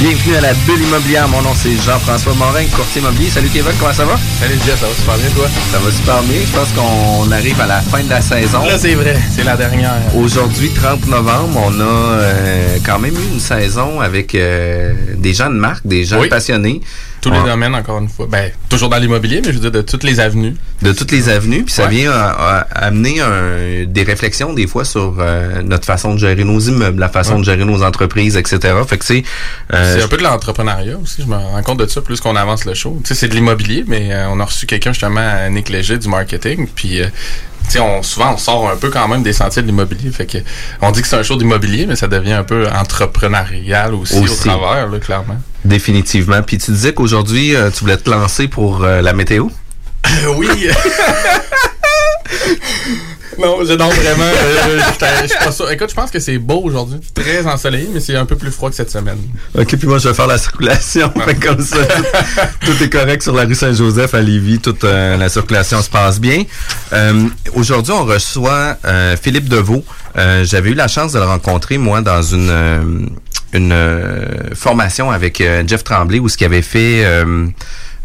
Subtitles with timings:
[0.00, 1.28] Bienvenue à la bulle immobilière.
[1.28, 3.28] Mon nom c'est Jean-François Morin, courtier immobilier.
[3.28, 4.16] Salut Kevin, comment ça va?
[4.40, 5.46] Salut Jeff, ça va super bien toi?
[5.70, 6.40] Ça va super bien.
[6.46, 8.64] Je pense qu'on arrive à la fin de la saison.
[8.64, 9.92] Là c'est vrai, c'est la dernière.
[10.16, 15.50] Aujourd'hui, 30 novembre, on a euh, quand même eu une saison avec euh, des gens
[15.50, 16.28] de marque, des gens Oui.
[16.30, 16.80] passionnés.
[17.20, 18.26] Tous les domaines, encore une fois.
[18.30, 20.54] Ben, toujours dans l'immobilier, mais je veux dire de toutes les avenues.
[20.82, 24.84] de toutes les avenues, puis ça vient euh, euh, amener un- des réflexions des fois
[24.86, 28.74] sur euh, notre façon de gérer nos immeubles, la façon de gérer nos entreprises, etc.
[28.88, 29.22] Fait que c'est
[29.74, 32.36] euh, c'est un peu de l'entrepreneuriat aussi, je me rends compte de ça plus qu'on
[32.36, 32.98] avance le show.
[33.04, 35.98] Tu sais, c'est de l'immobilier, mais euh, on a reçu quelqu'un justement à Nick Léger
[35.98, 37.00] du marketing, puis...
[37.78, 40.10] on, souvent, on sort un peu quand même des sentiers de l'immobilier.
[40.10, 40.38] Fait que,
[40.80, 44.48] on dit que c'est un show d'immobilier, mais ça devient un peu entrepreneurial aussi, Aussi.
[44.48, 45.36] au travers, là, clairement.
[45.64, 46.42] définitivement.
[46.42, 49.48] Puis tu disais qu'aujourd'hui euh, tu voulais te lancer pour euh, la météo?
[50.36, 50.48] oui.
[53.38, 54.24] non, je non vraiment.
[54.24, 55.72] euh, j'étais- je.
[55.72, 58.70] Écoute, je pense que c'est beau aujourd'hui, très ensoleillé, mais c'est un peu plus froid
[58.70, 59.18] que cette semaine.
[59.58, 61.12] OK, puis moi, je vais faire la circulation.
[61.42, 61.78] Comme ça,
[62.64, 64.58] tout, est correct sur la rue Saint-Joseph à Lévis.
[64.60, 66.42] Toute euh, la circulation se passe bien.
[66.92, 69.84] Euh, Aujourd'hui, on reçoit euh, Philippe Deveau.
[70.16, 72.82] Euh, J'avais eu la chance de le rencontrer, moi, dans une, euh,
[73.52, 77.04] une euh, formation avec euh, Jeff Tremblay, où ce qu'il avait fait...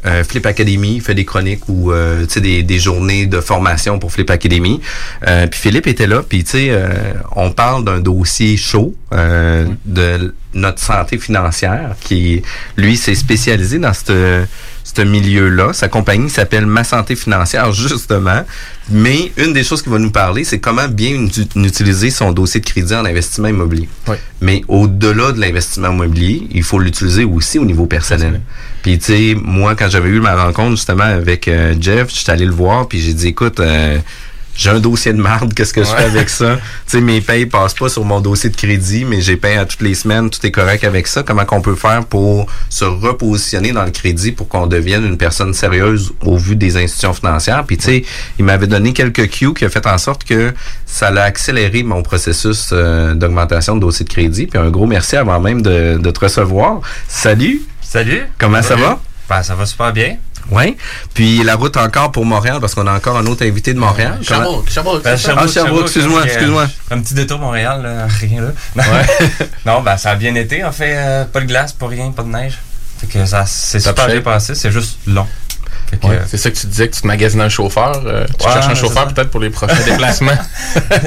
[0.06, 3.40] euh, Flip Academy, il fait des chroniques ou euh, tu sais des, des journées de
[3.40, 4.82] formation pour Flip Academy.
[5.28, 9.68] Euh, puis Philippe était là, puis tu sais euh, on parle d'un dossier chaud euh,
[9.86, 12.42] de notre santé financière qui
[12.78, 14.46] lui s'est spécialisé dans ce
[14.86, 15.74] ce milieu-là.
[15.74, 18.44] Sa compagnie s'appelle Ma Santé Financière, justement.
[18.90, 22.66] Mais une des choses qu'il va nous parler, c'est comment bien utiliser son dossier de
[22.66, 23.90] crédit en investissement immobilier.
[24.08, 24.16] Oui.
[24.42, 28.42] Mais au-delà de l'investissement immobilier, il faut l'utiliser aussi au niveau personnel.
[28.84, 32.46] Puis tu sais, moi, quand j'avais eu ma rencontre justement avec euh, Jeff, j'étais allé
[32.46, 33.98] le voir, puis j'ai dit, écoute, euh,
[34.56, 36.56] j'ai un dossier de marde, qu'est-ce que je fais avec ça?
[36.56, 39.66] tu sais, mes payes passent pas sur mon dossier de crédit, mais j'ai payé à
[39.66, 41.24] toutes les semaines, tout est correct avec ça.
[41.24, 45.54] Comment qu'on peut faire pour se repositionner dans le crédit pour qu'on devienne une personne
[45.54, 47.66] sérieuse au vu des institutions financières?
[47.66, 48.04] Puis tu sais,
[48.40, 50.54] il m'avait donné quelques cues qui a fait en sorte que
[50.86, 54.48] ça l'a accéléré mon processus euh, d'augmentation de dossier de crédit.
[54.48, 56.80] Puis un gros merci avant même de, de te recevoir.
[57.08, 57.62] Salut!
[57.82, 58.24] Salut.
[58.38, 59.00] Comment ça va?
[59.30, 60.18] Ben, ça va super bien.
[60.52, 60.78] Oui.
[61.14, 64.20] Puis la route encore pour Montréal parce qu'on a encore un autre invité de Montréal.
[64.28, 65.36] Comment- Sherbrooke, Sherbrooke, Ben, ça?
[65.38, 66.68] Ah, Sherbrooke, excuse-moi, euh, excuse-moi.
[66.92, 68.84] Un petit détour Montréal, là, rien là.
[69.66, 70.64] non, ben ça a bien été.
[70.64, 72.60] En fait, euh, pas de glace, pas rien, pas de neige.
[73.00, 75.28] Fait que ça c'est super bien passé, c'est juste long.
[76.04, 78.02] Ouais, euh, c'est ça que tu disais que tu te magasines un chauffeur.
[78.06, 80.32] euh, tu Ouais, cherches un chauffeur peut-être pour les prochains déplacements.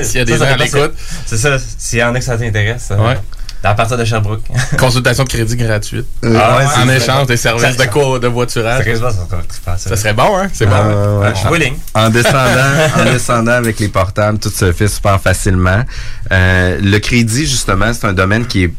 [0.02, 0.94] S'il y a des ça, gens à l'écoute.
[1.26, 2.88] C'est ça, s'il y en a que ça t'intéresse.
[2.92, 3.18] euh, Ouais.
[3.64, 4.42] À partir de Sherbrooke.
[4.78, 6.06] Consultation de crédit gratuite.
[6.24, 8.84] Euh, Ah, ouais, en échange des services de, co de voiturage.
[8.84, 9.90] ça va être trippant, ça.
[9.90, 10.48] Ça serait bon, hein?
[10.52, 10.72] C'est bon.
[10.76, 11.26] Ouais, ouais.
[11.26, 11.74] Ouais, je suis willing.
[11.94, 15.82] En descendant, en descendant avec les portables, tout se fait super facilement.
[16.30, 18.72] Euh, le crédit, justement, c'est un domaine qui est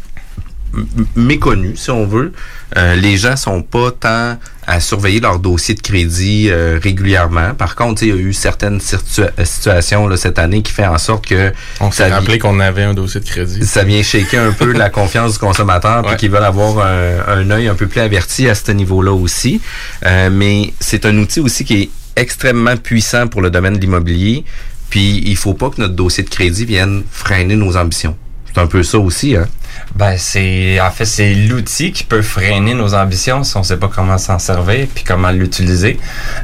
[1.15, 2.31] méconnu, si on veut.
[2.77, 4.37] Euh, les gens sont pas tant
[4.69, 7.55] à surveiller leur dossier de crédit euh, régulièrement.
[7.55, 11.25] Par contre, il y a eu certaines situations là, cette année qui fait en sorte
[11.25, 13.65] que on s'est rappelé qu'on avait un dossier de crédit.
[13.65, 17.49] Ça vient shaker un peu la confiance du consommateur, puis qu'ils veulent avoir un, un,
[17.49, 19.59] œil un peu plus averti à ce niveau-là aussi.
[20.05, 24.45] Euh, mais c'est un outil aussi qui est extrêmement puissant pour le domaine de l'immobilier.
[24.91, 28.15] Puis il faut pas que notre dossier de crédit vienne freiner nos ambitions.
[28.45, 29.47] C'est un peu ça aussi, hein?
[29.99, 33.89] Ben c'est en fait c'est l'outil qui peut freiner nos ambitions si on sait pas
[33.93, 35.99] comment s'en servir puis comment l'utiliser.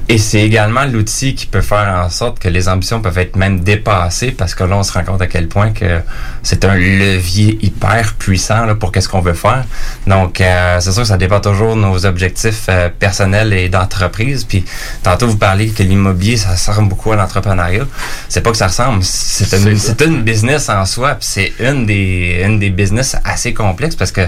[0.10, 3.62] Et c'est également l'outil qui peut faire en sorte que les ambitions peuvent être même
[3.62, 6.02] dépassées parce que là on se rend compte à quel point que
[6.44, 9.64] c'est un levier hyper puissant là, pour qu'est-ce qu'on veut faire.
[10.06, 14.44] Donc euh, c'est sûr que ça dépend toujours de nos objectifs euh, personnels et d'entreprise.
[14.44, 14.66] Puis
[15.02, 17.86] tantôt vous parlez que l'immobilier ça ressemble beaucoup à l'entrepreneuriat.
[18.28, 21.16] C'est pas que ça ressemble, c'est une, c'est une business en soi.
[21.16, 24.28] Puis c'est une des une des business assez complexe parce que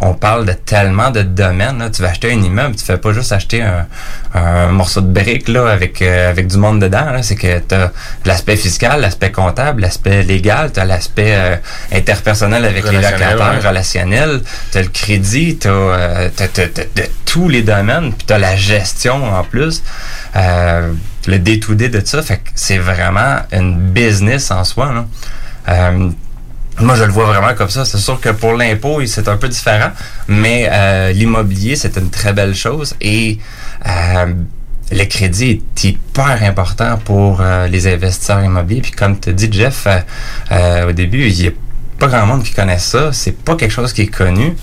[0.00, 1.78] on parle de tellement de domaines.
[1.78, 1.90] Là.
[1.90, 5.68] Tu vas acheter un immeuble, tu fais pas juste acheter un, morceau de brique là,
[5.68, 7.20] avec, euh, avec du monde dedans.
[7.22, 7.92] C'est que tu as
[8.24, 11.56] l'aspect fiscal, l'aspect comptable, l'aspect légal, tu as l'aspect euh,
[11.92, 16.28] interpersonnel avec les locataires, relationnel, tu as le crédit, tu as, euh,
[17.24, 19.82] tous les domaines, puis tu as la gestion en plus.
[20.34, 24.92] le day-to-day de ça, fait que c'est vraiment une business en soi.
[24.92, 25.90] Là.
[26.80, 27.84] Moi, je le vois vraiment comme ça.
[27.84, 29.90] C'est sûr que pour l'impôt, c'est un peu différent,
[30.28, 33.38] mais euh, l'immobilier, c'est une très belle chose et
[33.86, 34.32] euh,
[34.92, 38.82] le crédit est hyper important pour euh, les investisseurs immobiliers.
[38.82, 39.88] Puis comme tu dit, Jeff,
[40.50, 41.50] au début, il n'y a
[41.98, 43.12] pas grand monde qui connaît ça.
[43.12, 44.56] C'est pas quelque chose qui est connu.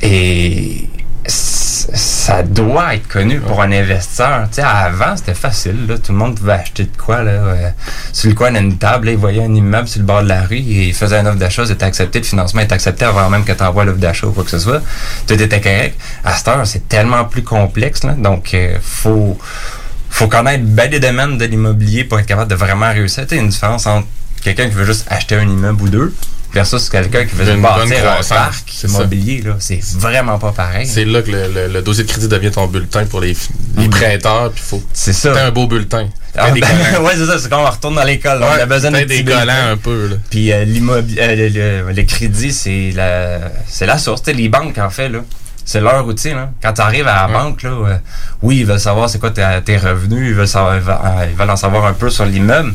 [0.00, 0.88] Et
[1.26, 4.48] ça doit être connu pour un investisseur.
[4.58, 5.86] Avant, c'était facile.
[5.88, 5.98] Là.
[5.98, 7.22] Tout le monde pouvait acheter de quoi.
[7.22, 7.70] Là, euh,
[8.12, 10.56] sur le coin d'une table, il voyait un immeuble sur le bord de la rue,
[10.56, 13.52] et il faisait une offre d'achat, c'était accepté, le financement est accepté avant même que
[13.52, 14.82] tu envoies l'offre d'achat ou quoi que ce soit.
[15.26, 15.98] Tout était correct.
[16.24, 18.00] À cette heure, c'est tellement plus complexe.
[18.18, 23.26] Donc, euh, faut connaître bien des domaines de l'immobilier pour être capable de vraiment réussir.
[23.26, 24.06] Tu sais, une différence entre
[24.42, 26.14] quelqu'un qui veut juste acheter un immeuble ou deux,
[26.52, 29.42] versus quelqu'un qui veut bâtir un parc immobilier.
[29.42, 30.86] Là, c'est vraiment pas pareil.
[30.86, 33.36] C'est là que le, dossier de crédit devient ton bulletin pour les,
[33.76, 34.50] les prêteurs.
[34.52, 35.32] Puis faut c'est ça.
[35.46, 36.08] un beau bulletin.
[36.36, 36.60] Ah, ben,
[37.02, 37.38] ouais, c'est ça.
[37.38, 38.42] C'est quand on retourne dans l'école.
[38.42, 40.08] on a besoin de des collants un peu.
[40.08, 40.16] Là.
[40.30, 44.22] Puis euh, euh, le, le, crédit, c'est la, c'est la source.
[44.26, 45.20] les banques, en fait, là
[45.64, 46.30] c'est leur outil.
[46.30, 46.50] Là.
[46.62, 47.96] Quand tu arrives à la banque, là, euh,
[48.42, 51.86] oui, ils veulent savoir c'est quoi tes, revenus, ils veulent, savoir, ils veulent en savoir
[51.86, 52.74] un peu sur l'immeuble.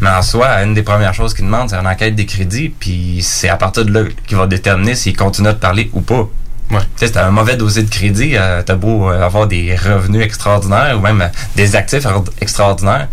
[0.00, 3.20] Mais en soi, une des premières choses qu'ils demandent, c'est une enquête des crédits, puis
[3.22, 6.28] c'est à partir de là qu'il va déterminer s'il continue de parler ou pas.
[6.70, 6.80] Ouais.
[6.96, 10.96] Tu sais, un mauvais dossier de crédit, euh, t'as beau euh, avoir des revenus extraordinaires
[10.98, 12.06] ou même euh, des actifs
[12.40, 13.08] extraordinaires.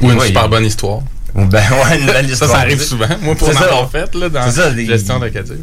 [0.00, 1.00] Ou une super bonne histoire.
[1.34, 2.48] Ben ouais, une belle histoire.
[2.48, 3.08] ça, ça arrive souvent.
[3.20, 5.58] Moi, pour en fait, là, dans ça, la gestion locative.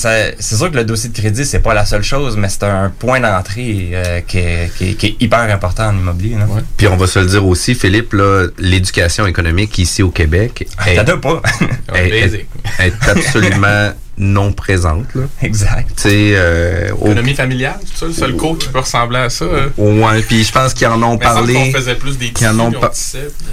[0.00, 2.90] C'est sûr que le dossier de crédit, c'est pas la seule chose, mais c'est un
[2.90, 6.36] point d'entrée euh, qui, est, qui, qui, est, hyper important en immobilier.
[6.36, 6.46] Là.
[6.46, 6.62] Ouais.
[6.76, 10.66] Puis on va se le dire aussi, Philippe, là, l'éducation économique ici au Québec.
[10.78, 11.40] Ah, T'as pas.
[11.94, 12.46] est,
[12.80, 15.14] est absolument non présente.
[15.14, 15.22] Là.
[15.42, 16.06] Exact.
[16.06, 19.44] Euh, Économie familiale, c'est ça le seul cours qui peut ressembler à ça.
[19.44, 19.70] Hein?
[19.76, 21.56] Ouais, puis je pense qu'ils en ont parlé.
[21.56, 22.92] On faisait plus des qu'ils en ont pas.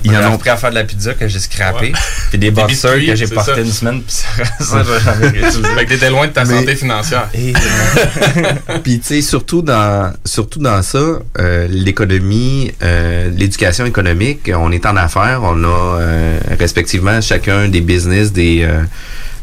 [0.03, 1.91] Ils en ont pris à faire de la pizza que j'ai scrappé,
[2.29, 4.25] puis des boxeurs que j'ai porté une semaine, puis ça,
[4.59, 7.29] ça Fait que t'étais loin de ta santé financière.
[8.83, 14.85] puis tu sais, surtout dans, surtout dans ça, euh, l'économie, euh, l'éducation économique, on est
[14.85, 15.67] en affaires, on a
[15.99, 18.67] euh, respectivement chacun des business, des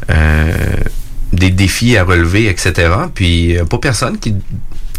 [0.09, 0.75] euh,
[1.33, 2.89] des défis à relever, etc.
[3.13, 4.35] Puis pas personne qui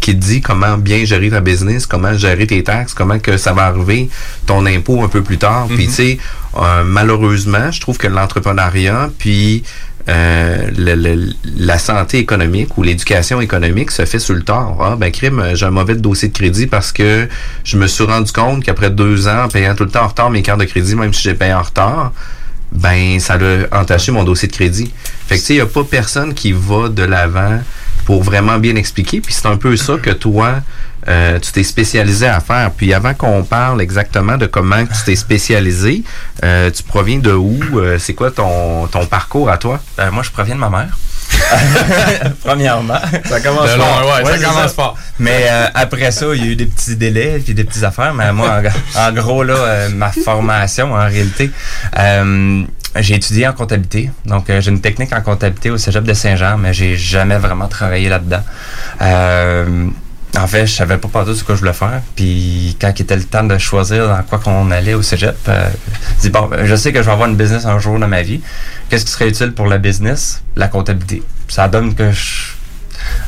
[0.03, 3.53] qui te dit comment bien gérer ta business, comment gérer tes taxes, comment que ça
[3.53, 4.09] va arriver
[4.45, 5.67] ton impôt un peu plus tard.
[5.67, 5.87] Puis mm-hmm.
[5.87, 6.17] tu sais,
[6.57, 9.63] euh, malheureusement, je trouve que l'entrepreneuriat puis
[10.09, 10.69] euh,
[11.55, 14.75] la santé économique ou l'éducation économique se fait sur le tard.
[14.81, 17.29] Ah, ben crime, j'ai un mauvais dossier de crédit parce que
[17.63, 20.29] je me suis rendu compte qu'après deux ans, en payant tout le temps en retard
[20.29, 22.11] mes cartes de crédit, même si j'ai payé en retard,
[22.73, 24.91] ben ça a entaché mon dossier de crédit.
[25.27, 27.59] Fait que tu sais, il n'y a pas personne qui va de l'avant
[28.05, 29.21] pour vraiment bien expliquer.
[29.21, 30.55] Puis c'est un peu ça que toi,
[31.07, 32.71] euh, tu t'es spécialisé à faire.
[32.71, 36.03] Puis avant qu'on parle exactement de comment tu t'es spécialisé,
[36.43, 37.59] euh, tu proviens de où?
[37.75, 39.79] Euh, c'est quoi ton, ton parcours à toi?
[40.11, 40.97] Moi, je proviens de ma mère.
[42.43, 42.99] Premièrement.
[43.25, 44.13] Ça commence fort.
[44.15, 44.97] Ouais, ça commence fort.
[45.19, 48.13] Mais euh, après ça, il y a eu des petits délais puis des petites affaires.
[48.13, 48.61] Mais moi,
[48.95, 51.51] en, gros, là, euh, ma formation, en réalité,
[51.97, 52.63] euh,
[52.95, 54.11] j'ai étudié en comptabilité.
[54.25, 58.09] Donc, j'ai une technique en comptabilité au Cégep de Saint-Jean, mais j'ai jamais vraiment travaillé
[58.09, 58.43] là-dedans.
[60.35, 62.01] En fait, je savais pas partout ce que je voulais faire.
[62.15, 65.69] Puis quand il était le temps de choisir dans quoi qu'on allait au cégep, euh,
[66.17, 68.07] je dis bon, ben, je sais que je vais avoir une business un jour dans
[68.07, 68.41] ma vie.
[68.89, 70.41] Qu'est-ce qui serait utile pour la business?
[70.55, 71.21] La comptabilité.
[71.47, 72.53] Ça donne que je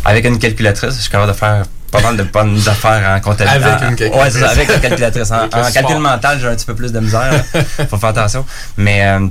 [0.04, 3.66] avec une calculatrice, je suis capable de faire pas mal de bonnes affaires en comptabilité.
[3.66, 4.36] Avec une calculatrice.
[4.36, 5.32] Ouais, avec une calculatrice.
[5.32, 7.32] En, calcul mental, j'ai un petit peu plus de misère.
[7.32, 7.62] là.
[7.90, 8.46] Faut faire attention.
[8.78, 9.28] Mais euh,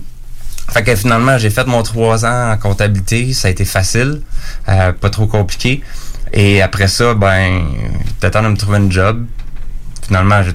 [0.70, 3.32] fait que finalement, j'ai fait mon trois ans en comptabilité.
[3.32, 4.22] Ça a été facile,
[4.68, 5.82] euh, pas trop compliqué.
[6.36, 7.64] Et après ça, ben,
[8.18, 9.24] t'attends de me trouver une job.
[10.06, 10.52] Finalement, je-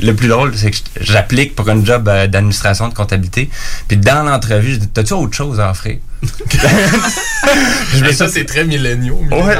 [0.06, 3.48] le plus drôle, c'est que j'applique pour une job euh, d'administration de comptabilité.
[3.88, 5.96] Puis dans l'entrevue, je dis, t'as-tu autre chose à offrir?
[7.94, 9.20] Je me ça, c'est très milléniaux.
[9.30, 9.56] Ouais.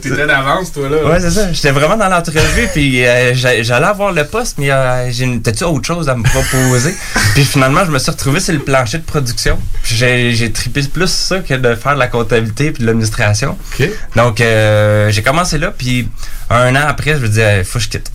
[0.00, 1.04] T'es très d'avance, toi, là.
[1.04, 1.52] Ouais, c'est ça.
[1.52, 5.10] J'étais vraiment dans l'entrevue, puis euh, j'a- j'allais avoir le poste, mais euh,
[5.42, 6.94] t'as-tu autre chose à me proposer?
[7.34, 9.58] puis finalement, je me suis retrouvé sur le plancher de production.
[9.82, 13.58] Puis J'ai trippé plus ça que de faire de la comptabilité puis de l'administration.
[13.78, 13.88] OK.
[14.14, 16.08] Donc, euh, j'ai commencé là, puis
[16.50, 18.10] un an après, je me disais, faut que je quitte.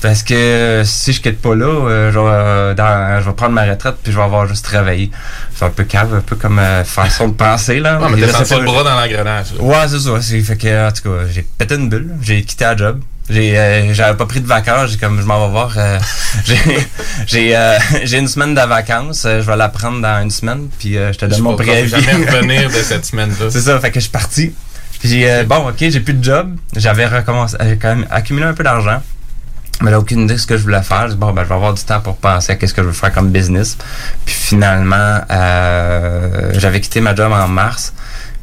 [0.00, 3.34] Parce que euh, si je quitte pas là, euh, je, vais, euh, dans- je vais
[3.36, 5.12] prendre ma retraite puis je vais avoir juste travaillé.
[5.54, 7.98] C'est un peu cave, un peu comme euh, façon de penser là.
[8.00, 9.46] Non, mais c'est senti le bras dans l'engrenage.
[9.60, 10.10] Ouais, c'est ça.
[10.20, 12.10] C'est fait que en tout cas, j'ai pété une bulle.
[12.20, 13.00] J'ai quitté la job.
[13.30, 15.72] J'ai euh, j'avais pas pris de vacances, j'ai comme je m'en vais voir
[17.26, 17.56] j'ai
[18.04, 21.26] j'ai une semaine de vacances, je vais la prendre dans une semaine puis je te
[21.26, 21.88] Je donne sais mon préavis.
[21.88, 23.46] jamais revenir de cette semaine-là.
[23.50, 24.52] c'est ça, fait que je suis parti.
[25.02, 28.54] Puis euh, bon, OK, j'ai plus de job, j'avais recommencé j'ai quand même accumulé un
[28.54, 29.02] peu d'argent.
[29.80, 31.08] Mais là, aucune idée de ce que je voulais faire.
[31.08, 32.86] Je dis, bon, ben, je vais avoir du temps pour penser à qu'est-ce que je
[32.86, 33.76] veux faire comme business.
[34.24, 37.92] Puis finalement, euh, j'avais quitté ma job en mars.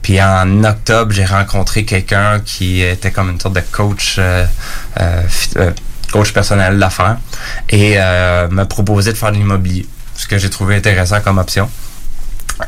[0.02, 4.46] Puis en octobre, j'ai rencontré quelqu'un qui était comme une sorte de coach, euh,
[5.00, 5.22] euh,
[5.58, 5.72] euh,
[6.12, 7.18] coach personnel d'affaires,
[7.70, 9.86] et euh, me proposait de faire de l'immobilier,
[10.16, 11.70] ce que j'ai trouvé intéressant comme option.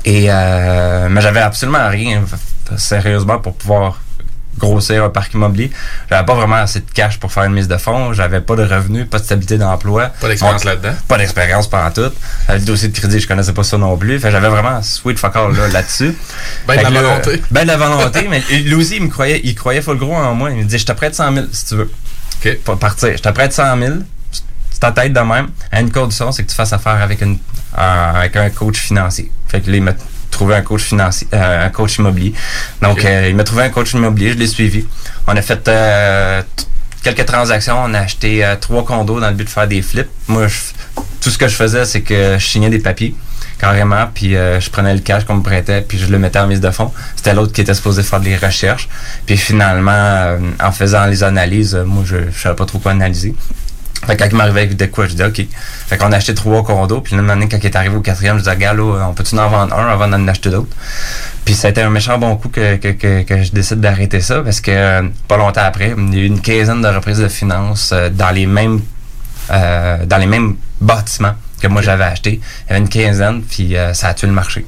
[0.05, 2.23] Et euh, mais j'avais absolument rien,
[2.77, 3.99] sérieusement, pour pouvoir
[4.57, 5.71] grossir un parc immobilier.
[6.09, 8.13] J'avais pas vraiment assez de cash pour faire une mise de fonds.
[8.13, 10.09] J'avais pas de revenus, pas de stabilité d'emploi.
[10.19, 10.93] Pas d'expérience là-dedans?
[11.07, 12.01] Pas d'expérience pendant tout.
[12.01, 12.11] Euh,
[12.53, 14.19] Le dossier de crédit, je connaissais pas ça non plus.
[14.19, 16.15] Fait j'avais vraiment sweet fuck all là, là-dessus.
[16.67, 17.41] Ben, de la là, volonté.
[17.51, 20.35] Ben de la volonté, mais lui aussi, il me croyait, il croyait full gros en
[20.35, 20.51] moi.
[20.51, 21.91] Il me disait, je te prête 100 000 si tu veux.
[22.43, 22.57] OK.
[22.63, 23.17] Pour partir.
[23.17, 23.93] Je te prête 100 000.
[24.31, 25.49] C'est ta tête de même.
[25.71, 27.37] À une condition, c'est que tu fasses affaire avec, une,
[27.77, 29.31] euh, avec un coach financier.
[29.51, 29.93] Fait que là, il m'a
[30.31, 32.33] trouvé un coach financier, euh, un coach immobilier.
[32.81, 34.85] Donc, euh, il m'a trouvé un coach immobilier, je l'ai suivi.
[35.27, 36.41] On a fait euh,
[37.03, 37.77] quelques transactions.
[37.83, 40.07] On a acheté euh, trois condos dans le but de faire des flips.
[40.27, 43.13] Moi, je- tout ce que je faisais, c'est que je signais des papiers
[43.59, 46.59] carrément, puis je prenais le cash qu'on me prêtait, puis je le mettais en mise
[46.61, 46.91] de fonds.
[47.15, 48.89] C'était l'autre qui était supposé faire des recherches.
[49.27, 53.35] Puis finalement, en faisant les analyses, moi, je ne savais pas trop quoi analyser.
[54.05, 55.45] Fait que quand il m'arrivait avec de quoi, je disais OK.
[55.87, 58.37] Fait qu'on a acheté trois condos, puis là, année, quand il est arrivé au quatrième,
[58.37, 60.75] je disais, gars, là, on peut-tu en vendre un avant d'en acheter d'autres?
[61.45, 64.21] Puis ça a été un méchant bon coup que, que, que, que je décide d'arrêter
[64.21, 67.19] ça, parce que euh, pas longtemps après, il y a eu une quinzaine de reprises
[67.19, 68.81] de finances euh, dans les mêmes
[69.51, 72.39] euh, dans les mêmes bâtiments que moi j'avais acheté.
[72.39, 74.65] Il y avait une quinzaine, puis euh, ça a tué le marché.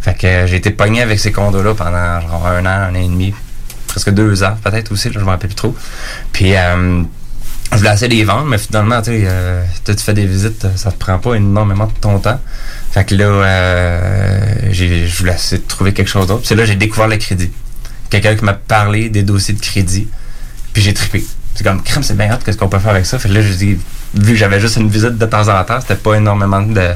[0.00, 3.08] Fait que j'ai été pogné avec ces condos-là pendant genre un an, un an et
[3.08, 3.34] demi,
[3.86, 5.76] presque deux ans peut-être aussi, là, je m'en rappelle plus trop.
[6.32, 7.02] Puis euh,
[7.72, 10.66] je voulais essayer de les vendre, mais finalement, tu sais, euh, tu fais des visites,
[10.76, 12.40] ça te prend pas énormément de ton temps.
[12.92, 14.40] Fait que là, euh,
[14.70, 16.42] je voulais essayer de trouver quelque chose d'autre.
[16.46, 17.50] C'est là j'ai découvert le crédit.
[18.10, 20.08] Quelqu'un qui m'a parlé des dossiers de crédit,
[20.72, 21.24] puis j'ai trippé.
[21.54, 23.18] C'est comme, crème, c'est bien hot, qu'est-ce qu'on peut faire avec ça?
[23.18, 23.78] Fait que là, je dis,
[24.14, 26.90] vu que j'avais juste une visite de temps en temps, c'était pas énormément de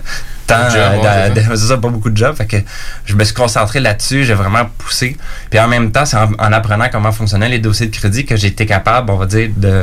[0.46, 2.36] temps, euh, c'est ça, pas beaucoup de job.
[2.36, 2.56] Fait que
[3.04, 5.16] je me suis concentré là-dessus, j'ai vraiment poussé.
[5.50, 8.36] Puis en même temps, c'est en, en apprenant comment fonctionnaient les dossiers de crédit que
[8.36, 9.82] j'ai été capable, on va dire, de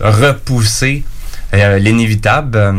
[0.00, 1.04] repousser
[1.54, 2.58] euh, l'inévitable.
[2.58, 2.72] euh,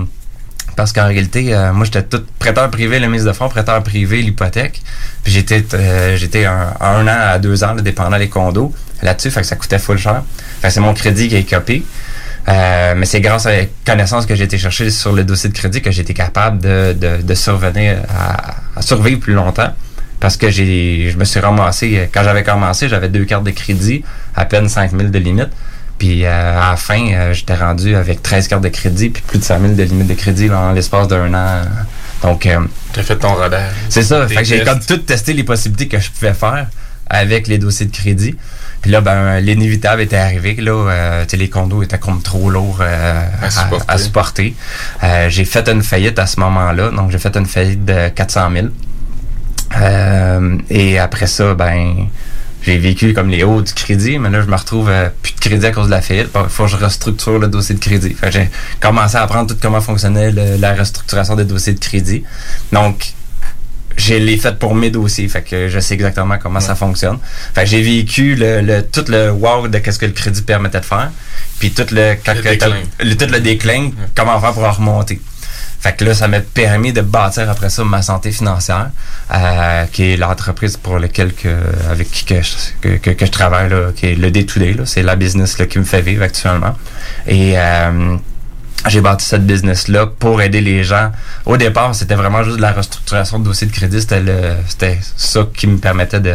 [0.76, 4.22] parce qu'en réalité, euh, moi, j'étais tout prêteur privé, la mise de fonds, prêteur privé,
[4.22, 4.82] l'hypothèque.
[5.24, 5.64] Puis j'étais
[6.18, 9.32] j'étais un, an à deux ans, là, dépendant des condos là-dessus.
[9.32, 10.24] Fait que ça coûtait full cher.
[10.62, 11.86] Fait c'est mon crédit qui est copié.
[12.48, 15.82] Mais c'est grâce à la connaissance que j'ai été chercher sur le dossier de crédit
[15.82, 19.74] que j'ai été capable de, survenir à, survivre plus longtemps.
[20.20, 24.04] Parce que je me suis ramassé, quand j'avais commencé, j'avais deux cartes de crédit,
[24.36, 25.52] à peine 5000 de limite.
[25.98, 29.40] Puis euh, à la fin, euh, j'étais rendu avec 13 cartes de crédit, puis plus
[29.40, 31.62] de 100 000 de limite de crédit là, en l'espace d'un an.
[32.22, 32.60] Donc, euh,
[32.94, 33.72] T'as fait ton rodage.
[33.90, 34.28] c'est ça.
[34.28, 36.68] Fait que j'ai comme tout testé les possibilités que je pouvais faire
[37.10, 38.36] avec les dossiers de crédit.
[38.82, 40.56] Puis là, ben, l'inévitable était arrivé.
[40.56, 43.86] Là, euh, tu les condos étaient comme trop lourds À supporter.
[43.88, 44.56] à supporter.
[45.30, 46.90] J'ai fait une faillite à ce moment-là.
[46.92, 48.68] Donc, j'ai fait une faillite de 400 000.
[49.78, 52.08] Euh, et après ça, ben,
[52.66, 55.40] j'ai vécu comme les hauts du crédit, mais là, je me retrouve euh, plus de
[55.40, 56.30] crédit à cause de la faillite.
[56.34, 58.16] Il faut que je restructure le dossier de crédit.
[58.32, 62.24] J'ai commencé à apprendre tout comment fonctionnait le- la restructuration des dossiers de crédit.
[62.72, 63.14] Donc,
[63.98, 67.18] je l'ai fait pour mes dossiers, fait que je sais exactement comment ça fonctionne.
[67.54, 70.86] Fait j'ai vécu le, le- tout le wow de qu'est-ce que le crédit permettait de
[70.86, 71.12] faire,
[71.60, 72.16] puis tout le,
[72.50, 72.68] déclin.
[73.00, 75.22] le- tout le déclin, comment faire pour en remonter.
[75.86, 78.90] Fait que là, ça m'a permis de bâtir après ça ma santé financière,
[79.32, 81.60] euh, qui est l'entreprise pour laquelle que,
[81.92, 84.78] avec qui que je, que, que, je travaille, là, qui est le day-to-day.
[84.86, 86.76] C'est la business là, qui me fait vivre actuellement.
[87.28, 88.18] Et euh,
[88.88, 91.12] j'ai bâti cette business-là pour aider les gens.
[91.46, 94.02] Au départ, c'était vraiment juste de la restructuration de dossiers de crédit.
[94.02, 94.24] C'était
[94.68, 96.34] c'était ça qui me permettait de,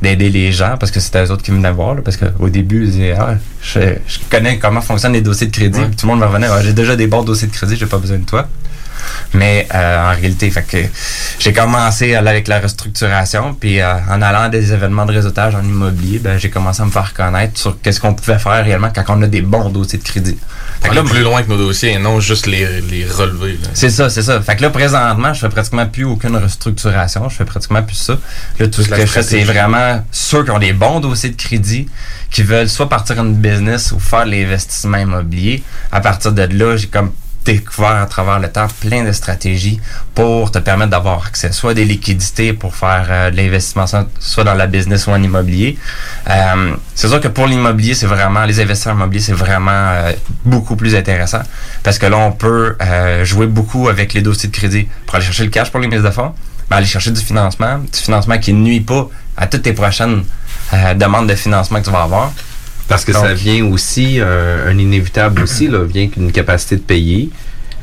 [0.00, 1.96] d'aider les gens parce que c'était eux autres qui venaient voir.
[2.04, 5.80] parce qu'au début, je, ah, je, je, connais comment fonctionnent les dossiers de crédit.
[5.98, 7.98] Tout le monde me revenait, ah, j'ai déjà des bons dossiers de crédit, j'ai pas
[7.98, 8.46] besoin de toi.
[9.34, 10.78] Mais euh, en réalité, fait que
[11.38, 15.12] j'ai commencé à aller avec la restructuration, puis euh, en allant à des événements de
[15.12, 18.64] réseautage en immobilier, ben, j'ai commencé à me faire connaître sur qu'est-ce qu'on pouvait faire
[18.64, 20.38] réellement quand on a des bons dossiers de crédit.
[20.82, 23.58] Fait que là, plus loin que nos dossiers et non juste les, les relever.
[23.72, 24.40] C'est ça, c'est ça.
[24.40, 27.28] Fait que là, présentement, je fais pratiquement plus aucune restructuration.
[27.28, 28.18] Je fais pratiquement plus ça.
[28.58, 31.36] Là, tout ce que je fais, c'est vraiment ceux qui ont des bons dossiers de
[31.36, 31.88] crédit,
[32.30, 35.62] qui veulent soit partir en business ou faire l'investissement immobilier.
[35.92, 37.12] À partir de là, j'ai comme
[37.44, 39.80] découvert à travers le temps plein de stratégies
[40.14, 43.84] pour te permettre d'avoir accès soit des liquidités pour faire euh, de l'investissement
[44.20, 45.78] soit dans la business ou en immobilier.
[46.30, 50.12] Euh, c'est sûr que pour l'immobilier, c'est vraiment les investisseurs immobiliers, c'est vraiment euh,
[50.44, 51.42] beaucoup plus intéressant
[51.82, 52.76] parce que là on peut
[53.24, 56.02] jouer beaucoup avec les dossiers de crédit pour aller chercher le cash pour les mises
[56.02, 56.32] de fonds,
[56.70, 60.24] mais aller chercher du financement, du financement qui ne nuit pas à toutes tes prochaines
[60.96, 62.32] demandes de financement que tu vas avoir.
[62.92, 67.30] Parce que ça vient aussi, euh, un inévitable aussi, là, vient qu'une capacité de payer.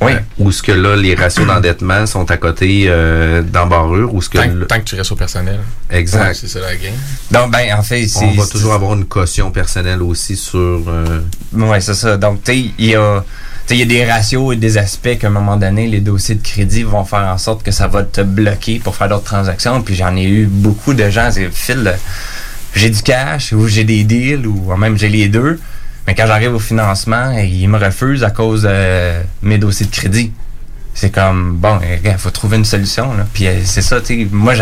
[0.02, 0.14] Oui.
[0.14, 4.14] Euh, ou ce que là, les ratios d'endettement sont à côté euh, d'embarrure.
[4.14, 5.60] Ou ce que tant, que tu restes au personnel.
[5.90, 6.36] Exact.
[6.36, 6.94] c'est ça la game.
[7.32, 10.60] Donc, ben, en fait, On va toujours avoir une caution personnelle aussi sur.
[10.88, 11.22] Euh...
[11.54, 12.18] Oui, c'est ça.
[12.18, 13.24] Donc, tu sais, il y a.
[13.72, 16.42] Il y a des ratios et des aspects qu'à un moment donné, les dossiers de
[16.42, 19.84] crédit vont faire en sorte que ça va te bloquer pour faire d'autres transactions.
[19.84, 21.92] Puis j'en ai eu beaucoup de gens, c'est fil de
[22.76, 25.60] j'ai du cash ou j'ai des deals ou même j'ai les deux.
[26.08, 30.32] Mais quand j'arrive au financement, ils me refusent à cause de mes dossiers de crédit.
[30.94, 33.14] C'est comme, bon, il faut trouver une solution.
[33.14, 33.26] Là.
[33.32, 34.54] Puis euh, c'est ça, tu sais, moi,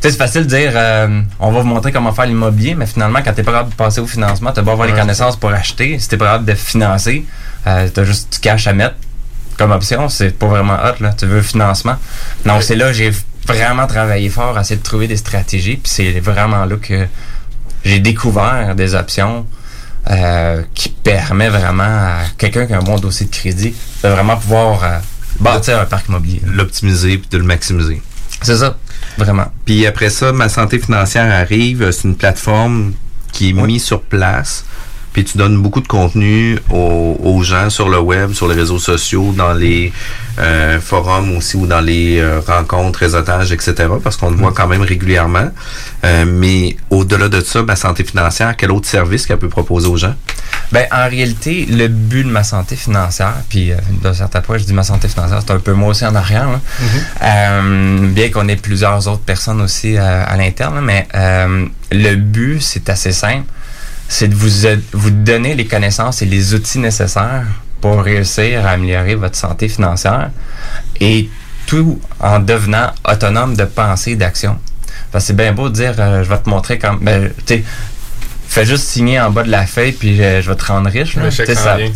[0.00, 3.32] c'est facile de dire, euh, on va vous montrer comment faire l'immobilier, mais finalement, quand
[3.32, 5.98] t'es pas capable de passer au financement, t'as pas avoir les connaissances pour acheter.
[5.98, 7.26] Si t'es pas capable de financer,
[7.66, 8.96] euh, t'as juste du cash à mettre
[9.58, 10.08] comme option.
[10.08, 11.12] C'est pas vraiment hot, là.
[11.12, 11.96] Tu veux financement.
[12.46, 13.12] Donc, c'est là, j'ai
[13.46, 15.76] vraiment travaillé fort à essayer de trouver des stratégies.
[15.76, 17.06] Puis c'est vraiment là que
[17.84, 19.46] j'ai découvert des options
[20.10, 24.36] euh, qui permet vraiment à quelqu'un qui a un bon dossier de crédit de vraiment
[24.36, 24.98] pouvoir euh,
[25.40, 26.42] bâtir un parc immobilier.
[26.46, 28.02] L'optimiser puis de le maximiser.
[28.42, 28.76] C'est ça,
[29.18, 29.46] vraiment.
[29.64, 31.90] Puis après ça, ma santé financière arrive.
[31.92, 32.94] C'est une plateforme
[33.32, 34.64] qui est mise sur place
[35.12, 39.34] puis tu donnes beaucoup de contenu aux, gens sur le web, sur les réseaux sociaux,
[39.36, 39.92] dans les
[40.38, 43.74] euh, forums aussi ou dans les euh, rencontres, réseautages, etc.
[44.02, 45.50] Parce qu'on le voit quand même régulièrement.
[46.04, 49.96] Euh, mais au-delà de ça, ma santé financière, quel autre service qu'elle peut proposer aux
[49.96, 50.14] gens?
[50.70, 53.72] Ben, en réalité, le but de ma santé financière, puis
[54.02, 56.48] d'un certain point, je dis ma santé financière, c'est un peu moi aussi en arrière,
[57.20, 58.06] mm-hmm.
[58.12, 61.06] bien qu'on ait plusieurs autres personnes aussi à l'interne, mais
[61.90, 63.44] le but, c'est assez simple
[64.12, 67.46] c'est de vous, vous donner les connaissances et les outils nécessaires
[67.80, 70.30] pour réussir à améliorer votre santé financière
[71.00, 71.30] et
[71.64, 74.58] tout en devenant autonome de pensée et d'action.
[75.10, 77.54] Parce que c'est bien beau de dire, euh, je vais te montrer comme, ben, tu
[77.54, 77.64] sais,
[78.48, 81.16] fais juste signer en bas de la feuille puis je, vais te rendre riche.
[81.30, 81.54] Ça,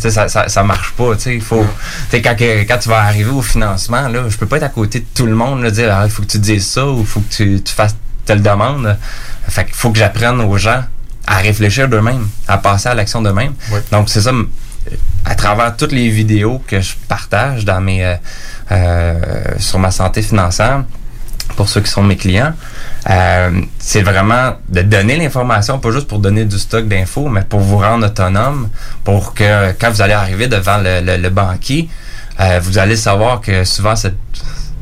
[0.09, 1.11] ça, ça, ça, marche pas.
[1.27, 1.67] Il faut,
[2.11, 5.05] quand, quand tu vas arriver au financement, là, je peux pas être à côté de
[5.13, 7.19] tout le monde, là, dire, ah, il faut que tu dises ça ou il faut
[7.19, 8.97] que tu, tu fasses telle demande.
[9.47, 10.83] Fait qu'il faut que j'apprenne aux gens
[11.27, 13.53] à réfléchir d'eux-mêmes, à passer à l'action d'eux-mêmes.
[13.91, 14.31] Donc, c'est ça,
[15.25, 18.15] à travers toutes les vidéos que je partage dans mes, euh,
[18.71, 19.13] euh,
[19.59, 20.83] sur ma santé financière,
[21.57, 22.53] pour ceux qui sont mes clients,
[23.09, 27.59] euh, c'est vraiment de donner l'information, pas juste pour donner du stock d'infos, mais pour
[27.59, 28.69] vous rendre autonome,
[29.03, 31.89] pour que quand vous allez arriver devant le, le banquier,
[32.61, 34.15] vous allez savoir que souvent cette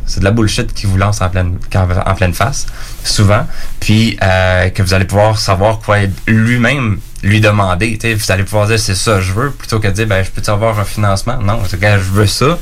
[0.06, 2.66] c'est de la bullshit qui vous lance en pleine, en pleine face,
[3.04, 3.48] souvent.
[3.80, 7.98] Puis euh, que vous allez pouvoir savoir quoi lui-même lui demander.
[8.02, 10.52] Vous allez pouvoir dire c'est ça je veux, plutôt que de dire ben je peux
[10.52, 11.38] avoir un financement?
[11.38, 12.60] Non, c'est que je veux ça.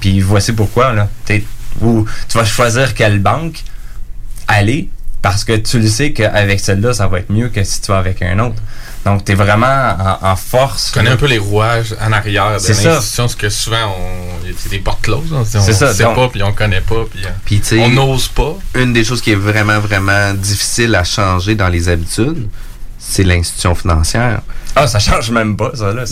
[0.00, 0.92] Puis voici pourquoi.
[0.92, 1.08] Là.
[1.80, 3.62] Ou tu vas choisir quelle banque
[4.48, 4.90] aller
[5.22, 7.98] parce que tu le sais qu'avec celle-là, ça va être mieux que si tu vas
[7.98, 8.60] avec un autre.
[9.04, 10.86] Donc, tu es vraiment en, force.
[10.86, 13.96] Tu connais un peu les rouages en arrière de l'institution, parce que souvent,
[14.56, 15.32] c'est des portes closes.
[15.32, 15.42] Hein.
[15.54, 17.04] On ne sait pas, puis on connaît pas,
[17.44, 18.56] puis, euh, on n'ose pas.
[18.74, 22.48] Une des choses qui est vraiment, vraiment difficile à changer dans les habitudes,
[22.98, 24.42] c'est l'institution financière.
[24.74, 26.04] Ah, ça change même pas, ça, là.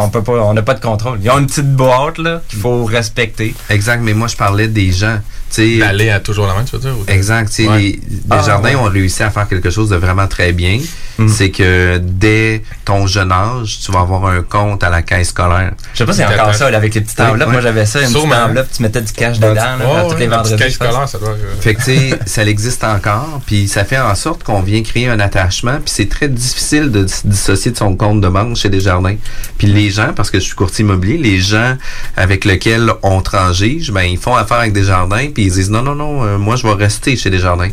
[0.00, 1.18] on peut pas, on n'a pas de contrôle.
[1.20, 3.54] Il y a une petite boîte, là, qu'il faut respecter.
[3.68, 5.18] Exact, mais moi, je parlais des gens.
[5.56, 6.94] D'aller à toujours la main, tu veux dire?
[7.06, 7.56] Exact.
[7.58, 10.80] Les, ah, jardins ont réussi à faire quelque chose de vraiment très bien.
[11.28, 15.72] C'est que dès ton jeune âge, tu vas avoir un compte à la caisse scolaire.
[15.92, 17.50] Je sais pas si c'est encore ça, là, avec les petites enveloppes.
[17.52, 20.56] Moi, j'avais ça, une petite enveloppe, tu mettais du cash dedans, là, ouais, les vendredis.
[20.64, 20.72] pense.
[20.72, 21.28] scolaire, ça doit.
[21.30, 24.82] euh, Fait que, tu sais, ça existe encore, puis ça fait en sorte qu'on vient
[24.82, 28.56] créer un attachement, puis c'est très difficile de se dissocier de son compte de banque
[28.56, 29.16] chez Desjardins.
[29.58, 31.76] Puis les gens, parce que je suis courtier immobilier, les gens
[32.16, 35.94] avec lesquels on transige, ben ils font affaire avec Desjardins, puis ils disent non, non,
[35.94, 37.70] non, euh, moi je vais rester chez Desjardins.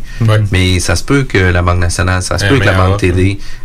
[0.51, 2.97] Mais ça se peut que la Banque nationale, ça se peut que la Banque offre,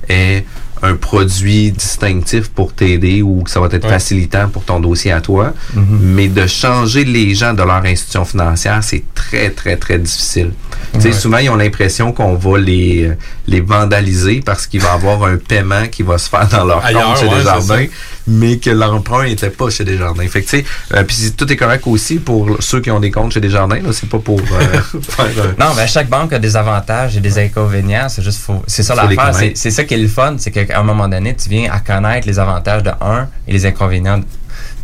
[0.09, 0.45] Ait
[0.83, 3.91] un produit distinctif pour t'aider ou que ça va être Ouais.
[3.91, 5.55] facilitant pour ton dossier à toi.
[5.75, 10.53] Mais de changer les gens de leur institution financière, c'est très, très, très difficile.
[10.93, 13.15] Tu sais, souvent, ils ont l'impression qu'on va les, euh,
[13.47, 16.85] les vandaliser parce qu'il va y avoir un paiement qui va se faire dans leur
[16.85, 17.87] Ailleurs, compte chez ouais, Desjardins,
[18.27, 20.27] mais que l'emprunt n'était pas chez Desjardins.
[20.29, 23.11] Fait que, tu sais, euh, puis tout est correct aussi pour ceux qui ont des
[23.11, 23.81] comptes chez Desjardins.
[23.81, 25.27] Là, c'est pas pour euh, faire...
[25.39, 28.09] euh, Non, ben chaque banque a des avantages et des inconvénients.
[28.09, 29.35] C'est juste faut, c'est ça l'affaire.
[29.55, 32.27] C'est, ça qui est le fun, c'est qu'à un moment donné, tu viens à connaître
[32.27, 34.21] les avantages de un et les inconvénients.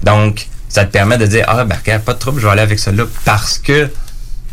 [0.03, 2.79] Donc, ça te permet de dire ah ben pas de trouble, je vais aller avec
[2.79, 3.91] celui-là parce que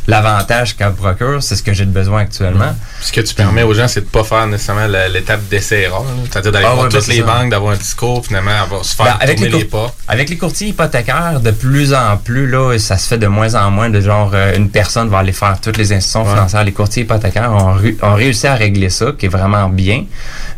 [0.09, 2.75] l'avantage qu'elle procure, c'est ce que j'ai de besoin actuellement.
[3.01, 6.03] Ce que tu permets aux gens, c'est de pas faire nécessairement l'étape d'essai-erreur.
[6.29, 7.25] C'est-à-dire d'aller Ah voir ouais, ben toutes c'est les ça.
[7.25, 9.93] banques, d'avoir un discours, finalement, avoir se faire Ben, avec, tourner les les, pas.
[10.07, 13.69] avec les courtiers hypothécaires, de plus en plus, là, ça se fait de moins en
[13.71, 16.29] moins de genre euh, une personne va aller faire toutes les institutions Ouais.
[16.33, 16.63] financières.
[16.63, 20.05] Les courtiers hypothécaires ont réussi à régler ça, qui est vraiment bien,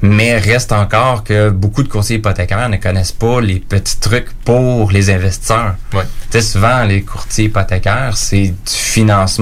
[0.02, 4.92] mais reste encore que beaucoup de courtiers hypothécaires ne connaissent pas les petits trucs pour
[4.92, 5.76] les investisseurs.
[5.94, 6.04] Ouais.
[6.32, 9.41] Tu sais, souvent, les courtiers hypothécaires, c'est du financement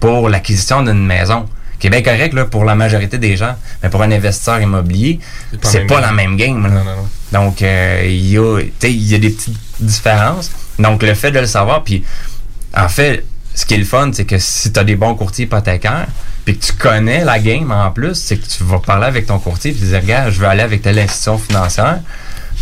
[0.00, 1.46] pour l'acquisition d'une maison.
[1.78, 5.18] Qui est bien correct là, pour la majorité des gens, mais pour un investisseur immobilier,
[5.62, 6.62] C'est pas pas la même game.
[6.62, 6.68] là.
[6.68, 7.08] Non, non, non.
[7.46, 10.50] Donc, euh, il y, a, y des petites différences.
[10.78, 12.04] Donc, le fait de le savoir, puis
[12.76, 15.46] en fait, ce qui est le fun, c'est que si tu as des bons courtiers
[15.46, 16.06] hypothécaires,
[16.44, 19.38] puis que tu connais la game en plus, c'est que tu vas parler avec ton
[19.38, 22.00] courtier puis dire, regarde, je veux aller avec telle institution financière.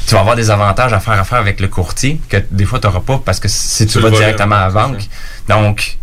[0.07, 2.87] Tu vas avoir des avantages à faire affaire avec le courtier que des fois, tu
[2.87, 5.09] n'auras pas parce que si tu, Tu vas directement à la banque.
[5.49, 5.99] Donc,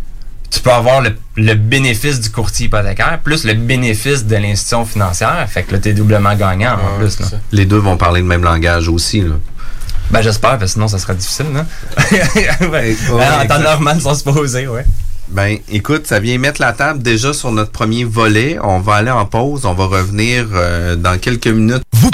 [0.50, 5.44] tu peux avoir le, le bénéfice du courtier hypothécaire plus le bénéfice de l'institution financière.
[5.48, 7.20] Fait que là, tu es doublement gagnant en plus.
[7.20, 7.26] là.
[7.52, 9.20] les deux vont parler le même langage aussi.
[9.20, 9.34] Là.
[10.10, 11.66] Ben j'espère, parce que sinon ça sera difficile, non?
[12.70, 12.96] ouais.
[13.10, 14.84] en temps normal, sans se poser, ouais.
[15.28, 18.58] Ben, écoute, ça vient mettre la table déjà sur notre premier volet.
[18.62, 19.66] On va aller en pause.
[19.66, 21.82] On va revenir euh, dans quelques minutes.
[21.92, 22.05] Vous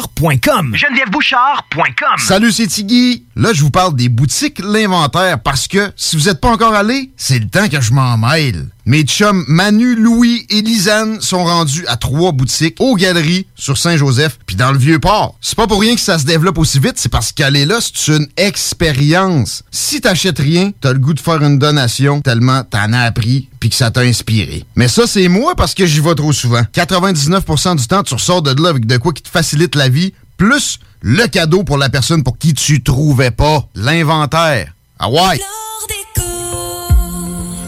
[0.00, 0.76] genevièvebouchard.com.
[0.76, 2.18] genevièvebouchard.com.
[2.18, 3.24] Salut, c'est Tiggy.
[3.36, 7.10] Là, je vous parle des boutiques L'Inventaire parce que si vous n'êtes pas encore allé,
[7.16, 8.68] c'est le temps que je m'en mêle.
[8.90, 14.36] Mes chums Manu, Louis et Lisanne sont rendus à trois boutiques aux Galeries sur Saint-Joseph
[14.46, 15.36] puis dans le Vieux-Port.
[15.40, 18.16] C'est pas pour rien que ça se développe aussi vite, c'est parce qu'aller là, c'est
[18.16, 19.62] une expérience.
[19.70, 23.70] Si t'achètes rien, t'as le goût de faire une donation tellement t'en as appris puis
[23.70, 24.64] que ça t'a inspiré.
[24.74, 26.62] Mais ça, c'est moi parce que j'y vais trop souvent.
[26.74, 30.14] 99% du temps, tu ressors de là avec de quoi qui te facilite la vie,
[30.36, 34.74] plus le cadeau pour la personne pour qui tu trouvais pas l'inventaire.
[34.98, 35.38] Ah ouais!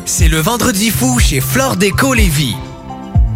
[0.05, 2.57] C'est le vendredi fou chez Flore Déco Lévis.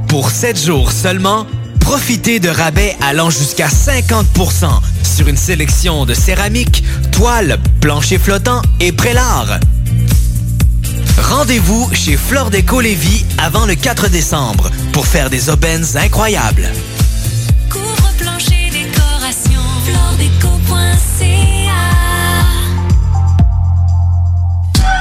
[0.09, 1.46] Pour 7 jours seulement,
[1.81, 4.68] profitez de rabais allant jusqu'à 50%
[5.02, 9.61] sur une sélection de céramique, toiles, planchers flottants et prélats.
[11.22, 16.68] Rendez-vous chez Flore Déco Lévis avant le 4 décembre pour faire des aubaines incroyables.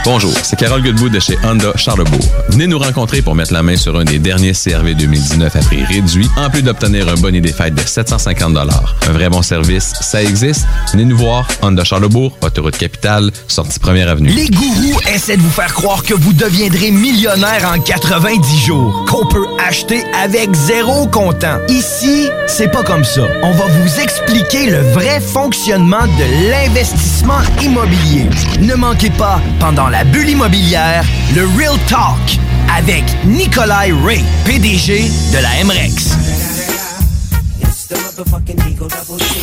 [0.06, 2.20] Bonjour, c'est Carole Goodwood de chez Honda Charlebourg.
[2.50, 5.84] Venez nous rencontrer pour mettre la main sur un des derniers CRV 2019 à prix
[5.84, 10.22] réduit, en plus d'obtenir un bonnet des fêtes de 750 Un vrai bon service, ça
[10.22, 10.68] existe.
[10.92, 14.30] Venez nous voir, Honda Charlebourg, autoroute capitale, sortie première avenue.
[14.30, 19.26] Les gourous essaient de vous faire croire que vous deviendrez millionnaire en 90 jours, qu'on
[19.26, 21.58] peut acheter avec zéro comptant.
[21.68, 23.24] Ici, c'est pas comme ça.
[23.42, 28.30] On va vous expliquer le vrai fonctionnement de l'investissement immobilier.
[28.62, 31.06] Ne manquez pas, pendant la bulle immobilière,
[31.36, 32.40] le Real Talk
[32.76, 36.18] avec Nikolai Ray, PDG de la MREX.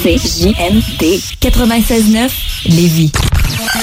[0.03, 2.31] CJMD 96.9
[2.67, 3.13] Lévis.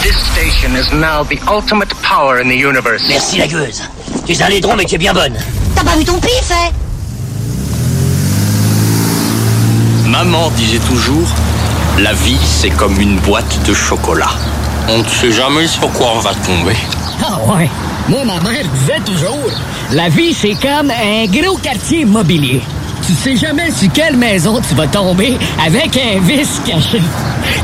[0.01, 3.03] This station is now the ultimate power in the universe.
[3.07, 3.81] Merci la gueuse.
[4.25, 5.37] Tu es un laidron mais tu es bien bonne.
[5.75, 6.71] T'as pas vu ton pif, hein?
[10.07, 11.27] Maman disait toujours,
[11.99, 14.31] la vie c'est comme une boîte de chocolat.
[14.91, 16.75] On ne sait jamais sur quoi on va tomber.
[17.21, 17.69] Ah ouais.
[18.07, 19.49] Moi, ma mère disait toujours,
[19.91, 22.61] la vie, c'est comme un gros quartier immobilier.
[23.05, 27.01] Tu sais jamais sur quelle maison tu vas tomber avec un vice caché.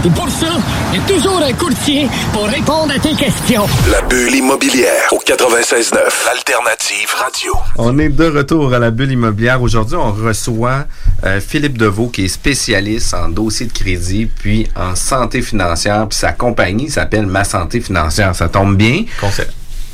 [0.03, 0.47] Et pour ça,
[0.91, 3.67] il y a toujours un courtier pour répondre à tes questions.
[3.91, 5.93] La bulle immobilière au 96.9,
[6.25, 7.53] l'alternative radio.
[7.77, 9.61] On est de retour à la bulle immobilière.
[9.61, 10.85] Aujourd'hui, on reçoit
[11.25, 16.07] euh, Philippe Deveau, qui est spécialiste en dossier de crédit, puis en santé financière.
[16.09, 18.33] Puis sa compagnie s'appelle Ma Santé Financière.
[18.35, 19.03] Ça tombe bien.
[19.19, 19.44] Concept.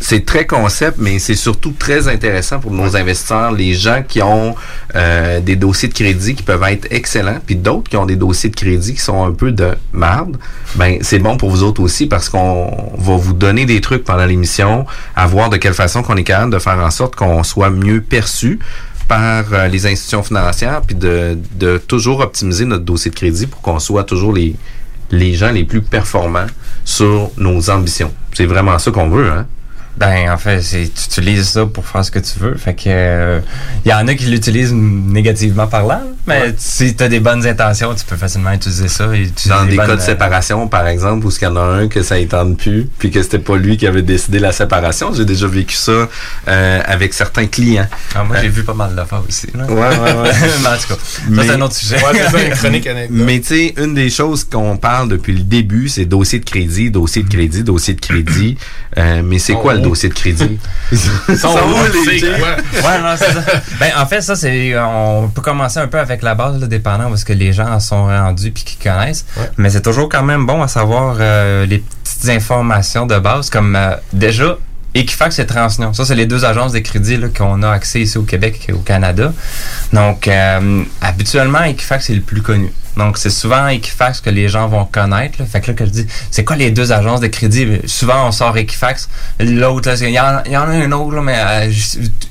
[0.03, 4.55] C'est très concept, mais c'est surtout très intéressant pour nos investisseurs, les gens qui ont
[4.95, 8.49] euh, des dossiers de crédit qui peuvent être excellents, puis d'autres qui ont des dossiers
[8.49, 10.37] de crédit qui sont un peu de marde.
[10.75, 14.25] Ben c'est bon pour vous autres aussi parce qu'on va vous donner des trucs pendant
[14.25, 17.69] l'émission, à voir de quelle façon qu'on est capable de faire en sorte qu'on soit
[17.69, 18.57] mieux perçu
[19.07, 21.37] par euh, les institutions financières, puis de,
[21.87, 24.55] toujours optimiser notre dossier de crédit pour qu'on soit toujours les
[25.11, 26.47] les gens les plus performants
[26.85, 28.11] sur nos ambitions.
[28.33, 29.45] C'est vraiment ça qu'on veut, hein?
[30.01, 32.55] Ben, en fait, c'est, tu utilises ça pour faire ce que tu veux.
[32.55, 33.39] Fait que,
[33.85, 37.93] il y en a qui l'utilisent négativement parlant, mais si tu as des bonnes intentions,
[37.93, 39.05] tu peux facilement utiliser ça.
[39.15, 41.55] Et utiliser Dans des bonnes, cas de euh, séparation, par exemple, où il y en
[41.55, 44.39] a un que ça ne tente plus, puis que c'était pas lui qui avait décidé
[44.39, 45.13] la séparation.
[45.13, 46.07] J'ai déjà vécu ça
[46.47, 47.87] euh, avec certains clients.
[48.15, 49.47] Ah, moi, j'ai Euh, vu pas mal de fois aussi.
[49.55, 49.65] là.
[49.65, 50.31] Ouais, ouais, ouais.
[50.61, 50.95] mais en tout cas,
[51.35, 51.97] ça, c'est un autre sujet.
[53.09, 56.89] Mais tu sais, une des choses qu'on parle depuis le début, c'est dossier de crédit,
[56.91, 58.57] dossier de crédit, dossier de crédit.
[58.97, 59.83] Euh, mais c'est Sont quoi le où?
[59.91, 60.59] Dossier de crédit?
[60.91, 62.23] Sont où, les?
[62.23, 63.41] Ouais, non, c'est ça.
[63.79, 64.73] Ben, en fait, ça, c'est.
[64.79, 67.69] On peut commencer un peu avec la base, là, dépendant où est-ce que les gens
[67.69, 69.25] en sont rendus puis qui connaissent.
[69.57, 73.75] Mais c'est toujours quand même bon à savoir euh, les petites informations de base, comme
[73.75, 74.57] euh, déjà.
[74.93, 75.93] Equifax et Transunion.
[75.93, 78.79] Ça, c'est les deux agences de crédit qu'on a accès ici au Québec et au
[78.79, 79.31] Canada.
[79.93, 82.73] Donc, euh, habituellement, Equifax est le plus connu.
[82.97, 85.39] Donc, c'est souvent Equifax que les gens vont connaître.
[85.39, 85.45] Là.
[85.45, 87.79] Fait que là, que je dis, c'est quoi les deux agences de crédit?
[87.85, 89.07] Souvent, on sort Equifax.
[89.39, 91.71] L'autre, là, c'est- il y, en il y en a une autre, là, mais euh,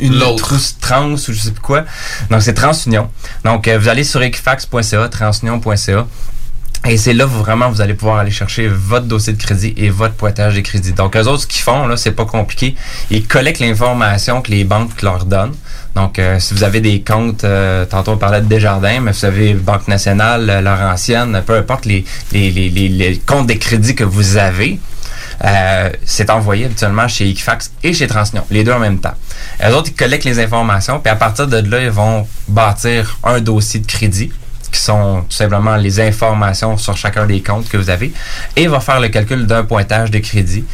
[0.00, 1.84] une trousse trans ou je sais plus quoi.
[2.30, 3.08] Donc, c'est Transunion.
[3.42, 6.06] Donc, euh, vous allez sur equifax.ca, transunion.ca.
[6.86, 10.14] Et c'est là vraiment vous allez pouvoir aller chercher votre dossier de crédit et votre
[10.14, 10.92] pointage de crédit.
[10.92, 12.74] Donc, eux autres, ce qu'ils font, là, c'est pas compliqué.
[13.10, 15.54] Ils collectent l'information que les banques leur donnent.
[15.94, 19.24] Donc, euh, si vous avez des comptes, euh, tantôt on parlait de Desjardins, mais vous
[19.24, 24.04] avez Banque Nationale, euh, Laurentienne, peu importe les, les, les, les, comptes de crédit que
[24.04, 24.78] vous avez,
[25.44, 29.14] euh, c'est envoyé habituellement chez Equifax et chez Transunion, les deux en même temps.
[29.60, 33.40] Les autres, ils collectent les informations, puis à partir de là, ils vont bâtir un
[33.40, 34.30] dossier de crédit
[34.70, 38.12] qui sont tout simplement les informations sur chacun des comptes que vous avez,
[38.56, 40.64] et va faire le calcul d'un pointage de crédit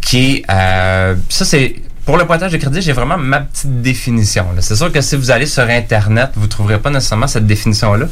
[0.00, 1.76] qui euh, ça, c'est...
[2.04, 4.46] Pour le pointage de crédit, j'ai vraiment ma petite définition.
[4.60, 8.06] C'est sûr que si vous allez sur Internet, vous ne trouverez pas nécessairement cette définition-là.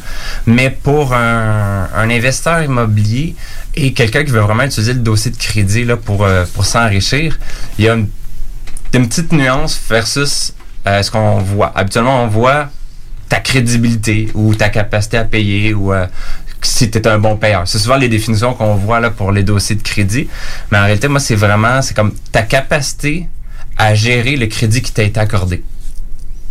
[0.46, 3.36] Mais pour un, investisseur immobilier
[3.76, 7.38] et quelqu'un qui veut vraiment utiliser le dossier de crédit là, pour, euh, pour s'enrichir,
[7.78, 8.08] il y a une,
[8.94, 10.54] une petite nuance versus
[10.88, 11.70] euh, ce qu'on voit.
[11.76, 12.70] Habituellement, on voit
[13.28, 16.06] ta crédibilité ou ta capacité à payer ou euh,
[16.62, 17.66] si tu es un bon payeur.
[17.66, 20.28] C'est souvent les définitions qu'on voit là pour les dossiers de crédit.
[20.70, 23.28] Mais en réalité, moi, c'est vraiment, c'est comme ta capacité
[23.76, 25.62] à gérer le crédit qui t'a été accordé.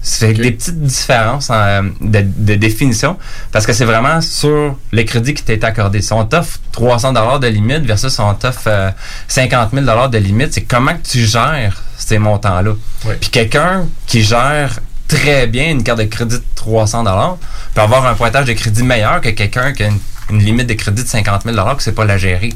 [0.06, 3.18] C'est des petites différences en, de, de définition
[3.54, 6.02] parce que c'est vraiment sur le crédit qui t'a été accordé.
[6.02, 8.92] Si on t'offre 300 dollars de limite versus on t'offre euh,
[9.30, 12.74] 50 000 dollars de limite, c'est comment que tu gères ces montants-là.
[13.22, 14.80] Puis quelqu'un qui gère
[15.14, 17.38] très bien une carte de crédit de 300 dollars
[17.76, 19.90] peut avoir un pointage de crédit meilleur que quelqu'un qui a
[20.30, 22.52] une, limite de crédit de 50 000 dollars que c'est pas la gérer.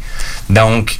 [0.50, 1.00] Donc,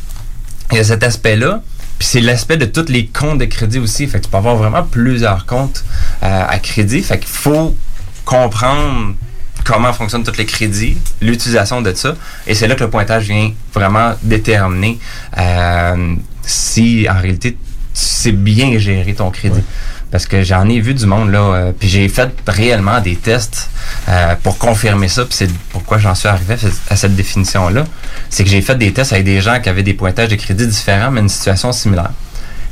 [0.72, 1.62] il y a cet aspect-là.
[1.98, 4.06] Puis c'est l'aspect de tous les comptes de crédit aussi.
[4.06, 5.84] Fait que tu peux avoir vraiment plusieurs comptes
[6.22, 7.02] euh, à crédit.
[7.02, 7.76] Fait qu'il faut
[8.24, 9.16] comprendre
[9.64, 12.16] comment fonctionnent tous les crédits, l'utilisation de ça.
[12.46, 15.00] Et c'est là que le pointage vient vraiment déterminer
[15.40, 17.58] euh, si en réalité tu
[17.94, 19.64] sais bien gérer ton crédit.
[20.10, 23.70] Parce que j'en ai vu du monde là, euh, puis j'ai fait réellement des tests
[24.08, 27.84] euh, pour confirmer ça, puis c'est pourquoi j'en suis arrivé à ce- à cette définition-là.
[28.30, 30.66] C'est que j'ai fait des tests avec des gens qui avaient des pointages de crédit
[30.66, 32.12] différents, mais une situation similaire.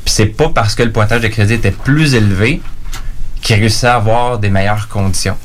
[0.06, 2.62] Puis c'est pas parce que le pointage de crédit était plus élevé
[3.42, 5.38] qu'ils réussissaient à avoir des meilleures conditions.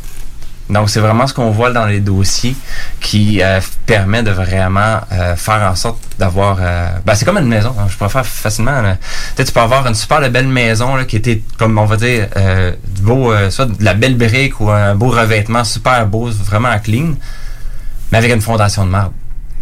[0.71, 2.55] Donc, c'est vraiment ce qu'on voit dans les dossiers
[3.01, 6.59] qui euh, permet de vraiment euh, faire en sorte d'avoir...
[6.61, 7.75] euh, ben, c'est comme une maison.
[7.79, 8.81] hein, je préfère facilement...
[8.81, 8.97] là.
[9.35, 12.29] Peut-être tu peux avoir une super belle maison là, qui était, comme on va dire,
[12.37, 16.31] euh, du beau, euh, soit de la belle brique ou un beau revêtement super beau,
[16.31, 17.15] vraiment clean,
[18.13, 19.13] mais avec une fondation de marbre.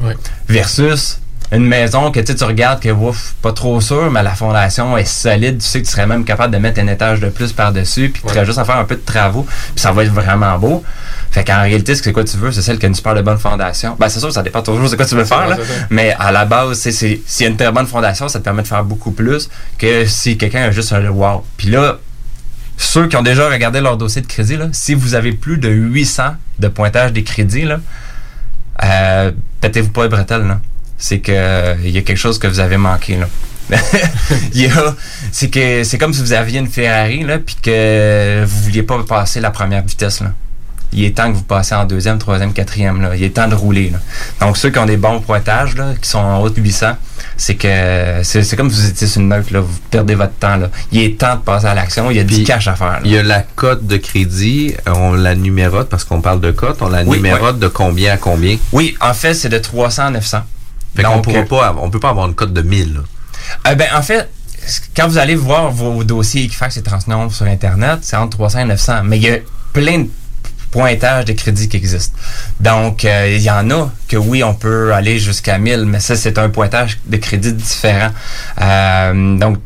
[0.00, 0.16] Ouais.
[0.48, 5.04] Versus une maison que tu regardes que ouf, pas trop sûr, mais la fondation est
[5.04, 8.10] solide, tu sais que tu serais même capable de mettre un étage de plus par-dessus,
[8.10, 10.58] puis tu aurais juste à faire un peu de travaux, puis ça va être vraiment
[10.58, 10.84] beau.
[11.30, 13.38] Fait qu'en réalité, c'est quoi tu veux, c'est celle qui a une super de bonne
[13.38, 13.96] fondation.
[13.98, 15.56] Ben, c'est sûr, ça dépend toujours de quoi tu veux faire, là.
[15.90, 18.44] Mais à la base, c'est, c'est, s'il y a une très bonne fondation, ça te
[18.44, 21.44] permet de faire beaucoup plus que si quelqu'un a juste un wow.
[21.56, 21.98] Puis là,
[22.76, 25.68] ceux qui ont déjà regardé leur dossier de crédit, là, si vous avez plus de
[25.68, 27.80] 800 de pointage des crédits, là,
[28.84, 30.60] euh, pétez-vous pas les bretelles, là.
[30.98, 33.26] C'est que euh, il y a quelque chose que vous avez manqué, là.
[35.32, 38.98] C'est que c'est comme si vous aviez une Ferrari là puis que vous vouliez pas
[39.06, 40.32] passer la première vitesse là.
[40.90, 43.14] Il est temps que vous passez en deuxième, troisième, quatrième là.
[43.14, 43.98] Il est temps de rouler là.
[44.40, 46.96] Donc ceux qui ont des bons pointages là, qui sont en haut de 800,
[47.36, 50.32] c'est que c'est c'est comme si vous étiez sur une note là, vous perdez votre
[50.34, 50.70] temps là.
[50.90, 52.10] Il est temps de passer à l'action.
[52.10, 53.00] Il y a du cash à faire.
[53.04, 56.78] Il y a la cote de crédit, on la numérote parce qu'on parle de cote,
[56.80, 58.56] on la Oui, numérote de combien à combien?
[58.72, 60.38] Oui, en fait, c'est de 300 à 900.
[60.94, 62.94] Fait qu'on Donc, pourra euh, pas, on peut pas avoir une cote de 1000.
[62.94, 63.00] là.
[63.68, 64.28] Euh, ben, en fait,
[64.96, 68.64] quand vous allez voir vos dossiers Equifax et Transnom sur Internet, c'est entre 300 et
[68.64, 69.04] 900.
[69.04, 69.38] Mais il y a
[69.72, 70.08] plein de
[70.70, 72.16] pointages de crédit qui existent.
[72.60, 76.16] Donc, euh, il y en a que oui, on peut aller jusqu'à 1000, mais ça,
[76.16, 78.10] c'est un pointage de crédit différent.
[78.60, 79.58] Euh, donc,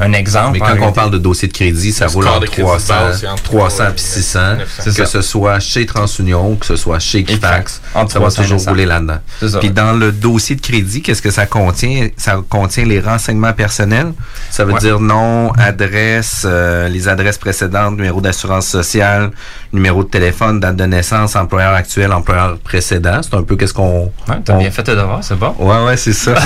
[0.00, 0.52] un exemple.
[0.54, 2.62] Mais quand on réalité- parle de dossier de crédit, ça Le roule entre de crédit
[2.62, 4.40] 300, base, c'est entre 300 puis 600.
[4.58, 4.90] 900.
[4.96, 8.44] Que ce soit chez TransUnion, que ce soit chez Equifax, Entre ça va 300 et
[8.44, 8.70] toujours 900.
[8.70, 9.18] rouler là-dedans.
[9.38, 9.58] C'est ça.
[9.58, 12.08] Puis dans le dossier de crédit, qu'est-ce que ça contient?
[12.16, 14.12] Ça contient les renseignements personnels.
[14.50, 14.80] Ça veut Ouais.
[14.80, 19.30] dire nom, adresse, euh, les adresses précédentes, numéro d'assurance sociale,
[19.72, 23.20] numéro de téléphone, date de naissance, employeur actuel, employeur précédent.
[23.22, 23.89] C'est un peu qu'est-ce qu'on...
[24.28, 25.54] Ouais, t'as on- bien fait tes devoirs, c'est bon.
[25.58, 26.32] Ouais, ouais, c'est ça.
[26.32, 26.40] en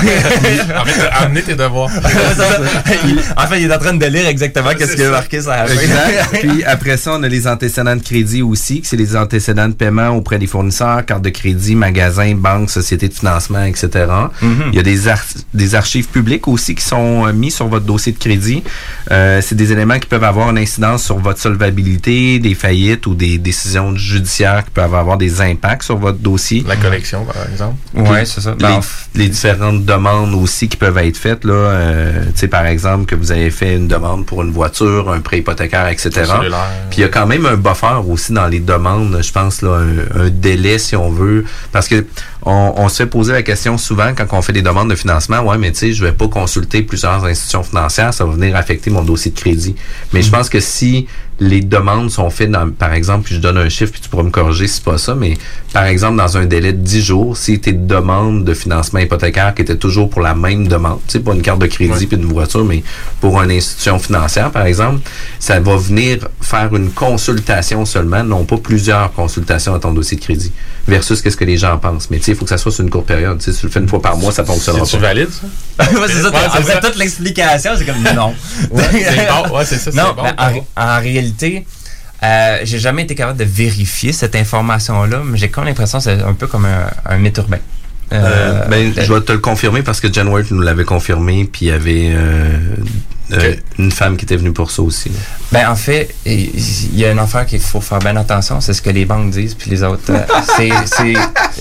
[0.85, 1.89] fait, t'as amené tes devoirs.
[3.37, 5.65] en fait, il est en train de lire exactement qu'est-ce qu'il a marqué sur la.
[5.71, 6.29] Exact.
[6.41, 9.73] Puis après ça, on a les antécédents de crédit aussi, que c'est les antécédents de
[9.73, 13.89] paiement auprès des fournisseurs, carte de crédit, magasin, banque, société de financement, etc.
[14.41, 14.63] Mhm.
[14.71, 17.85] Il y a des, ar- des archives publiques aussi qui sont euh, mis sur votre
[17.85, 18.63] dossier de crédit.
[19.11, 23.15] Euh, c'est des éléments qui peuvent avoir une incidence sur votre solvabilité, des faillites ou
[23.15, 26.63] des décisions judiciaires qui peuvent avoir des impacts sur votre dossier.
[26.67, 27.75] La collection, par exemple.
[27.93, 28.51] Ouais, Puis c'est ça.
[28.51, 28.79] Les, Ben,
[29.15, 33.15] les différentes demandes aussi qui peuvent être faites, là, euh, tu sais, par exemple, que
[33.15, 36.09] vous avez fait une demande pour une voiture, un prêt hypothécaire, etc.
[36.89, 39.79] Puis il y a quand même un buffer aussi dans les demandes, je pense, là,
[39.81, 41.45] un, un délai, si on veut.
[41.71, 42.05] Parce que
[42.43, 45.39] on, on se fait poser la question souvent quand on fait des demandes de financement,
[45.41, 48.89] ouais, mais tu sais, je vais pas consulter plusieurs institutions financières, ça va venir affecter
[48.91, 49.75] mon dossier de crédit.
[50.13, 51.07] Mais je pense que si
[51.39, 54.23] les demandes sont faites, dans, par exemple, puis je donne un chiffre, puis tu pourras
[54.23, 55.37] me corriger si c'est pas ça, mais
[55.73, 59.61] par exemple, dans un délai de 10 jours, si tes demandes de financement hypothécaire qui
[59.63, 62.25] étaient toujours pour la même demande, tu sais, pas une carte de crédit puis une
[62.25, 62.83] voiture, mais
[63.19, 65.01] pour une institution financière, par exemple,
[65.39, 70.21] ça va venir faire une consultation seulement, non pas plusieurs consultations à ton dossier de
[70.23, 70.51] crédit,
[70.87, 72.09] versus qu'est-ce que les gens pensent.
[72.09, 73.39] Mais tu sais, il faut que ça soit sur une courte période.
[73.39, 74.97] Tu sais, si tu le fais une fois par mois, ça fonctionnera pas.
[74.97, 75.91] valide, ça?
[75.91, 76.29] ouais, c'est ça.
[76.29, 78.33] Ouais, c'est toute l'explication, c'est comme non.
[78.71, 79.57] Ouais, c'est bon.
[79.57, 81.24] Ouais, c'est ça, c'est Non, bon, en, c'est en réalité,
[82.23, 86.21] euh, j'ai jamais été capable de vérifier cette information-là, mais j'ai comme l'impression que c'est
[86.21, 87.59] un peu comme un, un mythe urbain.
[88.13, 91.45] Euh, ben, le- je vais te le confirmer parce que Jen White nous l'avait confirmé,
[91.51, 92.13] puis il y avait
[93.33, 95.11] euh, une femme qui était venue pour ça aussi.
[95.51, 98.73] Ben, en fait, il il y a une affaire qu'il faut faire bien attention, c'est
[98.73, 100.03] ce que les banques disent, puis les autres.
[100.11, 100.21] euh,
[100.55, 101.13] c'est, c'est,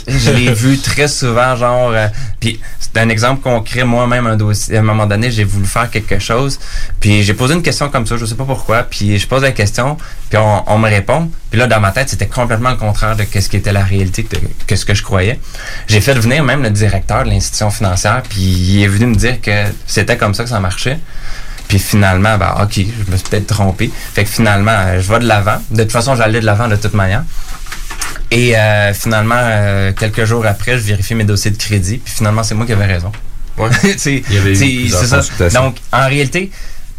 [0.06, 1.90] je l'ai vu très souvent, genre.
[1.92, 2.08] euh,
[2.40, 3.84] puis c'est un exemple concret.
[3.84, 4.76] Moi-même, un dossier.
[4.76, 6.58] À un moment donné, j'ai voulu faire quelque chose,
[7.00, 9.52] puis j'ai posé une question comme ça, je sais pas pourquoi, puis je pose la
[9.52, 9.96] question,
[10.28, 13.24] puis on, on me répond, puis là, dans ma tête, c'était complètement le contraire de
[13.24, 15.40] ce qui était la réalité, de, que ce que je croyais.
[15.88, 19.40] J'ai fait venir même le directeur de l'institution financière, puis il est venu me dire
[19.40, 20.98] que c'était comme ça que ça marchait.
[21.68, 23.90] Puis finalement, ben, OK, je me suis peut-être trompé.
[24.14, 25.60] Fait que finalement, euh, je vais de l'avant.
[25.70, 27.24] De toute façon, j'allais de l'avant de toute manière.
[28.30, 31.98] Et euh, finalement, euh, quelques jours après, je vérifie mes dossiers de crédit.
[31.98, 33.12] Puis finalement, c'est moi qui avais raison.
[33.58, 33.70] Ouais.
[33.96, 35.20] C'est- Il y avait eu ça.
[35.60, 36.50] Donc, en réalité,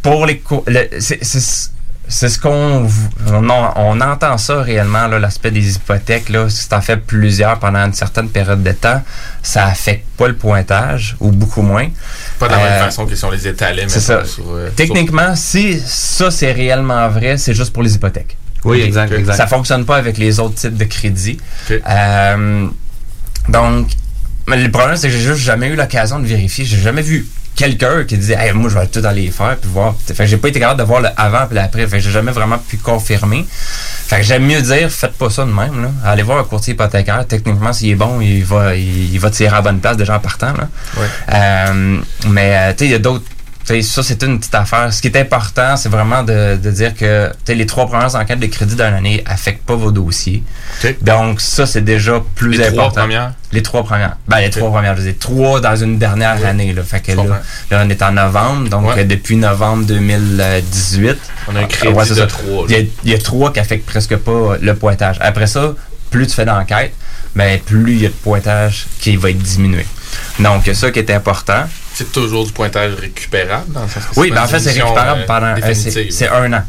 [0.02, 1.72] pour les le- c'est- c'est
[2.08, 2.88] c'est ce qu'on
[3.32, 7.80] on, on entend ça réellement là l'aspect des hypothèques là si t'en fais plusieurs pendant
[7.80, 9.02] une certaine période de temps
[9.42, 11.88] ça affecte pas le pointage ou beaucoup moins
[12.40, 14.32] Pas de la Euh, même façon que si on les étalait, c'est mettons, ça.
[14.32, 18.38] sur, euh, Techniquement, si ça c'est réellement vrai, c'est juste pour les hypothèques.
[18.64, 18.88] Oui, Ok.
[18.88, 19.36] exact, exact.
[19.36, 21.38] Ça fonctionne pas avec les autres types de crédits.
[21.72, 22.68] Euh,
[23.50, 23.88] donc,
[24.48, 26.66] mais le problème c'est que j'ai juste jamais eu l'occasion de vérifier.
[26.66, 29.96] J'ai jamais vu quelqu'un qui disait hey, moi je vais tout aller faire puis voir.
[30.06, 31.88] Fait que j'ai pas été capable de voir le avant puis l'après.
[31.88, 33.46] Fait que j'ai jamais vraiment pu confirmer.
[33.50, 35.90] Fait que j'aime mieux dire faites pas ça de même là.
[36.04, 37.26] Allez voir un courtier hypothécaire.
[37.28, 40.16] Techniquement s'il est bon, il va il, il va tirer à la bonne place déjà
[40.16, 40.68] en partant là.
[40.98, 41.08] Ouais.
[41.34, 43.26] Euh, mais euh, tu sais, il y a d'autres.
[43.66, 44.94] Ça, c'est une petite affaire.
[44.94, 48.46] Ce qui est important, c'est vraiment de, de dire que les trois premières enquêtes de
[48.46, 50.44] crédit d'une année affectent pas vos dossiers.
[51.02, 53.02] Donc, ça, c'est déjà plus Les trois important.
[53.02, 53.34] premières?
[53.52, 54.18] Les trois premières.
[54.28, 56.74] Ben, les trois premières, je veux dire, trois dans une dernière année.
[56.74, 56.84] Là.
[56.84, 57.24] Fait que là,
[57.72, 58.70] là, on est en novembre.
[58.70, 59.02] Donc, Ouais.
[59.02, 61.18] euh, depuis novembre 2018.
[61.48, 62.28] On a un crédit Ouais, de ça.
[62.28, 65.18] trois, Il y, a, il y a trois qui affectent presque pas le pointage.
[65.22, 65.74] Après ça,
[66.12, 66.94] plus tu fais d'enquête,
[67.36, 69.86] ben, plus il y a de pointage qui va être diminué.
[70.40, 71.64] Donc, ça qui est important.
[71.96, 75.22] C'est toujours du pointage récupérable dans le sens que Oui, ben en fait, c'est récupérable
[75.22, 75.56] euh, pendant.
[75.56, 76.64] euh, c'est un an.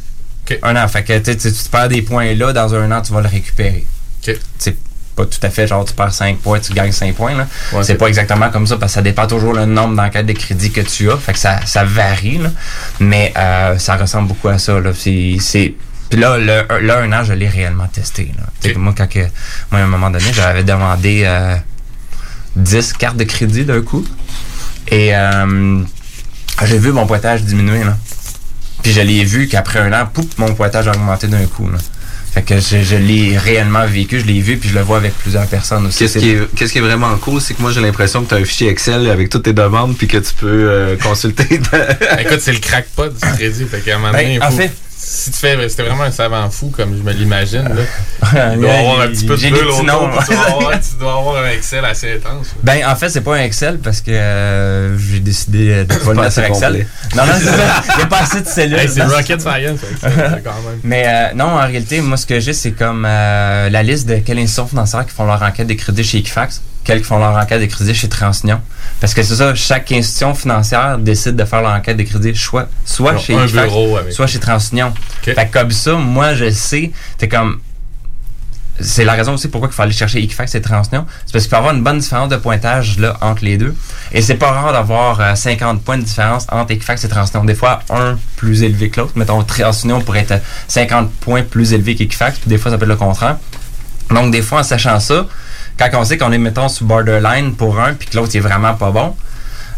[0.62, 0.88] Un an.
[0.88, 3.84] Fait que tu, tu perds des points là, dans un an, tu vas le récupérer.
[4.58, 4.76] C'est
[5.16, 7.34] pas tout à fait genre tu perds 5 points, tu gagnes 5 points.
[7.34, 7.46] là.
[7.72, 10.32] Ouais, c'est pas exactement comme ça parce que ça dépend toujours le nombre d'enquêtes de
[10.34, 11.16] crédit que tu as.
[11.16, 12.36] Fait que ça, ça varie.
[12.38, 12.50] là.
[13.00, 14.78] Mais euh, ça ressemble beaucoup à ça.
[14.78, 14.90] Là.
[14.94, 15.38] C'est,
[16.10, 18.30] Puis là, le, là, un an, je l'ai réellement testé.
[18.36, 18.72] Là.
[18.76, 19.20] Moi, quand que,
[19.72, 21.56] moi, à un moment donné, j'avais demandé euh,
[22.56, 24.06] 10 cartes de crédit d'un coup.
[24.88, 25.80] Et euh,
[26.64, 27.84] j'ai vu mon pointage diminuer.
[27.84, 27.96] Là.
[28.82, 31.68] Puis je l'ai vu qu'après un an, poup, mon pointage a augmenté d'un coup.
[31.70, 31.78] Là.
[32.32, 35.14] Fait que je, je l'ai réellement vécu, je l'ai vu, puis je le vois avec
[35.14, 36.00] plusieurs personnes aussi.
[36.00, 38.34] Qu'est-ce qui, est, qu'est-ce qui est vraiment cool, c'est que moi j'ai l'impression que tu
[38.34, 41.44] as un fichier Excel avec toutes tes demandes puis que tu peux euh, consulter.
[42.20, 43.64] Écoute, c'est le crackpot du crédit.
[43.64, 44.70] Fait qu'à un moment Ben, donné, en fait-
[45.16, 48.52] si tu fais, c'était vraiment un savant fou comme je me l'imagine, là.
[48.54, 49.76] Il doit Ouais, avoir un petit peu de des noms.
[49.78, 52.48] Tu dois, avoir, tu dois avoir un Excel assez intense.
[52.62, 56.08] Ben, en fait, c'est pas un Excel parce que euh, j'ai décidé de pas C'est
[56.10, 56.72] le pas mettre sur Excel.
[56.72, 56.86] complet.
[57.16, 57.82] Non, non, c'est ça.
[57.92, 58.78] Il n'y a pas assez de cellules.
[58.78, 60.80] Hey, c'est rocket science, Excel, c'est quand même.
[60.84, 64.16] Mais euh, non, en réalité, moi, ce que j'ai, c'est comme euh, la liste de
[64.16, 67.36] quelles institutions financières qui font leur enquête de crédit chez Equifax, quelles qui font leur
[67.36, 68.60] enquête de crédit chez Transunion.
[69.00, 72.68] Parce que c'est ça, chaque institution financière décide de faire leur enquête de crédit soit,
[72.84, 73.72] soit chez Equifax,
[74.10, 74.94] soit chez Transunion.
[75.22, 77.58] Fait que comme ça, moi, je sais, c'est comme
[78.78, 81.06] c'est la raison aussi pourquoi il faut aller chercher Equifax et Transunion.
[81.24, 83.74] C'est parce qu'il y avoir une bonne différence de pointage là, entre les deux.
[84.12, 87.44] Et c'est pas rare d'avoir euh, 50 points de différence entre Equifax et Transunion.
[87.44, 89.12] Des fois, un plus élevé que l'autre.
[89.16, 92.90] Mettons, Transunion pourrait être 50 points plus élevé qu'Equifax, puis des fois, ça peut être
[92.90, 93.38] le contraire.
[94.10, 95.26] Donc, des fois, en sachant ça,
[95.78, 98.74] quand on sait qu'on est, mettons, sur borderline pour un, puis que l'autre est vraiment
[98.74, 99.14] pas bon,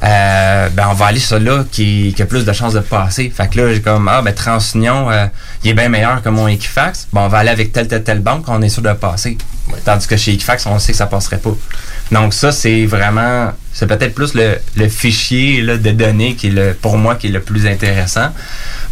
[0.04, 3.32] euh, ben on va aller sur là qui, qui a plus de chances de passer.
[3.34, 5.26] Fait que là, j'ai comme, ah, ben Transunion, euh,
[5.64, 7.08] il est bien meilleur que mon Equifax.
[7.12, 9.36] Ben, on va aller avec telle, telle, telle banque, on est sûr de passer.
[9.84, 11.50] Tandis que chez Equifax, on sait que ça passerait pas.
[12.12, 16.50] Donc ça, c'est vraiment, c'est peut-être plus le, le fichier là, de données qui est
[16.50, 18.30] le, pour moi qui est le plus intéressant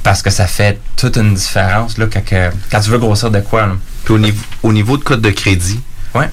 [0.02, 3.66] parce que ça fait toute une différence là, quand tu veux grossir de quoi.
[3.66, 3.76] là.
[4.04, 5.80] Puis au niveau, au niveau de code de crédit,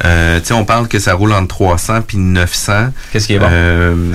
[0.05, 2.89] euh, on parle que ça roule entre 300 puis 900.
[3.11, 3.47] Qu'est-ce qui est bon?
[3.49, 4.13] Euh,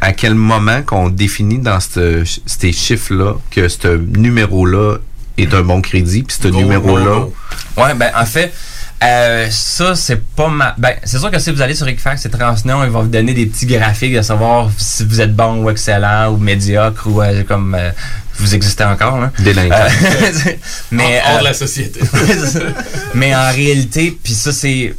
[0.00, 4.96] à quel moment qu'on définit dans ce- ces chiffres-là que ce numéro-là
[5.38, 7.26] est un bon crédit, puis ce numéro-là...
[7.76, 8.52] Ouais, ben en fait,
[9.02, 10.74] euh, ça c'est pas ma.
[10.78, 13.32] Ben c'est sûr que si vous allez sur Equifax et Transunion, ils vont vous donner
[13.34, 17.42] des petits graphiques de savoir si vous êtes bon ou excellent ou médiocre ou euh,
[17.44, 17.90] comme euh,
[18.38, 19.30] vous existez encore là.
[19.38, 19.74] Délinquant.
[19.76, 20.50] Euh,
[20.90, 22.00] mais Hors- hors de euh, la société.
[23.14, 24.94] mais en réalité, puis ça c'est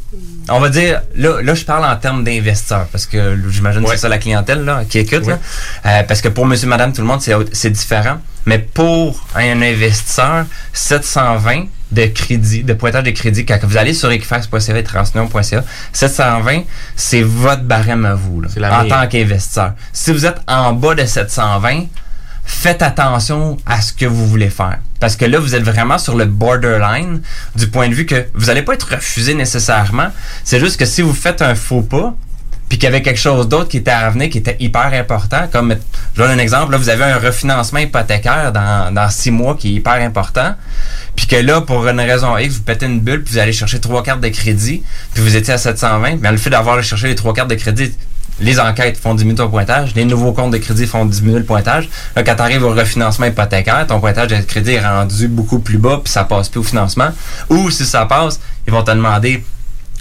[0.50, 3.98] on va dire, là, là je parle en termes d'investisseurs, parce que j'imagine que c'est
[3.98, 5.26] ça la clientèle là, qui écoute.
[5.26, 5.40] là.
[5.86, 8.18] Euh, parce que pour monsieur, madame, tout le monde, c'est c'est différent.
[8.46, 14.12] Mais pour un investisseur, 720 de crédit, de pointage de crédit, quand vous allez sur
[14.12, 15.64] equifax.ca et transunion.ca,
[15.94, 16.64] 720,
[16.98, 19.02] c'est votre barème à vous, là, la en meilleure.
[19.02, 19.74] tant qu'investisseur.
[19.94, 21.86] Si vous êtes en bas de 720,
[22.46, 24.80] faites attention à ce que vous voulez faire.
[25.00, 27.22] Parce que là, vous êtes vraiment sur le borderline
[27.56, 30.10] du point de vue que vous n'allez pas être refusé nécessairement.
[30.44, 32.16] C'est juste que si vous faites un faux pas,
[32.70, 35.48] puis qu'il y avait quelque chose d'autre qui était à venir, qui était hyper important,
[35.52, 35.76] comme,
[36.16, 39.68] je donne un exemple, là, vous avez un refinancement hypothécaire dans, dans six mois qui
[39.68, 40.56] est hyper important,
[41.16, 43.80] puis que là, pour une raison X, vous pétez une bulle, puis vous allez chercher
[43.80, 44.82] trois cartes de crédit,
[45.14, 47.56] puis vous étiez à 720, mais le fait d'avoir allé chercher les trois cartes de
[47.56, 47.96] crédit,
[48.40, 51.90] les enquêtes font diminuer ton pointage, les nouveaux comptes de crédit font diminuer le pointage.
[52.16, 55.78] Là, quand tu arrives au refinancement hypothécaire, ton pointage de crédit est rendu beaucoup plus
[55.78, 57.10] bas, puis ça passe plus au financement.
[57.50, 59.44] Ou si ça passe, ils vont te demander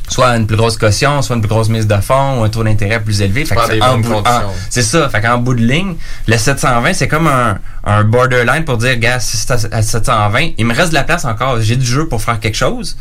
[0.09, 2.65] soit une plus grosse caution, soit une plus grosse mise de fonds, ou un taux
[2.65, 3.45] d'intérêt plus élevé.
[3.45, 4.51] Fait que Pas des en bonnes bout- en- conditions.
[4.69, 5.09] c'est ça.
[5.09, 5.95] Fait qu'en bout de ligne,
[6.27, 10.67] le 720, c'est comme un, un borderline pour dire, gars, si c'est à 720, il
[10.67, 11.61] me reste de la place encore.
[11.61, 12.97] J'ai du jeu pour faire quelque chose,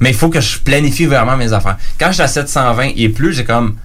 [0.00, 1.76] mais il faut que je planifie vraiment mes affaires.
[2.00, 3.76] Quand je suis à 720 et plus, j'ai comme,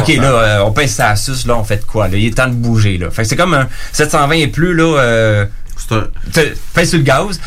[0.00, 2.08] OK, là, euh, on pèse ça à sus, là, on fait de quoi?
[2.08, 2.16] Là?
[2.16, 3.10] Il est temps de bouger, là.
[3.10, 5.46] Fait que c'est comme un 720 et plus, là, euh,
[5.88, 7.40] te- pèse sur le gaz.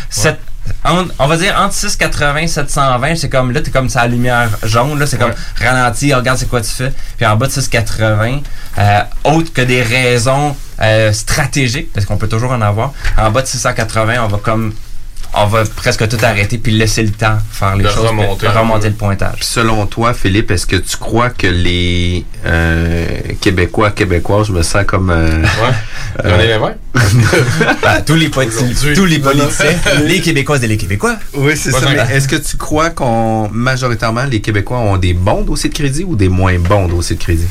[1.19, 4.97] On va dire entre 680 et 720, c'est comme là, t'es comme sa lumière jaune,
[4.97, 6.91] là, c'est comme ralenti, regarde c'est quoi tu fais.
[7.17, 8.39] Puis en bas de 680,
[8.79, 13.43] euh, autre que des raisons euh, stratégiques, parce qu'on peut toujours en avoir, en bas
[13.43, 14.73] de 680, on va comme
[15.37, 18.89] on va presque tout arrêter puis laisser le temps faire les De choses, remonter remonter
[18.89, 19.35] le pointage.
[19.35, 23.07] Puis selon toi, Philippe, est-ce que tu crois que les euh,
[23.41, 25.09] Québécois, Québécois, je me sens comme...
[25.09, 25.43] Euh,
[26.23, 26.77] René Lévesque?
[27.81, 29.75] Ben, tous les politiciens, tous les politiciens,
[30.05, 31.17] les Québécoises et les Québécois.
[31.33, 31.91] Oui, c'est ça.
[32.11, 36.15] est-ce que tu crois qu'on majoritairement les Québécois ont des bons dossiers de crédit ou
[36.15, 37.47] des moins bons dossiers de crédit?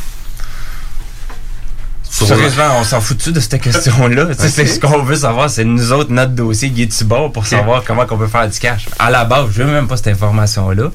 [2.14, 4.26] Sérieusement, on s'en fout-tu de cette question-là?
[4.26, 7.30] Tu sais, C'est ce qu'on veut savoir, c'est nous autres, notre dossier, il est-tu bon
[7.30, 8.86] pour savoir comment on peut faire du cash?
[8.98, 10.90] À la base, je veux même pas cette information-là.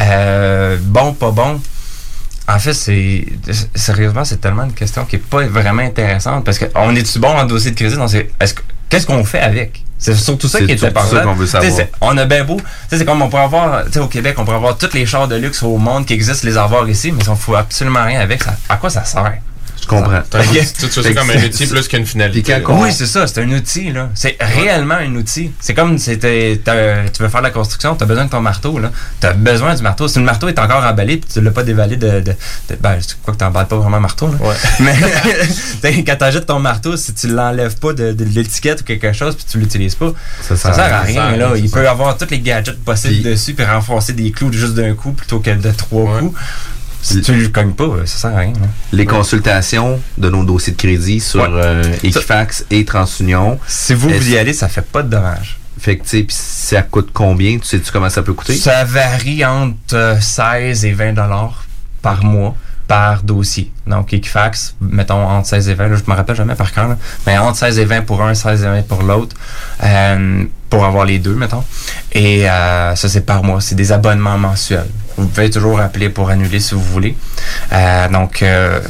[0.00, 1.60] Euh, bon, pas bon.
[2.46, 3.26] En fait, c'est
[3.74, 7.44] sérieusement, c'est tellement une question qui est pas vraiment intéressante parce qu'on est-tu bon en
[7.44, 7.96] dossier de crédit?
[7.96, 9.84] Non, c'est est-ce que qu'est-ce qu'on fait avec?
[9.98, 11.16] C'est surtout ça C'est qui est surtout important.
[11.16, 11.72] ça qu'on veut savoir.
[12.00, 12.56] On a bien beau.
[12.56, 14.92] Tu sais, c'est comme on pourrait avoir, tu sais, au Québec, on pourrait avoir tous
[14.94, 18.04] les chars de luxe au monde qui existent, les avoir ici, mais on fout absolument
[18.04, 18.42] rien avec.
[18.42, 19.38] Ça, à quoi ça sert?
[19.88, 20.22] Je comprends.
[20.78, 22.40] Tu tu ça comme un outil plus qu'une finalité.
[22.82, 24.10] Oui, c'est ça, c'est un outil, là.
[24.14, 25.50] C'est réellement un outil.
[25.60, 28.78] C'est comme si tu veux faire de la construction, tu as besoin de ton marteau,
[28.78, 28.90] là.
[29.20, 30.08] Tu as besoin du marteau.
[30.08, 32.20] Si le marteau est encore emballé puis tu l'as pas dévalé de.
[32.20, 34.38] de, de- ben, c'est quoi que t'emballes pas vraiment un marteau, là.
[34.80, 34.94] Mais
[36.04, 39.44] quand t'achètes ton marteau, si tu l'enlèves pas de, de l'étiquette ou quelque chose puis
[39.50, 40.12] tu l'utilises pas,
[40.42, 41.52] ça, sert sert, à rien, ça là.
[41.56, 45.12] Il peut avoir tous les gadgets possibles dessus puis renforcer des clous juste d'un coup
[45.12, 46.38] plutôt que de trois coups.
[47.00, 48.66] Si tu le cognes pas, ça sert à rien, là.
[48.92, 51.48] Les consultations de nos dossiers de crédit sur Ouais.
[51.52, 53.58] euh, Equifax et TransUnion.
[53.66, 55.58] Si vous, vous y allez, ça fait pas de dommages.
[55.80, 57.56] Fait que, tu sais, pis ça coûte combien?
[57.58, 58.56] Tu sais-tu comment ça peut coûter?
[58.56, 61.64] Ça varie entre euh, 16 et 20 dollars
[62.02, 62.56] par mois
[62.88, 63.70] par dossier.
[63.86, 67.36] Donc, Equifax, mettons entre 16 et 20, là, je me rappelle jamais par cœur, mais
[67.36, 69.36] entre 16 et 20 pour un, 16 et 20 pour l'autre,
[69.84, 71.62] euh, pour avoir les deux, mettons.
[72.12, 73.60] Et euh, ça, c'est par mois.
[73.60, 74.88] C'est des abonnements mensuels.
[75.18, 77.16] Vous pouvez toujours appeler pour annuler si vous voulez.
[77.72, 78.42] Euh, donc,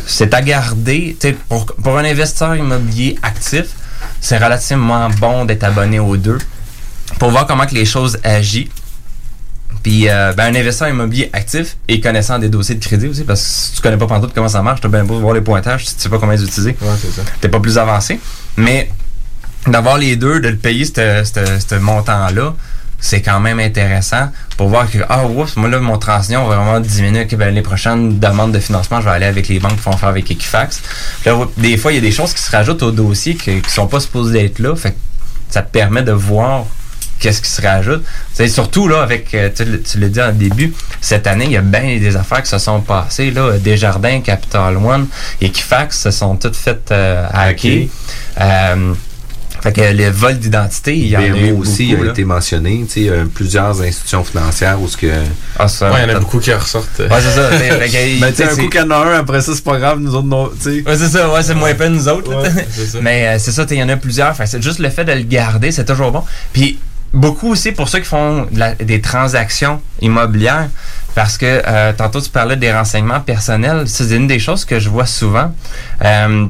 [0.06, 1.16] c'est à garder.
[1.48, 3.66] Pour, pour un investisseur immobilier actif,
[4.20, 6.38] c'est relativement bon d'être abonné aux deux
[7.18, 8.68] pour voir comment que les choses agissent.
[9.82, 13.40] Puis, euh, ben, un investisseur immobilier actif et connaissant des dossiers de crédit aussi, parce
[13.42, 15.86] que si tu connais pas pantoute comment ça marche, t'as bien beau voir les pointages,
[15.86, 16.76] si tu sais pas comment les utiliser.
[17.40, 18.18] T'es pas plus avancé.
[18.56, 18.90] Mais
[19.66, 22.54] d'avoir les deux, de le payer ce montant-là,
[23.00, 26.80] c'est quand même intéressant pour voir que, ah, oups, moi là, mon transition va vraiment
[26.80, 27.22] diminuer.
[27.22, 29.96] Ok, ben, les prochaines demandes de financement, je vais aller avec les banques qui font
[29.96, 30.82] faire avec Equifax.
[31.20, 33.36] Puis là, oups, des fois, il y a des choses qui se rajoutent au dossier
[33.36, 34.74] qui, qui sont pas supposées être là.
[34.74, 34.96] Fait que
[35.48, 36.66] ça te permet de voir
[37.18, 38.04] qu'est-ce qui se rajoute.
[38.32, 41.62] C'est surtout là avec, euh, tu, l'as dit en début, cette année, il y a
[41.62, 43.30] bien des affaires qui se sont passées.
[43.30, 45.06] Là, Desjardins, Capital One,
[45.40, 47.88] Equifax se sont toutes faites euh, hacker.
[48.40, 48.94] Euh,
[49.60, 52.12] fait que les vols d'identité, il y en a eu aussi beaucoup, a là.
[52.12, 52.84] été mentionné.
[52.86, 55.10] Tu sais, euh, plusieurs institutions financières où ce que.
[55.58, 57.00] Ah, ça, Ouais, il y en a beaucoup qui ressortent.
[57.00, 57.50] Ouais, c'est ça.
[57.50, 59.98] Ben, tu sais, un coup qu'il y en a un, après ça, c'est pas grave,
[59.98, 60.88] nous autres, non, tu sais.
[60.88, 62.30] Ouais, c'est ça, ouais, c'est moins peine nous autres.
[62.30, 62.42] là.
[62.42, 62.98] Ouais, c'est ça.
[63.02, 64.34] Mais euh, c'est ça, il y en a plusieurs.
[64.36, 66.22] Fait que c'est juste le fait de le garder, c'est toujours bon.
[66.52, 66.78] Puis
[67.12, 68.46] beaucoup aussi pour ceux qui font
[68.80, 70.68] des transactions immobilières,
[71.14, 74.88] parce que euh, tantôt tu parlais des renseignements personnels, c'est une des choses que je
[74.88, 75.52] vois souvent.
[76.04, 76.46] Euh,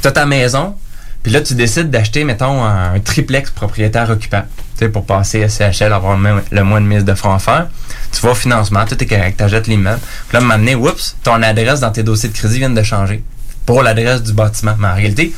[0.00, 0.74] tu as ta maison,
[1.22, 4.42] puis là tu décides d'acheter, mettons, un, triplex propriétaire occupant.
[4.76, 7.66] Tu sais, pour passer à CHL, avoir le, moins- de mise de à faire.
[8.12, 10.00] Tu vas au financement, tout est correct, achètes l'immeuble.
[10.28, 13.24] Puis là, m'amener, oups, ton adresse dans tes dossiers de crédit vient de changer
[13.66, 14.76] pour l'adresse du bâtiment.
[14.78, 15.34] Mais en réalité,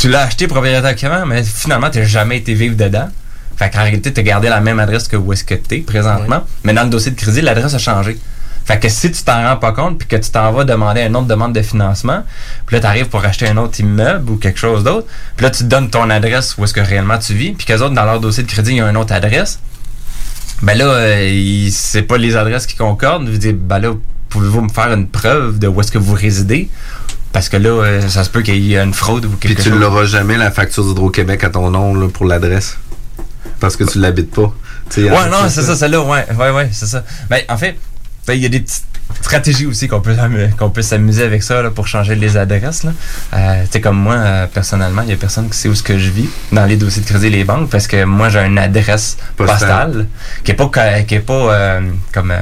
[0.00, 3.10] tu l'as acheté propriétaire mais finalement, tu n'as jamais été vivre dedans.
[3.58, 5.78] Fait qu'en réalité, tu as gardé la même adresse que où est-ce que tu es
[5.80, 8.18] présentement, mais dans le dossier de crédit, l'adresse a changé.
[8.64, 11.16] Fait que si tu t'en rends pas compte, puis que tu t'en vas demander une
[11.16, 12.22] autre demande de financement,
[12.64, 15.50] puis là, tu arrives pour acheter un autre immeuble ou quelque chose d'autre, puis là,
[15.50, 18.06] tu te donnes ton adresse où est-ce que réellement tu vis, puis qu'eux autres, dans
[18.06, 19.60] leur dossier de crédit, il y a une autre adresse,
[20.62, 23.28] ben là, euh, c'est pas les adresses qui concordent.
[23.28, 23.92] Vous dites, ben là,
[24.30, 26.70] pouvez-vous me faire une preuve de où est-ce que vous résidez?
[27.32, 29.62] Parce que là, euh, ça se peut qu'il y ait une fraude ou Puis quelque
[29.62, 29.78] tu chose.
[29.78, 32.76] l'auras jamais la facture d'Hydro-Québec à ton nom là, pour l'adresse.
[33.60, 34.52] Parce que tu l'habites pas.
[34.96, 37.04] Ouais, non, c'est ça, celle-là, ouais, ouais, ouais, c'est ça.
[37.28, 37.76] Ben, en fait,
[38.26, 38.82] ben, il y a des petites
[39.22, 40.16] stratégies aussi qu'on peut,
[40.58, 42.82] qu'on peut s'amuser avec ça là, pour changer les adresses.
[42.84, 42.92] Là.
[43.34, 45.82] Euh, tu sais, comme moi, euh, personnellement, il y a personne qui sait où ce
[45.84, 48.40] que je vis dans les dossiers de crédit et les banques parce que moi, j'ai
[48.40, 49.58] une adresse Postale.
[49.58, 50.06] postale,
[50.42, 51.78] qui est pas, ca- qui est pas
[52.12, 52.32] comme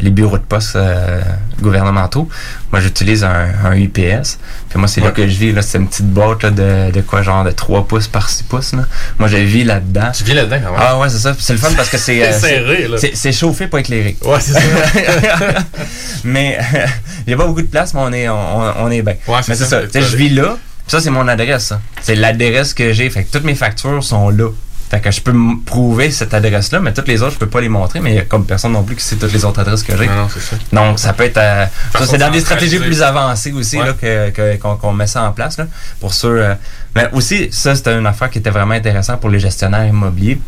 [0.00, 1.20] les bureaux de poste euh,
[1.60, 2.28] gouvernementaux.
[2.72, 4.38] Moi, j'utilise un, un UPS.
[4.68, 5.52] Puis moi, c'est là que je vis.
[5.52, 8.42] Là, c'est une petite boîte là, de, de quoi, genre de 3 pouces par 6
[8.44, 8.72] pouces.
[8.72, 8.84] Là.
[9.18, 10.10] Moi, je vis là-dedans.
[10.12, 10.80] Tu vis là-dedans quand même.
[10.82, 11.34] Ah ouais, c'est ça.
[11.38, 12.22] C'est le fun parce que c'est...
[12.44, 14.16] euh, C'est chauffé, pas éclairé.
[14.24, 14.60] Ouais, c'est ça.
[16.24, 16.58] mais
[17.26, 19.14] il n'y a pas beaucoup de place, mais on est, on, on est bien.
[19.26, 19.82] Ouais, c'est mais c'est ça.
[19.92, 20.56] je vis là.
[20.86, 21.72] puis Ça, c'est mon adresse.
[22.02, 23.10] C'est l'adresse que j'ai.
[23.10, 24.48] Fait que toutes mes factures sont là.
[24.90, 27.60] Fait que je peux me prouver cette adresse-là, mais toutes les autres, je peux pas
[27.60, 28.00] les montrer.
[28.00, 29.96] Mais il y a comme personne non plus qui sait toutes les autres adresses que
[29.96, 30.06] j'ai.
[30.08, 30.56] Non, non, c'est ça.
[30.72, 31.36] Donc, ça peut être.
[31.38, 31.66] euh,
[31.96, 33.86] ça, c'est dans des stratégies plus avancées aussi Ouais.
[33.86, 35.58] là, que, que- qu'on, qu'on met ça en place.
[35.58, 35.66] Là,
[36.00, 36.42] pour ceux.
[36.42, 36.54] euh,
[36.96, 40.40] mais aussi, ça, c'était une affaire qui était vraiment intéressante pour les gestionnaires immobiliers.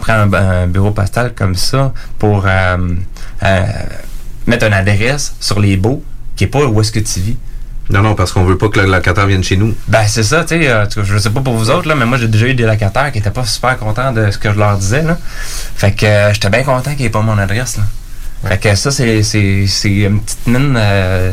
[0.00, 2.76] Prendre un, un bureau postal comme ça pour euh,
[3.44, 3.62] euh,
[4.46, 6.02] mettre une adresse sur les baux
[6.34, 7.36] qui est pas où est-ce que tu vis.
[7.90, 9.74] Non, non, parce qu'on veut pas que le locataire vienne chez nous.
[9.88, 10.68] Ben, c'est ça, tu sais.
[10.68, 12.46] euh, en tout cas, je sais pas pour vous autres, là, mais moi, j'ai déjà
[12.46, 15.16] eu des locataires qui étaient pas super contents de ce que je leur disais, là.
[15.76, 17.84] Fait que euh, j'étais bien content qu'il n'y ait pas mon adresse, là.
[18.48, 21.32] Fait que ça, c'est, c'est, c'est une petite mine euh,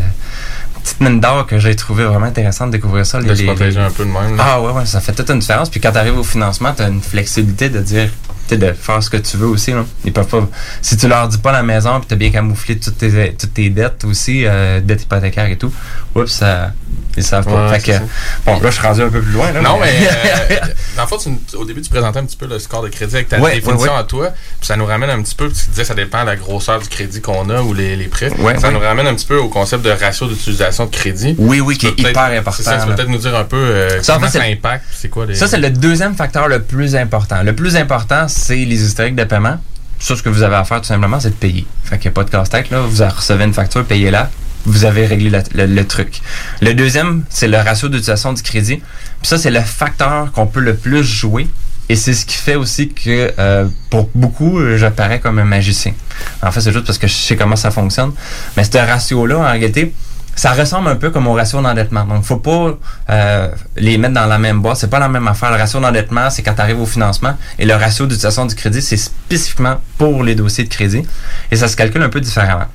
[0.84, 3.22] petite mine d'or que j'ai trouvé vraiment intéressant de découvrir ça.
[3.22, 4.44] De se protéger un peu de même, là.
[4.48, 5.70] Ah ouais, ouais, ça fait toute une différence.
[5.70, 8.10] Puis quand tu arrives au financement, tu as une flexibilité de dire,
[8.52, 9.72] de faire ce que tu veux aussi.
[9.72, 9.86] Là.
[10.04, 10.48] Ils peuvent pas.
[10.82, 13.54] Si tu leur dis pas la maison, puis tu as bien camouflé toutes tes, toutes
[13.54, 15.74] tes dettes aussi, euh, dettes hypothécaires et tout,
[16.16, 16.72] oups, ça.
[17.18, 17.70] Ils savent pas.
[17.70, 18.04] Ouais, fait que, c'est ça.
[18.46, 19.52] bon, là, je suis rendu un peu plus loin.
[19.52, 20.56] Là, Non, mais euh,
[20.98, 23.16] dans le fond, tu- au début, tu présentais un petit peu le score de crédit
[23.16, 24.30] avec ta Ouais, définition ouais, à toi.
[24.60, 26.88] Puis ça nous ramène un petit peu, tu disais ça dépend de la grosseur du
[26.90, 28.30] crédit qu'on a ou les, les prêts.
[28.60, 31.36] Ça nous ramène un petit peu au concept de ratio d'utilisation de crédit.
[31.38, 34.02] Oui, oui, qui est hyper important, ça, tu peux peut-être nous dire un peu euh,
[34.04, 35.36] Ça, en comment fait, ça c'est- impacte, c'est quoi les...
[35.36, 37.42] Ça, c'est le deuxième facteur le plus important.
[37.44, 39.58] Le plus important, c'est les historiques de paiement.
[40.00, 41.66] Ça, ce que vous avez à faire, tout simplement, c'est de payer.
[41.86, 42.82] Fait qu'il n'y a pas de casse-tête, là.
[42.82, 44.30] Vous recevez une facture, payez-la.
[44.66, 46.22] Vous avez réglé le truc.
[46.62, 48.78] Le deuxième, c'est le ratio d'utilisation du crédit.
[48.78, 51.48] Puis ça, c'est le facteur qu'on peut le plus jouer.
[51.88, 55.94] Et c'est ce qui fait aussi que, euh, pour beaucoup, euh, j'apparais comme un magicien.
[56.42, 58.12] En fait, c'est juste parce que je sais comment ça fonctionne.
[58.58, 59.94] Mais ce ratio-là, en réalité,
[60.36, 62.04] ça ressemble un peu comme au ratio d'endettement.
[62.06, 62.78] Donc, faut pas
[63.10, 64.78] euh, les mettre dans la même boîte.
[64.78, 65.52] C'est pas la même affaire.
[65.52, 67.38] Le ratio d'endettement, c'est quand tu arrives au financement.
[67.60, 71.04] Et le ratio d'utilisation du crédit, c'est spécifiquement pour les dossiers de crédit.
[71.52, 72.66] Et ça se calcule un peu différemment.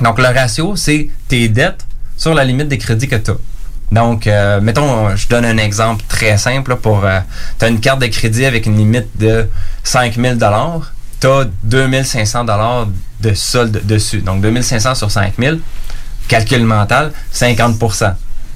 [0.00, 1.86] Donc, le ratio, c'est tes dettes
[2.16, 3.36] sur la limite des crédits que tu as.
[3.92, 7.04] Donc, euh, mettons, je donne un exemple très simple là, pour...
[7.58, 9.48] tu as une carte de crédit avec une limite de
[9.84, 10.38] 5000
[11.20, 12.44] tu as 2500
[13.20, 14.20] de solde dessus.
[14.20, 15.60] Donc, 2500 sur 5000,
[16.28, 18.14] calcul mental, 50%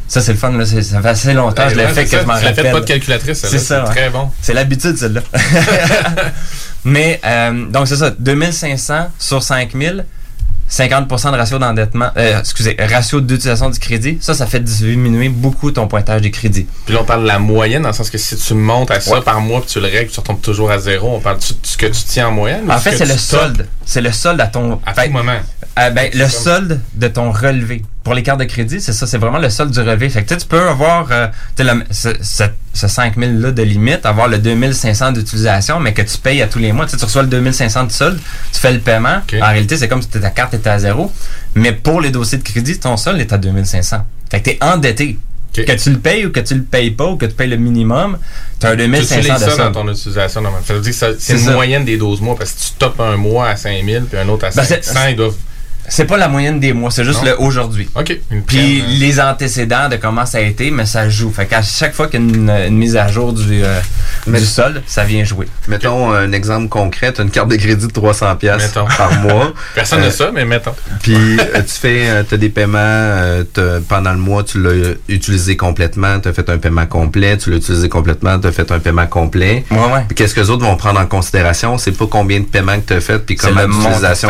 [0.09, 0.53] Ça, c'est le fun.
[0.53, 0.67] Là.
[0.67, 2.21] Ça fait assez longtemps que je l'ai fait que ça.
[2.21, 2.73] je m'en l'as fait rappelle.
[2.73, 3.39] pas de calculatrice.
[3.39, 3.85] C'est ça.
[3.87, 4.31] C'est très bon.
[4.43, 5.23] C'est l'habitude, celle-là.
[6.85, 8.11] Mais, euh, donc, c'est ça.
[8.11, 10.05] 2500 sur 5000,
[10.71, 15.71] 50% de ratio d'endettement, euh, excusez, ratio d'utilisation du crédit, ça, ça fait diminuer beaucoup
[15.73, 16.67] ton pointage des crédits.
[16.87, 19.01] Puis là, on parle de la moyenne, dans le sens que si tu montes à
[19.01, 19.21] ça Ouais.
[19.23, 21.77] par mois, puis tu le règles, tu retombes toujours à zéro, on parle de ce
[21.77, 22.71] que tu tiens en moyenne?
[22.71, 23.67] En fait, c'est le solde.
[23.85, 24.81] C'est le solde à ton.
[24.87, 25.39] À fait- tout moment.
[25.79, 27.83] Euh, ben, le solde de ton relevé.
[28.03, 30.09] Pour les cartes de crédit, c'est ça, c'est vraiment le solde du relevé.
[30.09, 34.07] Fait que tu sais, tu peux avoir euh, tu ce, ce, ce 5000-là de limite,
[34.07, 36.87] avoir le 2500 d'utilisation, mais que tu payes à tous les mois.
[36.87, 38.19] Tu sais, tu reçois le 2500 de solde,
[38.53, 39.21] tu fais le paiement.
[39.43, 41.13] En réalité, c'est comme si ta carte était à zéro.
[41.55, 43.99] Mais pour les dossiers de crédit, ton solde est à 2500.
[44.31, 45.19] Fait que tu es endetté.
[45.53, 47.57] Que tu le payes ou que tu le payes pas ou que tu payes le
[47.57, 48.17] minimum,
[48.61, 50.43] tu as un Tu 2500 utilises de ça dans ton utilisation.
[50.65, 51.51] Ça veut dire que c'est une ça.
[51.51, 54.47] moyenne des 12 mois, parce que tu topes un mois à 5000 puis un autre
[54.47, 55.35] à Ben, c'est- 500, ils doivent...
[55.89, 57.31] C'est pas la moyenne des mois, c'est juste Non.
[57.31, 57.89] le aujourd'hui.
[57.95, 58.17] OK.
[58.47, 61.31] Puis euh, les antécédents de comment ça a été, mais ça joue.
[61.33, 63.81] Fait qu'à chaque fois qu'il y a une, une mise à jour du, euh,
[64.27, 65.47] du solde, ça vient jouer.
[65.69, 68.87] Mettons un exemple concret, tu as une carte de crédit de 300 pièces Mettons.
[68.97, 69.53] par mois.
[69.75, 70.75] Personne n'a Euh, ça, mais mettons.
[71.03, 73.43] Puis euh, tu fais, euh, t'as des paiements
[73.89, 77.57] pendant le mois, tu l'as utilisé complètement, tu as fait un paiement complet, tu l'as
[77.57, 79.65] utilisé complètement, tu as fait un paiement complet.
[79.71, 80.05] Ouais, ouais.
[80.09, 82.87] Puis qu'est-ce que les autres vont prendre en considération, c'est pas combien de paiements que
[82.87, 83.67] tu as fait, puis comment Fait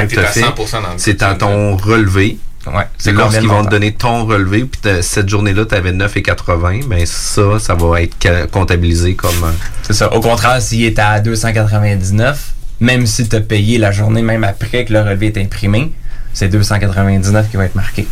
[0.06, 0.42] que tu as fait.
[0.42, 2.38] à 100% dans le C'est ton relevé.
[2.66, 7.06] Ouais, C'est lorsqu'ils vont te donner ton relevé, puis cette journée-là, tu avais 9,80, ben
[7.06, 9.30] ça, ça va être comptabilisé comme...
[9.44, 9.50] euh,
[9.82, 10.12] C'est ça.
[10.12, 14.84] Au contraire, s'il est à 299, même si tu as payé la journée même après
[14.84, 15.90] que le relevé est imprimé,
[16.32, 18.06] c'est 299 qui va être marqué.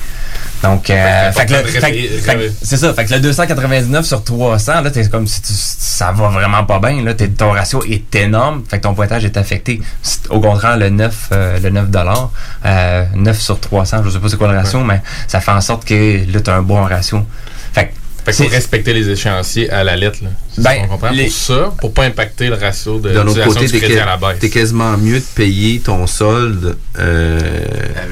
[0.62, 2.92] Donc, euh, Fait que c'est ça.
[2.92, 6.80] Fait que le 299 sur 300, là, t'es comme si tu- ça va vraiment pas
[6.80, 7.02] bien.
[7.04, 8.64] Là, T'es- ton ratio est énorme.
[8.68, 9.80] Fait que ton pointage est affecté.
[10.30, 12.30] Au contraire, le 9, euh, le 9 dollars,
[12.66, 15.60] euh, 9 sur 300, je sais pas c'est quoi le ratio, mais ça fait en
[15.60, 17.24] sorte que là, t'as un bon ratio.
[17.72, 17.92] Fait que
[18.30, 20.18] Fait qu'il faut respecter les échéanciers à la lettre.
[20.22, 20.30] Là.
[20.54, 21.10] C'est Ben, ça qu'on comprend.
[21.10, 23.98] les- Pour ça, pour pas impacter le ratio de D'un autre l'utilisation côté, du crédit
[23.98, 24.38] à la baisse.
[24.40, 27.38] t'es quasiment mieux de payer ton solde euh,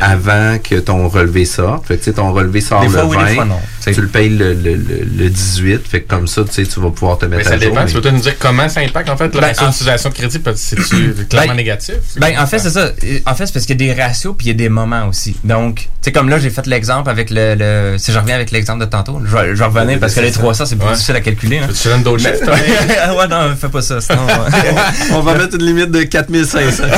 [0.00, 1.86] avant que ton relevé sorte.
[1.86, 3.60] Fait que tu sais, ton relevé sort Des le fois, oui, des 20, fois, non.
[3.84, 5.86] tu le payes le, le, le, le 18.
[5.88, 7.70] Fait que comme ça, tu sais, tu vas pouvoir te Mais mettre ça à jour.
[7.70, 7.84] dépend.
[7.84, 10.10] mais- Tu peux nous dire comment ça impacte en fait le Ben, ratio en- d'utilisation
[10.10, 10.38] de crédit?
[10.38, 11.94] Parce que c'est-tu clairement Ben, négatif?
[12.08, 12.90] C'est Ben, en fait, c'est ça.
[13.26, 15.06] En fait, c'est parce qu'il y a des ratios puis il y a des moments
[15.08, 15.36] aussi.
[15.44, 18.50] Donc, tu sais, comme là, j'ai fait l'exemple avec le, le- Si je reviens avec
[18.50, 20.92] l'exemple de tantôt, je vais, je vais revenir parce que les 300, c'est plus Ouais.
[20.92, 21.58] difficile à calculer.
[21.58, 21.68] Hein.
[21.80, 22.54] Tu donnes d'autres chiffres, toi?
[22.54, 24.00] ouais, non, fais pas ça.
[24.00, 24.32] Sinon, ouais.
[25.12, 26.82] On va mettre une limite de 4500.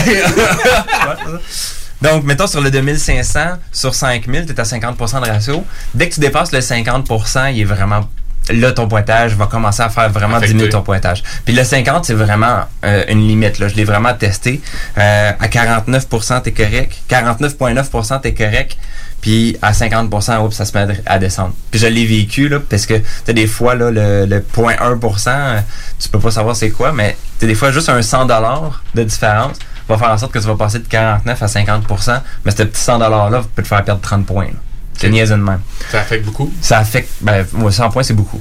[2.02, 3.40] Donc, mettons sur le 2500,
[3.72, 5.64] sur 5000, tu es à 50% de ratio.
[5.94, 8.08] Dès que tu dépasses le 50%, il est vraiment.
[8.50, 10.54] Là, ton pointage va commencer à faire vraiment Affecté.
[10.54, 11.22] diminuer ton pointage.
[11.44, 13.58] Puis le 50, c'est vraiment euh, une limite.
[13.58, 13.68] Là.
[13.68, 14.62] Je l'ai vraiment testé.
[14.96, 16.92] Euh, à 49%, t'es correct.
[17.10, 18.78] 49,9%, t'es correct.
[19.20, 21.52] Puis à 50%, oups, ça se met à descendre.
[21.70, 25.28] Puis je l'ai vécu, là, parce que tu sais, des fois, là, le, le 0.1%,
[25.28, 25.60] euh,
[25.98, 29.56] tu peux pas savoir c'est quoi, mais tu des fois, juste un 100$ de différence
[29.88, 32.80] va faire en sorte que tu vas passer de 49 à 50%, mais ce petit
[32.80, 34.46] 100$-là peut te faire perdre 30 points.
[34.46, 34.50] là.
[34.98, 35.60] C'est niaiseux de même.
[35.90, 36.52] Ça affecte beaucoup?
[36.60, 38.40] Ça affecte, ben, moi, 100 points, c'est beaucoup.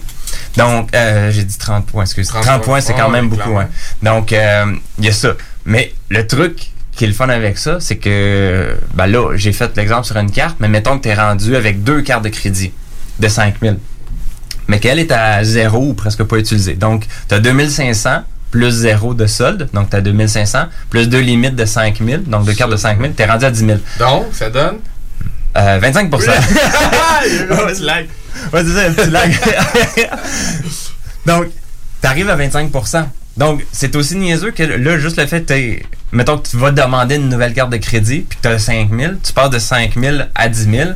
[0.58, 2.28] Donc, euh, j'ai dit 30 points, excuse.
[2.28, 3.70] 30 30, points, c'est quand même ouais, beaucoup, hein.
[4.02, 5.34] Donc, euh, il y a ça.
[5.66, 9.72] Mais le truc qui est le fun avec ça, c'est que, ben là, j'ai fait
[9.78, 12.72] l'exemple sur une carte, mais mettons que tu es rendu avec deux cartes de crédit.
[13.20, 13.78] de 5000.
[14.68, 16.74] Mais qu'elle est à zéro ou presque pas utilisée.
[16.76, 21.56] Donc, tu as 2500 plus zéro de solde, donc tu as 2500, plus deux limites
[21.56, 23.80] de 5000, donc deux cartes de 5000, tu es rendu à 10 000.
[24.00, 24.78] Donc, ça donne?
[25.58, 28.08] Euh, 25 Il y a eu un petit lag.
[28.54, 29.32] Ouais, c'est ça, un petit lag.
[31.26, 31.48] Donc,
[32.02, 32.72] t'arrives à 25
[33.38, 35.80] Donc, c'est aussi niaiseux que là, juste le fait que
[36.12, 38.90] mettons que tu vas demander une nouvelle carte de crédit, puis que tu as 5
[38.90, 40.90] 000, tu passes de 5 000 à 10 000,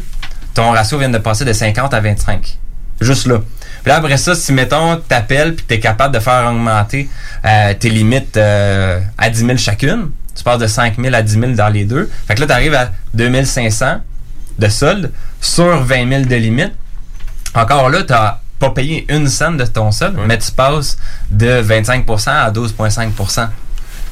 [0.53, 2.57] ton ratio vient de passer de 50 à 25.
[2.99, 3.41] Juste là.
[3.83, 7.09] Puis là, après ça, si, mettons, t'appelles puis que t'es capable de faire augmenter
[7.45, 11.39] euh, tes limites euh, à 10 000 chacune, tu passes de 5 000 à 10
[11.39, 12.09] 000 dans les deux.
[12.27, 14.01] Fait que là, t'arrives à 2 500
[14.59, 16.73] de solde sur 20 000 de limite.
[17.55, 20.97] Encore là, tu n'as pas payé une scène de ton solde, mais tu passes
[21.29, 23.47] de 25% à 12,5%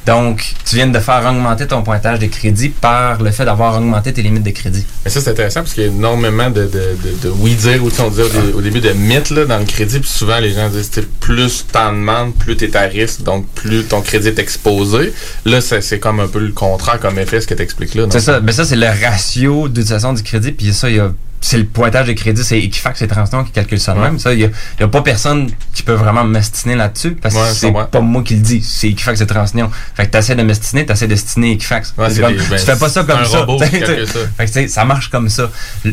[0.06, 4.12] Donc, tu viens de faire augmenter ton pointage de crédit par le fait d'avoir augmenté
[4.14, 4.84] tes limites de crédit.
[5.04, 6.68] Mais ça, c'est intéressant parce qu'il y a énormément de, de,
[7.04, 9.58] de, de oui-dire, ou tu on disait au, dé- au début de mythes là, dans
[9.58, 13.22] le crédit, puis souvent les gens disent tu plus t'en demandes, plus t'es à risque,
[13.22, 15.12] donc plus ton crédit est exposé.
[15.44, 18.04] Là, c'est c'est comme un peu le contraire comme effet, ce que t'expliques là.
[18.04, 18.10] non?
[18.10, 18.40] C'est ça.
[18.40, 20.52] Mais ça, c'est le ratio d'utilisation du crédit.
[20.52, 21.12] Puis ça, il y a.
[21.42, 24.04] C'est le pointage de crédit, c'est Equifax et Transton qui calculent ça de Ouais.
[24.04, 24.18] même.
[24.18, 24.38] Ça, il
[24.78, 28.34] n'y a, pas personne qui peut vraiment m'estiner là-dessus parce que c'est pas moi qui
[28.34, 29.70] le dis, c'est Equifax et Transton.
[29.94, 31.94] Fait que t'essaies de m'estiner, t'essaies d'estiner Equifax.
[31.96, 33.46] Ouais, comme- des- ben, tu fais pas ça comme ça.
[33.58, 34.20] ça.
[34.36, 35.50] Fait que, ça marche comme ça.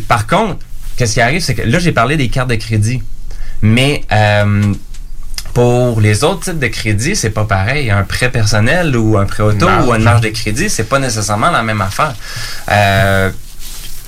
[0.10, 0.58] Par contre,
[0.98, 3.02] qu'est-ce qui arrive, c'est que là, j'ai parlé des cartes de crédit.
[3.62, 4.74] Mais euh,
[5.54, 7.89] pour les autres types de crédit, c'est pas pareil.
[7.89, 9.88] Un prêt personnel ou un prêt auto Marge.
[9.88, 12.14] ou une marge de crédit, c'est pas nécessairement la même affaire.
[12.70, 13.32] Euh,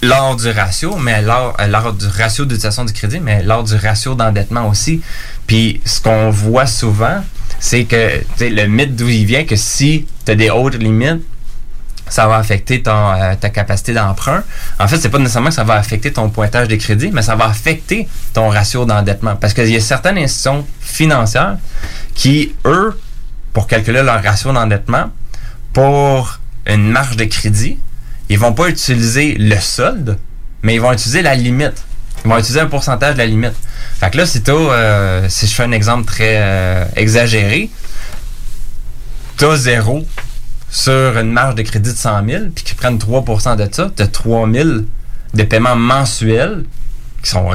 [0.02, 4.16] lors du ratio, mais lors, euh, du ratio d'utilisation du crédit, mais lors du ratio
[4.16, 5.02] d'endettement aussi.
[5.48, 7.24] Puis ce qu'on voit souvent,
[7.60, 11.24] c'est que le mythe d'où il vient, que si tu as des hautes limites,
[12.08, 14.44] ça va affecter ton, euh, ta capacité d'emprunt.
[14.80, 17.36] En fait, c'est pas nécessairement que ça va affecter ton pointage de crédit, mais ça
[17.36, 19.36] va affecter ton ratio d'endettement.
[19.36, 21.58] Parce qu'il y a certaines institutions financières
[22.16, 23.00] qui, eux,
[23.54, 25.12] pour calculer leur ratio d'endettement,
[25.74, 27.78] pour une marge de crédit,
[28.30, 30.18] ils vont pas utiliser le solde,
[30.62, 31.84] mais ils vont utiliser la limite.
[32.24, 33.54] Ils vont utiliser un pourcentage de la limite.
[34.00, 37.70] Fait que là, si euh, si je fais un exemple très euh, exagéré,
[39.38, 40.06] t'as zéro
[40.70, 44.08] sur une marge de crédit de 100 000, puis qu'ils prennent 3% de ça, t'as
[44.08, 44.70] 3 000
[45.34, 46.66] de paiements mensuels
[47.24, 47.50] qui sont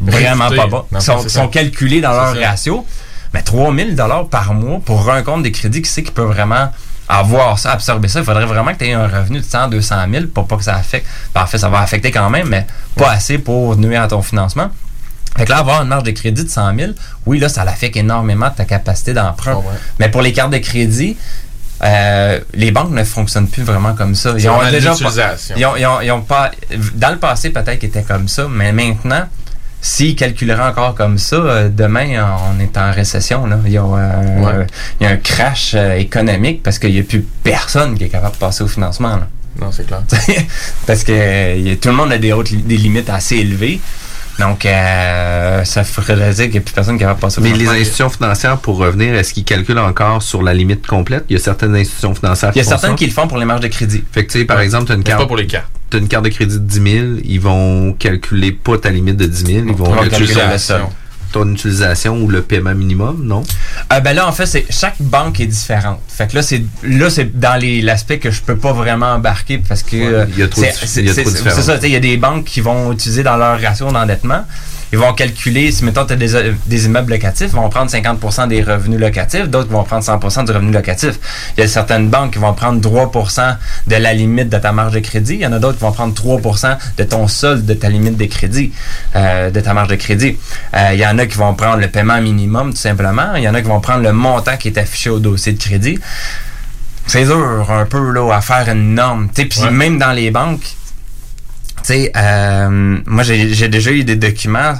[0.00, 2.50] vraiment pas bas, Non, qui sont, calculés dans leur ça.
[2.50, 2.86] ratio.
[3.32, 3.90] Mais 3 000
[4.28, 6.70] par mois pour un compte de crédit, qui sait qui peut vraiment
[7.18, 8.20] avoir ça, absorber ça?
[8.20, 10.64] Il faudrait vraiment que tu aies un revenu de 100, 200 000 pour pas que
[10.64, 11.06] ça affecte.
[11.34, 14.22] Ben, en fait, ça va affecter quand même, mais pas assez pour nuire à ton
[14.22, 14.70] financement.
[15.36, 16.92] Fait que là, avoir une marge de crédit de 100 000,
[17.26, 19.54] oui, là, ça l'affecte énormément de ta capacité d'emprunt.
[19.98, 21.16] Mais pour les cartes de crédit,
[21.82, 24.32] euh, les banques ne fonctionnent plus vraiment comme ça.
[25.56, 26.50] Ils ont, ils ont- ils ont pas,
[26.94, 29.22] dans le passé, peut-être qu'ils étaient comme ça, mais maintenant,
[29.80, 32.24] s'ils calculeraient encore comme ça, euh, demain,
[32.54, 33.46] on est en récession.
[33.46, 33.58] Là.
[33.64, 34.66] Il, y a, euh, Ouais.
[35.00, 38.08] il y a un crash euh, économique parce qu'il n'y a plus personne qui est
[38.08, 39.16] capable de passer au financement.
[39.16, 39.28] là.
[39.60, 40.02] Non, c'est clair.
[40.86, 43.10] parce que euh, il y a- tout le monde a des, hautes, li- des limites
[43.10, 43.80] assez élevées.
[44.38, 47.40] Donc, euh, ça ferait dire qu'il n'y a plus personne qui est capable de passer
[47.40, 51.24] au Mais les institutions financières, pour revenir, est-ce qu'ils calculent encore sur la limite complète?
[51.28, 53.44] Il y a certaines institutions financières Il y a certaines qui le font pour les
[53.44, 54.02] marges de crédit.
[54.12, 54.64] Fait que, tu sais, par Ouais.
[54.64, 55.20] exemple, tu as une Mais carte.
[55.20, 55.66] pas pour les cartes.
[55.90, 59.26] T'as une carte de crédit de 10 000, ils vont calculer pas ta limite de
[59.26, 60.26] 10 000, ils vont calculer
[61.32, 63.42] ton utilisation ou le paiement minimum, non?
[63.92, 66.00] Euh, ben là, en fait, c'est chaque banque est différente.
[66.08, 69.58] Fait que là, c'est là, c'est dans les- l'aspect que je peux pas vraiment embarquer
[69.58, 71.02] parce que Ouais, il y a trop c'est- de- c'est-
[71.62, 71.78] ça.
[71.78, 74.44] tu Il y a des banques qui vont utiliser dans leur ratio d'endettement.
[74.92, 78.48] Ils vont calculer, si mettons tu as des, des immeubles locatifs, ils vont prendre 50%
[78.48, 81.18] des revenus locatifs, d'autres vont prendre 100% du revenu locatif.
[81.56, 84.92] Il y a certaines banques qui vont prendre 3% de la limite de ta marge
[84.92, 85.34] de crédit.
[85.34, 88.16] Il y en a d'autres qui vont prendre 3% de ton solde de ta limite
[88.16, 88.72] de crédit,
[89.14, 90.36] euh, de ta marge de crédit.
[90.74, 93.34] Euh, il y en a qui vont prendre le paiement minimum tout simplement.
[93.36, 95.58] Il y en a qui vont prendre le montant qui est affiché au dossier de
[95.62, 95.98] crédit.
[97.06, 99.28] C'est dur un peu là, à faire une norme.
[99.34, 99.70] Puis Ouais.
[99.70, 100.62] même dans les banques,
[101.82, 104.74] tu sais, euh, moi j'ai déjà eu des documents.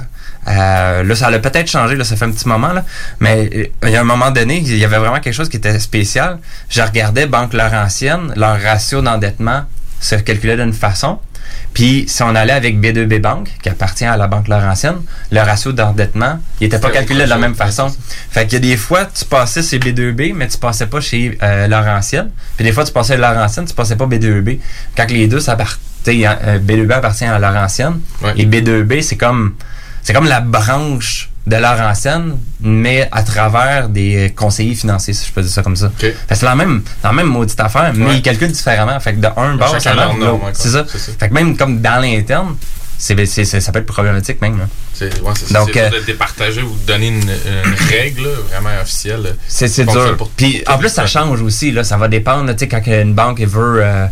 [0.47, 2.83] euh, là, ça a peut-être changé, là, ça fait un petit moment, là,
[3.19, 5.57] mais euh, il y a un moment donné, il y avait vraiment quelque chose qui
[5.57, 6.39] était spécial.
[6.69, 9.63] Je regardais Banque Laurentienne, leur ratio d'endettement
[9.99, 11.19] se calculait d'une façon.
[11.73, 14.97] Puis si on allait avec B2B Bank, qui appartient à la Banque Laurentienne,
[15.31, 17.95] le ratio d'endettement, il était pas calculé de la même façon.
[18.31, 21.37] Fait qu'il y a des fois, tu passais chez B2B, mais tu passais pas chez
[21.43, 22.31] euh, Laurentienne.
[22.57, 24.59] Puis des fois, tu passais Laurentienne, tu passais pas B2B.
[24.97, 27.99] Quand les deux, ça part- tu sais, euh, B2B appartient à Laurentienne.
[28.21, 28.33] Ouais.
[28.37, 29.53] Et B2B, c'est comme
[30.03, 35.41] c'est comme la branche de Laurentienne, mais à travers des conseillers financiers, si je peux
[35.41, 35.91] dire ça comme ça.
[35.99, 38.15] C'est la même, la même maudite affaire, mais Ouais.
[38.17, 38.99] ils calculent différemment.
[38.99, 39.75] Fait que de un bord,
[40.53, 40.85] C'est ça.
[40.85, 42.55] Fait que même comme dans l'interne,
[42.97, 44.67] c'est- ça peut être problématique même.
[44.93, 45.33] C'est ouais.
[45.51, 49.35] Donc, euh, de départager ou de donner une, une règle là, vraiment officielle.
[49.47, 50.17] C'est, dur.
[50.37, 51.71] Puis en plus, ça change aussi.
[51.71, 52.45] Là, ça va dépendre.
[52.45, 53.79] là, quand une banque elle veut.
[53.83, 54.05] euh,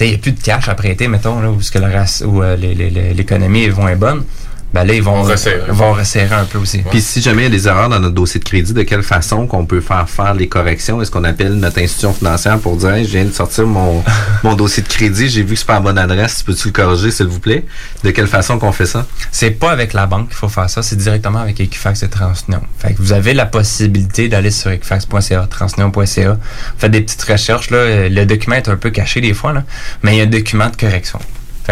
[0.00, 3.64] il n'y a plus de cash à prêter, mettons, là, où, que où euh, l'économie
[3.64, 4.24] est moins bonne.
[4.72, 5.64] Ben là, ils vont, On resserre.
[5.68, 6.78] ils vont resserrer un peu aussi.
[6.90, 9.02] Puis si jamais il y a des erreurs dans notre dossier de crédit, de quelle
[9.02, 11.02] façon qu'on peut faire faire les corrections?
[11.02, 14.02] Est-ce qu'on appelle notre institution financière pour dire Hey, je viens de sortir mon,
[14.42, 17.10] mon dossier de crédit, j'ai vu que c'est pas la bonne adresse, peux-tu le corriger
[17.10, 17.64] s'il vous plaît?
[18.02, 19.06] De quelle façon qu'on fait ça?
[19.30, 22.62] C'est pas avec la banque qu'il faut faire ça, c'est directement avec Equifax et Transunion.
[22.78, 26.38] Fait que vous avez la possibilité d'aller sur equifax.ca, transunion.ca, vous
[26.78, 29.64] faites des petites recherches, là, le document est un peu caché des fois, là,
[30.02, 31.18] mais il y a un document de correction.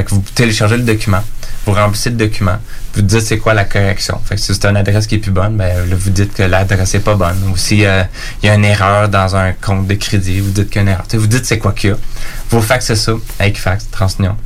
[0.01, 1.23] Fait que vous téléchargez le document,
[1.67, 2.57] vous remplissez le document,
[2.95, 4.19] vous dites c'est quoi la correction.
[4.25, 6.43] Fait que si c'est une adresse qui est plus bonne, ben là, vous dites que
[6.43, 7.37] l'adresse est pas bonne.
[7.53, 8.03] Ou si euh,
[8.43, 10.83] il y a une erreur dans un compte de crédit, vous dites qu'il y a
[10.85, 11.05] une erreur.
[11.13, 11.97] Vous dites c'est quoi qu'il y a.
[12.49, 14.37] Vous faxez ça à Equifax, Transunion,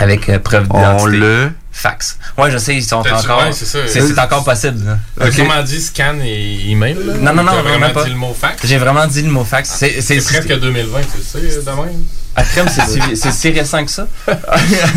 [0.00, 1.16] avec euh, preuve On d'identité.
[1.18, 2.18] le fax.
[2.36, 3.44] Ouais, je sais, ils sont encore.
[3.44, 3.78] ouais, c'est ça.
[3.86, 4.84] c'est c'est encore possible.
[4.84, 4.98] là.
[5.24, 6.94] Autrement dit, scan et email.
[6.94, 8.02] Là, Non, non, non, T'as vraiment pas.
[8.02, 8.66] dit le mot fax?
[8.66, 9.70] J'ai vraiment dit le mot fax.
[9.72, 12.02] C'est C'est c'est- presque 2020, tu le sais, de même.
[12.36, 14.06] À crème, c'est si- c'est si récent que ça.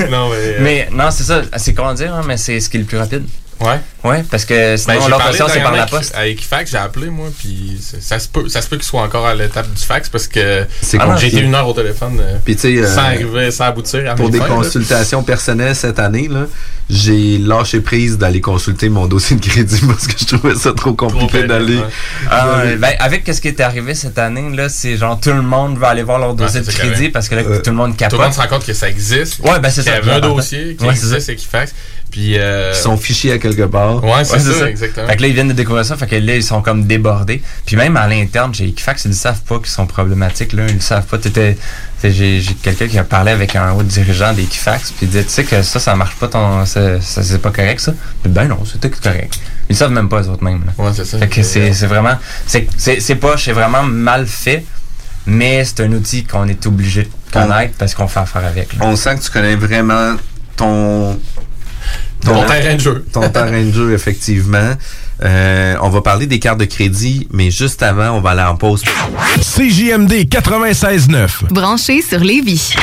[0.10, 1.42] Non, mais, euh, mais non, c'est ça.
[1.58, 3.24] C'est comment dire, hein, mais c'est ce qui est le plus rapide.
[3.60, 3.80] Ouais.
[4.04, 6.14] Ouais, parce que Ben, sinon, l'autre option, c'est par la poste.
[6.16, 9.26] À Equifax, j'ai appelé, moi, puis ça se peut, ça se peut qu'il soit encore
[9.26, 12.38] à l'étape du fax parce que C'est Ah j'ai été une heure au téléphone euh,
[12.44, 14.56] Puis, tu sais, euh, sans arriver, sans aboutir à Pour des fins, là.
[14.56, 16.46] consultations personnelles cette année, là,
[16.90, 20.94] j'ai lâché prise d'aller consulter mon dossier de crédit parce que je trouvais ça trop
[20.94, 21.80] compliqué d'aller.
[22.30, 25.78] Ah, ben, avec ce qui est arrivé cette année, là, c'est genre tout le monde
[25.78, 27.96] veut aller voir leur dossier Ouais, de crédit parce que là, Euh, tout le monde
[27.98, 28.12] capote.
[28.12, 29.40] Tout le monde se rend compte que ça existe.
[29.40, 29.98] Ouais, ben, c'est Qu'il y ça.
[30.02, 31.16] avait un dossier qui Ouais, c'est ça.
[31.16, 31.74] existe, Equifax.
[32.14, 32.38] Puis.
[32.38, 34.04] Euh, Ils sont fichés à quelque part.
[34.04, 35.08] Ouais, c'est ça, exactement.
[35.08, 37.42] Fait que là, ils viennent de découvrir ça, fait que là, ils sont comme débordés.
[37.66, 40.66] Puis même à l'interne, chez Equifax, ils ne savent pas qu'ils sont problématiques, là.
[40.70, 41.18] Ils ne savent pas.
[41.18, 41.58] T'étais-
[42.04, 45.30] J'ai j'ai quelqu'un qui a parlé avec un haut dirigeant d'Equifax, puis il disait, tu
[45.32, 47.94] sais que ça, ça marche pas, ton, ça, ça, c'est pas correct, ça.
[48.22, 49.40] Puis, ben non, c'est tout correct.
[49.70, 50.84] Ils savent même pas, eux autres mêmes, là.
[50.86, 51.18] Ouais, c'est ça.
[51.18, 54.64] Fait que c'est c'est vraiment, c'est c'est- c'est pas, c'est vraiment mal fait,
[55.26, 58.80] mais c'est un outil qu'on est obligé de connaître parce qu'on fait affaire avec, là.
[58.86, 60.16] On sent que tu connais vraiment
[60.58, 61.18] ton.
[62.26, 63.06] Ton terrain de jeu.
[63.12, 64.74] Ton terrain de jeu, effectivement.
[65.22, 68.56] Euh, on va parler des cartes de crédit, mais juste avant, on va aller en
[68.56, 68.84] pause.
[69.40, 71.52] CJMD 96.9.
[71.52, 72.74] Branché sur Lévis.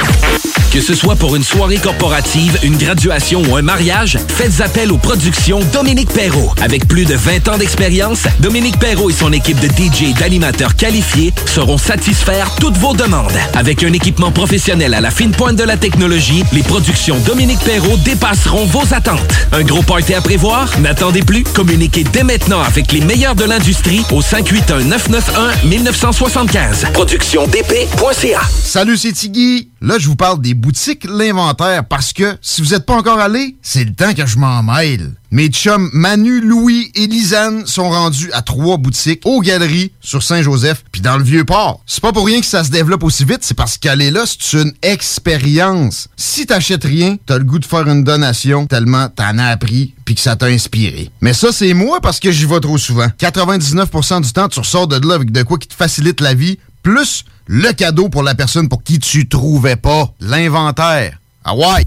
[0.73, 4.99] Que ce soit pour une soirée corporative, une graduation ou un mariage, faites appel aux
[4.99, 6.55] productions Dominique Perrault.
[6.63, 10.77] Avec plus de 20 ans d'expérience, Dominique Perrault et son équipe de DJ et d'animateurs
[10.77, 13.33] qualifiés sauront satisfaire toutes vos demandes.
[13.55, 17.97] Avec un équipement professionnel à la fine pointe de la technologie, les productions Dominique Perrault
[18.05, 19.35] dépasseront vos attentes.
[19.51, 20.79] Un gros party à prévoir?
[20.79, 21.43] N'attendez plus.
[21.43, 26.93] Communiquez dès maintenant avec les meilleurs de l'industrie au 581-991-1975.
[26.93, 29.71] Productiondp.ca Salut, c'est Tiggy.
[29.81, 33.57] Là, je vous parle des boutiques L'Inventaire parce que si vous n'êtes pas encore allé,
[33.63, 35.11] c'est le temps que je m'en mêle.
[35.33, 40.83] Mes chums Manu, Louis et Lisanne sont rendus à trois boutiques aux Galeries sur Saint-Joseph
[40.91, 41.81] puis dans le Vieux-Port.
[41.87, 44.61] C'est pas pour rien que ça se développe aussi vite, c'est parce qu'aller là, c'est
[44.61, 46.09] une expérience.
[46.17, 50.17] Si t'achètes rien, t'as le goût de faire une donation tellement t'en as appris puis
[50.17, 51.13] que ça t'a inspiré.
[51.21, 53.07] Mais ça, c'est moi parce que j'y vais trop souvent.
[53.21, 56.59] 99% du temps, tu ressors de là avec de quoi qui te facilite la vie,
[56.83, 61.21] plus le cadeau pour la personne pour qui tu trouvais pas l'inventaire.
[61.45, 61.87] Ah ouais!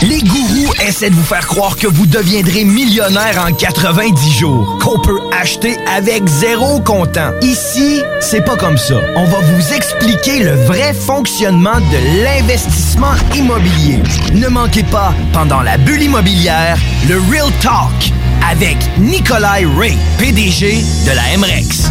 [0.03, 0.21] Les
[0.81, 5.77] essaient de vous faire croire que vous deviendrez millionnaire en 90 jours, qu'on peut acheter
[5.87, 7.33] avec zéro comptant.
[7.43, 8.97] Ici, c'est pas comme ça.
[9.15, 14.01] On va vous expliquer le vrai fonctionnement de l'investissement immobilier.
[14.33, 18.13] Ne manquez pas, pendant la bulle immobilière, le Real Talk
[18.51, 21.91] avec Nikolai Ray, PDG de la MREX.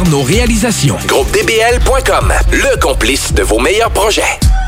[0.00, 0.96] nos réalisations.
[1.06, 4.22] GroupeDBL.com, le complice de vos meilleurs projets.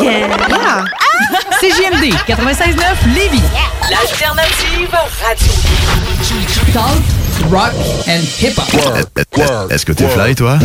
[0.00, 0.28] Yeah!
[0.52, 0.84] Ah!
[1.60, 3.42] CJMD 96.9 Lévis.
[3.90, 5.52] L'alternative radio.
[6.72, 7.02] Talk,
[7.50, 7.72] rock
[8.06, 8.68] and hip-hop.
[9.70, 10.58] Est-ce que t'es fly, toi?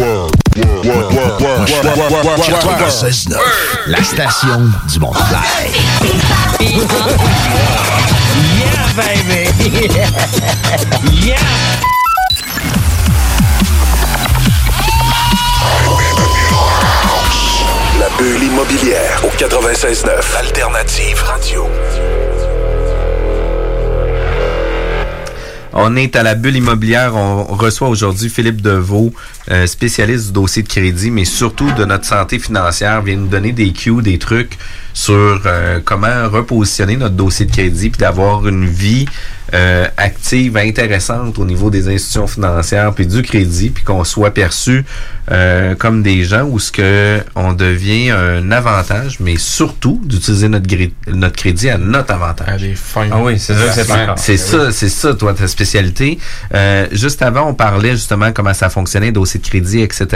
[3.87, 5.71] La station du monde fly.
[8.59, 9.89] Yeah, baby!
[11.25, 11.37] yeah!
[17.99, 21.67] La bulle immobilière au 96.9, Alternative Radio.
[25.75, 27.15] On est à la bulle immobilière.
[27.15, 29.11] On reçoit aujourd'hui Philippe Deveau,
[29.49, 33.01] euh, spécialiste du dossier de crédit, mais surtout de notre santé financière.
[33.01, 34.57] vient nous donner des cues, des trucs
[34.93, 39.07] sur euh, comment repositionner notre dossier de crédit puis d'avoir une vie
[39.53, 44.83] euh, active, intéressante au niveau des institutions financières puis du crédit, puis qu'on soit perçu
[45.31, 50.67] euh, comme des gens où ce que on devient un avantage, mais surtout d'utiliser notre,
[50.67, 52.47] gré- notre crédit à notre avantage.
[53.11, 53.87] Ah oui, c'est ça c'est.
[54.17, 56.17] C'est ça, c'est ça, toi, ta spécialité.
[56.53, 60.07] Euh, juste avant, on parlait justement comment ça fonctionnait, dossier de crédit, etc.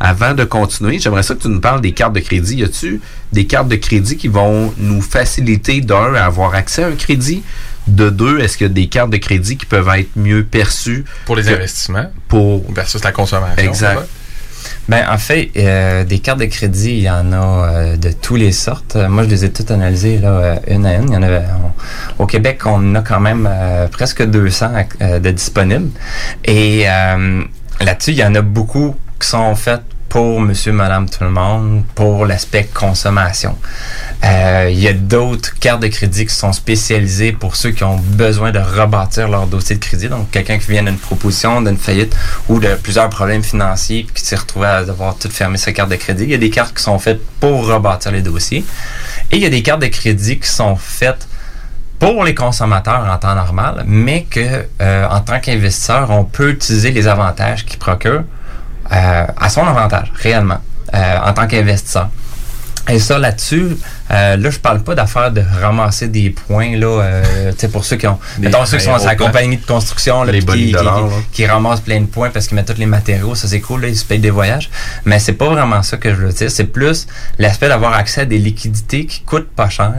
[0.00, 2.56] Avant de continuer, j'aimerais ça que tu nous parles des cartes de crédit.
[2.56, 3.00] Y a-tu
[3.32, 7.42] des cartes de crédit qui vont nous faciliter, d'un, à avoir accès à un crédit?
[7.90, 11.04] De deux, est-ce qu'il y a des cartes de crédit qui peuvent être mieux perçues?
[11.26, 12.06] Pour les que- investissements.
[12.28, 12.62] Pour...
[12.72, 13.62] Versus la consommation.
[13.62, 14.00] Exact.
[14.88, 17.36] Ben, en fait, euh, des cartes de crédit, il y en a
[17.68, 18.96] euh, de toutes les sortes.
[18.96, 21.08] Euh, Moi, je les ai toutes analysées là, euh, une à une.
[21.08, 21.42] Il y en avait,
[22.18, 24.70] on- au Québec, on en a quand même euh, presque 200
[25.00, 25.90] euh, de disponibles.
[26.44, 27.42] Et euh,
[27.80, 31.84] là-dessus, il y en a beaucoup qui sont faites pour monsieur, madame, tout le monde,
[31.94, 33.56] pour l'aspect consommation.
[34.24, 37.96] Euh, il y a d'autres cartes de crédit qui sont spécialisées pour ceux qui ont
[37.96, 40.08] besoin de rebâtir leur dossier de crédit.
[40.08, 42.14] Donc, quelqu'un qui vient d'une proposition, d'une faillite
[42.48, 45.90] ou de plusieurs problèmes financiers puis qui s'est retrouvé à devoir tout fermer sa carte
[45.90, 46.24] de crédit.
[46.24, 48.64] Il y a des cartes qui sont faites pour rebâtir les dossiers.
[49.30, 51.28] Et il y a des cartes de crédit qui sont faites
[52.00, 56.90] pour les consommateurs en temps normal, mais que euh, en tant qu'investisseur, on peut utiliser
[56.90, 58.24] les avantages qu'ils procurent
[58.92, 60.58] euh, à son avantage, réellement,
[60.94, 62.08] euh, en tant qu'investisseur.
[62.88, 63.76] Et ça, là-dessus,
[64.10, 67.84] euh, là, je parle pas d'affaire de ramasser des points, là, euh, tu sais, pour
[67.84, 69.26] ceux qui ont, Des mettons, ceux qui sont sa aéroplans.
[69.26, 71.16] compagnie de construction, là, Les qui, dollars, qui- là.
[71.32, 73.88] qui ramassent plein de points parce qu'ils mettent tous les matériaux, ça c'est cool, là,
[73.88, 74.70] ils se payent des voyages.
[75.04, 77.06] Mais c'est pas vraiment ça que je veux dire, c'est plus
[77.38, 79.92] l'aspect d'avoir accès à des liquidités qui coûtent pas cher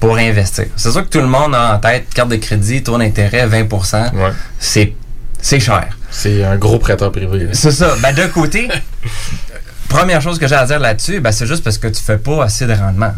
[0.00, 0.64] pour investir.
[0.74, 4.10] C'est sûr que tout le monde a en tête carte de crédit, taux d'intérêt 20%.
[4.58, 4.94] C'est
[5.40, 5.96] c'est cher.
[6.12, 7.48] C'est un gros prêteur privé.
[7.52, 7.94] C'est ça.
[8.02, 8.68] Ben, d'un côté,
[9.88, 12.44] première chose que j'ai à dire là-dessus, ben, c'est juste parce que tu fais pas
[12.44, 13.12] assez de rendement.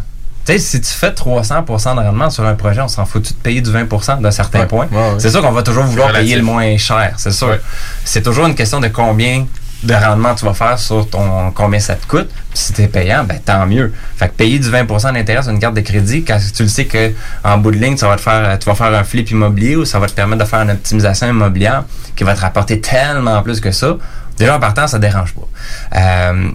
[0.47, 3.33] Tu sais, si tu fais 300% de rendement sur un projet, on s'en fout de
[3.35, 4.87] payer du 20% d'un certain Ouais, point?
[4.93, 5.15] ouais, ouais.
[5.19, 7.59] C'est sûr qu'on va toujours vouloir payer le moins cher, c'est sûr.
[8.05, 9.47] C'est toujours une question de combien
[9.85, 12.29] de rendement tu vas faire sur ton combien ça te coûte.
[12.51, 13.93] Puis si tu es payant, ben tant mieux.
[14.17, 16.87] Fait que payer du 20% d'intérêt sur une carte de crédit, quand tu le sais
[16.87, 17.13] que
[17.43, 19.85] en bout de ligne, ça va te faire, tu vas faire un flip immobilier ou
[19.85, 21.85] ça va te permettre de faire une optimisation immobilière
[22.17, 23.97] qui va te rapporter tellement plus que ça.
[24.39, 25.99] Déjà en partant, ça dérange pas.
[25.99, 26.51] Euh,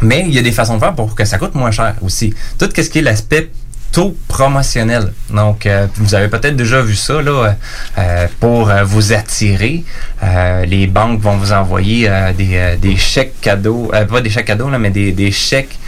[0.00, 2.34] mais il y a des façons de faire pour que ça coûte moins cher aussi.
[2.58, 3.50] Tout ce qui est l'aspect
[3.92, 5.12] taux promotionnel.
[5.30, 7.56] Donc, euh, vous avez peut-être déjà vu ça là,
[7.98, 9.84] euh, pour euh, vous attirer.
[10.22, 14.46] euh, les banques vont vous envoyer euh, des, euh, des chèques cadeaux, pas des chèques
[14.46, 15.78] cadeaux, là, mais des, des chèques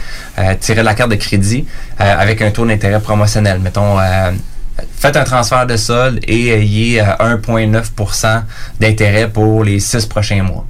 [0.59, 1.65] tirés de la carte de crédit
[1.97, 3.59] avec un taux d'intérêt promotionnel.
[3.59, 3.97] Mettons,
[4.97, 8.43] faites un transfert de solde et ayez euh, 1,9%
[8.79, 10.65] d'intérêt pour les six prochains mois.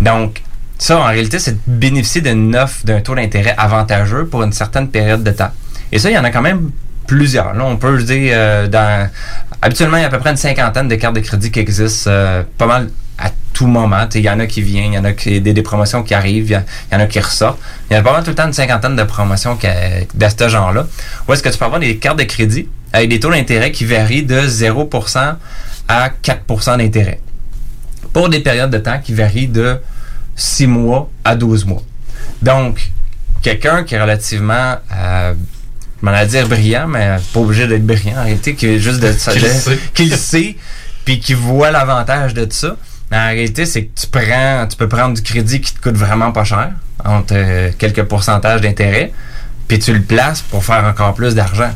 [0.00, 0.42] Donc,
[0.78, 4.88] ça, en réalité, c'est de bénéficier d'une offre d'un taux d'intérêt avantageux pour une certaine
[4.88, 5.52] période de temps.
[5.92, 6.70] Et ça, il y en a quand même
[7.06, 7.54] plusieurs.
[7.54, 9.08] Là, on peut dire, euh, dans,
[9.62, 12.10] habituellement, il y a à peu près une cinquantaine de cartes de crédit qui existent,
[12.10, 14.06] euh, pas mal à tout moment.
[14.14, 16.14] Il y en a qui viennent, il y en a qui, des, des promotions qui
[16.14, 16.62] arrivent, il
[16.92, 17.58] y, en a qui ressortent.
[17.90, 20.48] Il y a pas mal tout le temps une cinquantaine de promotions qui, de ce
[20.48, 20.86] genre-là.
[21.26, 23.84] Où est-ce que tu peux avoir des cartes de crédit avec des taux d'intérêt qui
[23.84, 25.36] varient de 0%
[25.88, 27.20] à 4% d'intérêt?
[28.12, 29.78] Pour des périodes de temps qui varient de
[30.36, 31.82] 6 mois à 12 mois.
[32.42, 32.90] Donc,
[33.42, 35.34] quelqu'un qui est relativement, euh,
[36.00, 39.00] je m'en allais dire brillant, mais pas obligé d'être brillant en réalité, qui est juste
[39.00, 39.78] de, Qui le de- sait.
[39.94, 40.56] qui le sait,
[41.04, 42.76] puis qui voit l'avantage de ça.
[43.10, 45.96] Mais en réalité, c'est que tu prends, tu peux prendre du crédit qui te coûte
[45.96, 46.70] vraiment pas cher,
[47.04, 49.12] entre euh, quelques pourcentages d'intérêt,
[49.68, 51.70] puis tu le places pour faire encore plus d'argent.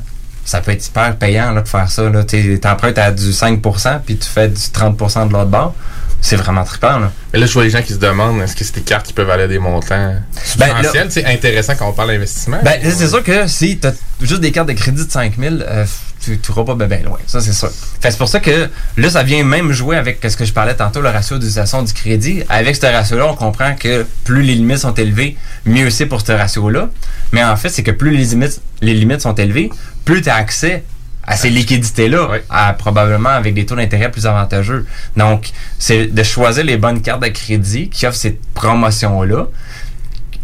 [0.44, 2.10] Ça peut être hyper payant là, de faire ça.
[2.26, 5.74] Tu empruntes à du 5%, puis tu fais du 30% de l'autre bord.
[6.20, 6.98] C'est vraiment trippant.
[6.98, 7.12] Là.
[7.32, 9.12] Mais là, je vois les gens qui se demandent est-ce que c'est des cartes qui
[9.12, 10.14] peuvent aller à des montants
[10.58, 11.06] Ben, substantiels?
[11.10, 12.58] c'est intéressant quand on parle d'investissement.
[12.62, 15.86] Ben, c'est sûr que si tu as juste des cartes de crédit de 5000, euh,
[16.22, 17.18] tu n'auras pas bien loin.
[17.26, 17.70] Ça, c'est sûr.
[18.00, 18.68] Fait, c'est pour ça que
[18.98, 21.92] là, ça vient même jouer avec ce que je parlais tantôt, le ratio d'utilisation du
[21.94, 22.42] crédit.
[22.50, 26.32] Avec ce ratio-là, on comprend que plus les limites sont élevées, mieux c'est pour ce
[26.32, 26.90] ratio-là.
[27.32, 29.70] Mais en fait, c'est que plus les limites, les limites sont élevées,
[30.04, 30.84] plus tu as accès
[31.30, 34.84] à ces liquidités-là, à- probablement avec des taux d'intérêt plus avantageux.
[35.16, 39.46] Donc, c'est de choisir les bonnes cartes de crédit qui offrent cette promotion-là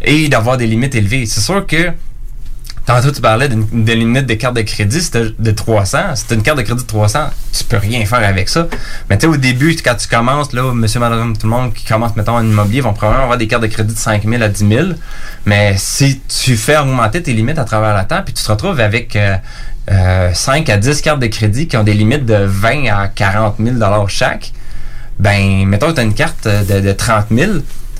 [0.01, 1.25] et d'avoir des limites élevées.
[1.25, 1.91] C'est sûr que
[2.85, 5.01] Tantôt, tu parlais d'une limite de carte de crédit
[5.37, 6.15] de 300.
[6.15, 8.65] Si tu une carte de crédit de 300, tu peux rien faire avec ça.
[9.09, 11.83] Mais tu sais, au début, quand tu commences, là, monsieur, madame, tout le monde qui
[11.83, 14.47] commence, mettons, en immobilier, vont probablement avoir des cartes de crédit de 5 000 à
[14.47, 14.87] 10 000.
[15.45, 18.79] Mais si tu fais augmenter tes limites à travers le temps, puis tu te retrouves
[18.79, 19.35] avec euh,
[19.91, 23.55] euh, 5 à 10 cartes de crédit qui ont des limites de 20 à 40
[23.63, 23.77] 000
[24.07, 24.51] chaque,
[25.19, 27.51] ben, mettons, tu as une carte de, de 30 000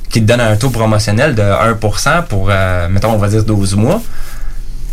[0.09, 3.75] qui te donne un taux promotionnel de 1% pour, euh, mettons, on va dire 12
[3.75, 4.01] mois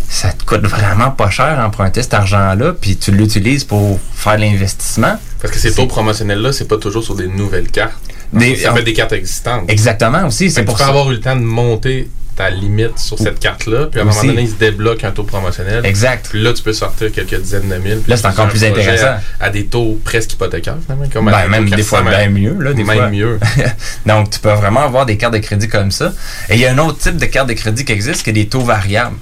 [0.07, 5.17] ça te coûte vraiment pas cher emprunter cet argent-là, puis tu l'utilises pour faire l'investissement.
[5.41, 7.95] Parce que ces taux promotionnels-là, c'est pas toujours sur des nouvelles cartes.
[8.33, 9.65] Des- ça peut être des cartes existantes.
[9.69, 10.91] Exactement aussi, c'est que pour tu peux ça.
[10.91, 14.23] avoir eu le temps de monter ta limite sur cette carte-là, puis à un moment
[14.23, 15.85] donné, il se débloque un taux promotionnel.
[15.87, 16.27] Exact.
[16.31, 18.03] Puis là, tu peux sortir quelques dizaines de mille.
[18.09, 19.19] Là, c'est encore plus intéressant.
[19.41, 21.07] À, à des taux presque hypothécaires, finalement.
[21.13, 23.11] Comme Ben, même des fois 400, bien mieux, là, des même fois.
[23.11, 23.39] mieux.
[24.07, 26.13] Donc, tu peux vraiment avoir des cartes de crédit comme ça.
[26.49, 28.35] Et il y a un autre type de carte de crédit qui existe, qui est
[28.35, 29.17] des taux variables.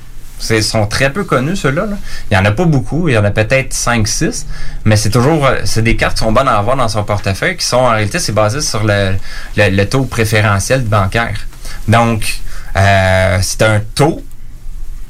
[0.51, 1.87] Ils sont très peu connus, ceux-là.
[1.87, 1.97] là.
[2.31, 3.09] Il n'y en a pas beaucoup.
[3.09, 4.45] Il y en a peut-être 5-6.
[4.85, 5.47] Mais c'est toujours...
[5.47, 7.91] euh, C'est des cartes qui sont bonnes à avoir dans son portefeuille, qui sont, en
[7.91, 9.13] réalité, c'est basé sur le,
[9.57, 11.47] le- le taux préférentiel bancaire.
[11.87, 12.41] Donc,
[12.77, 14.25] euh, c'est un taux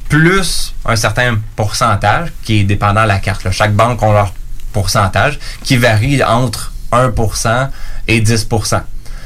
[0.09, 3.49] plus un certain pourcentage qui est dépendant de la carte.
[3.51, 4.33] Chaque banque a leur
[4.71, 7.69] pourcentage qui varie entre 1%
[8.07, 8.81] et 10%.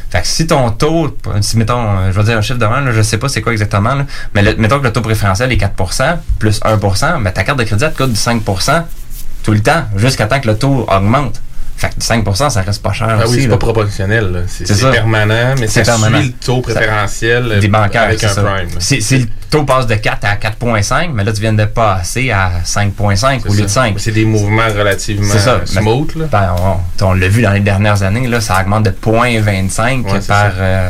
[0.10, 2.94] Fait que si ton taux, si mettons, je vais dire un chiffre de même, là,
[2.94, 3.98] je sais pas c'est quoi exactement,
[4.34, 7.84] mais mettons que le taux préférentiel est 4% plus 1%, mais ta carte de crédit
[7.84, 8.84] elle te coûte du 5%
[9.44, 11.42] tout le temps, jusqu'à temps que le taux augmente.
[11.78, 13.36] Fait que 5%, ça reste pas cher Ah aussi.
[13.36, 14.45] oui, c'est pas proportionnel.
[14.47, 16.17] C'est permanent, mais C'est permanent.
[16.19, 18.41] suit le taux préférentiel euh, des bancaires, avec un ça.
[18.41, 18.69] prime.
[18.80, 22.49] Si, le taux passe de 4 à 4,5, mais là, tu viens de passer à
[22.65, 23.82] 5,5 au lieu de ça.
[23.84, 23.93] 5.
[23.93, 25.61] Mais C'est des mouvements relativement C'est ça.
[25.65, 26.15] smooth.
[26.15, 26.25] Là.
[26.32, 26.55] Ben,
[26.99, 30.28] on, on l'a vu dans les dernières années, là, ça augmente de 0,25 Ouais, c'est
[30.28, 30.89] par, euh,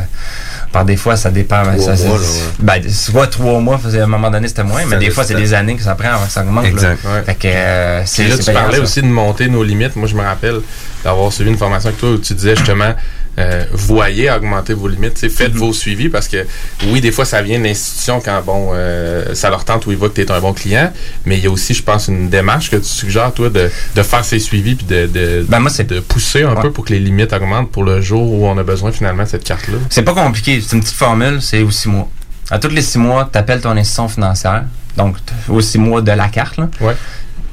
[0.72, 1.62] par des fois, ça dépend.
[1.62, 4.84] Trois ça, mois, c'est- là, ben, soit trois mois, à un moment donné, c'était moins,
[4.86, 6.64] mais des fois, c'est des années que ça prend avant que ça augmente.
[6.64, 6.68] là.
[6.70, 7.22] Exact, ouais.
[7.24, 8.82] Fait que, euh, c'est là, tu payant, parlais ça.
[8.82, 9.96] aussi de monter nos limites.
[9.96, 10.60] Moi, je me rappelle
[11.04, 12.94] d'avoir suivi une formation avec toi où tu disais justement,
[13.38, 15.18] euh, voyez augmenter vos limites.
[15.28, 15.56] Faites Mm-hmm.
[15.56, 16.46] vos suivis parce que,
[16.88, 19.96] oui, des fois, ça vient de l'institution quand, bon, euh, ça leur tente ou ils
[19.96, 20.92] voient que tu es un bon client.
[21.24, 24.02] Mais il y a aussi, je pense, une démarche que tu suggères, toi, de, de
[24.02, 27.32] faire ces suivis puis de, de, Ben, de pousser un peu pour que les limites
[27.32, 29.78] augmentent pour le jour où on a besoin finalement de cette carte-là.
[29.88, 30.60] C'est pas compliqué.
[30.60, 32.08] C'est une petite formule, c'est aux six mois.
[32.50, 34.64] À tous les six mois, tu appelles ton institution financière.
[34.96, 35.16] Donc,
[35.48, 36.56] aux six mois de la carte.
[36.56, 36.68] Là.
[36.80, 36.96] Ouais.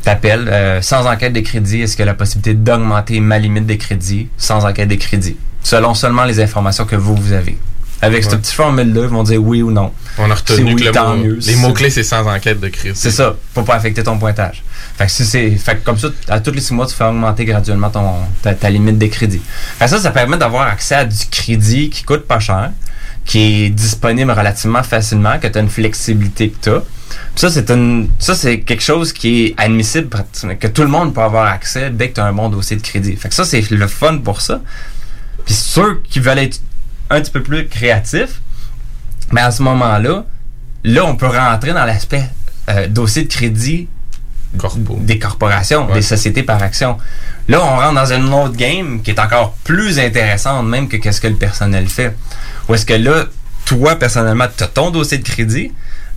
[0.03, 3.65] T'appelles, euh, sans enquête de crédit, est-ce qu'il y a la possibilité d'augmenter ma limite
[3.65, 5.37] de crédit sans enquête de crédit?
[5.65, 7.57] Selon seulement les informations que vous, vous avez.
[8.01, 8.37] Avec cette Ouais.
[8.39, 9.91] petite formule-là, ils vont dire oui ou non.
[10.19, 11.39] On a retenu Si oui, que le tant mot- mieux.
[11.47, 12.95] les mots-clés, c'est sans enquête de crédit.
[12.95, 14.63] C'est ça, pour pas affecter ton pointage.
[14.97, 17.05] Fait que, si c'est, fait que comme ça, à tous les six mois, tu fais
[17.05, 18.11] augmenter graduellement ton,
[18.43, 19.41] ta, ta limite de crédit.
[19.79, 22.71] Fait que ça, ça permet d'avoir accès à du crédit qui coûte pas cher,
[23.25, 26.83] qui est disponible relativement facilement, que tu as une flexibilité que tu as.
[27.35, 30.09] Ça, c'est une, ça, c'est quelque chose qui est admissible,
[30.59, 32.81] que tout le monde peut avoir accès dès que tu as un bon dossier de
[32.81, 33.15] crédit.
[33.15, 34.61] Fait que ça, c'est le fun pour ça.
[35.45, 36.59] Puis ceux qui veulent être
[37.09, 38.41] un petit peu plus créatifs,
[39.31, 40.25] mais à ce moment-là,
[40.83, 42.29] là, on peut rentrer dans l'aspect
[42.69, 43.87] euh, dossier de crédit
[44.99, 46.97] des corporations, des sociétés par action.
[47.47, 51.21] Là, on rentre dans une autre game qui est encore plus intéressante même que qu'est-ce
[51.21, 52.15] que le personnel fait.
[52.67, 53.25] Où est-ce que là,
[53.65, 55.71] toi, personnellement, tu as ton dossier de crédit,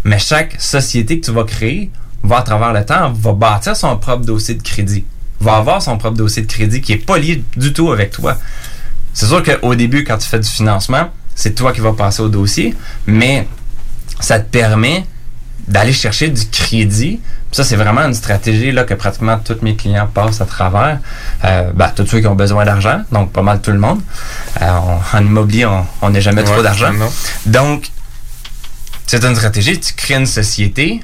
[0.05, 1.91] mais chaque société que tu vas créer
[2.23, 5.05] va, à travers le temps, va bâtir son propre dossier de crédit.
[5.41, 8.39] Va avoir son propre dossier de crédit qui est pas lié du tout avec toi.
[9.19, 12.29] C'est sûr qu'au début, quand tu fais du financement, c'est toi qui vas passer au
[12.29, 12.73] dossier,
[13.05, 13.49] mais
[14.21, 15.05] ça te permet
[15.67, 17.19] d'aller chercher du crédit.
[17.51, 21.01] Puis Ça, c'est vraiment une stratégie là, que pratiquement tous mes clients passent à travers.
[21.45, 24.01] Euh, ben, tous ceux qui ont besoin d'argent, donc pas mal tout le monde.
[24.63, 25.67] Euh, on- en immobilier,
[26.01, 26.93] on- n'est jamais trop d'argent.
[27.45, 27.91] Donc,
[29.09, 29.81] c'est une stratégie.
[29.81, 31.01] Tu crées une société.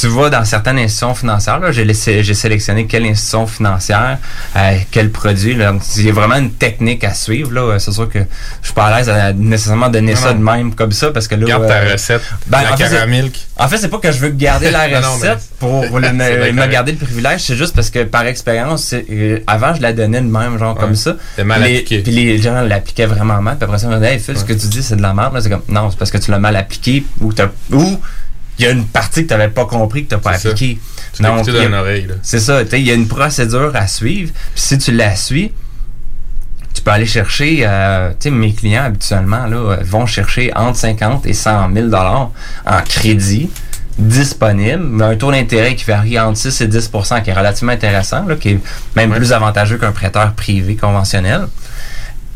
[0.00, 1.58] Tu vas dans certaines institutions financières.
[1.60, 4.18] là, J'ai laissé- j'ai sélectionné quelle institution financière,
[4.56, 5.54] euh, quel produit.
[5.54, 5.72] là.
[5.72, 7.52] Donc, Il y a vraiment une technique à suivre.
[7.52, 7.78] là.
[7.78, 10.38] C'est sûr que je suis pas à l'aise à nécessairement donner Non, ça non.
[10.40, 11.46] de même comme ça parce que là.
[11.46, 13.32] Garde ta euh, recette, ben, la en fait.
[13.58, 16.12] En fait, c'est pas que je veux garder la Non, non, mais recette pour le-
[16.12, 17.42] me, garder le privilège.
[17.42, 20.94] C'est juste parce que par expérience, euh, avant, je la donnais de même, genre comme
[20.94, 21.16] ça.
[21.36, 21.98] C'est mal Les- appliqué.
[21.98, 23.56] Puis les gens l'appliquaient vraiment mal.
[23.56, 25.12] Puis après ça, ils me disaient, hey, Phil, ce que tu dis, c'est de la
[25.12, 25.34] merde.
[25.34, 27.30] Là, C'est comme, non, c'est parce que tu l'as mal appliqué ou
[27.72, 28.00] ou
[28.58, 30.42] il y a une partie que tu n'avais pas compris que tu n'as pas C'est
[30.42, 30.48] ça.
[30.50, 30.80] appliqué.
[31.14, 32.14] Tu a- d'une oreille, là.
[32.22, 32.62] C'est ça.
[32.72, 34.32] Il y a une procédure à suivre.
[34.54, 35.52] Puis si tu la suis,
[36.74, 40.78] tu peux aller chercher, euh, tu sais, mes clients habituellement là, euh, vont chercher entre
[40.78, 42.30] 50 et 100 000 dollars
[42.66, 43.50] en crédit
[43.98, 48.36] disponible, un taux d'intérêt qui varie entre 6 et 10% qui est relativement intéressant, là,
[48.36, 48.60] qui est
[48.96, 51.46] même plus avantageux qu'un prêteur privé conventionnel.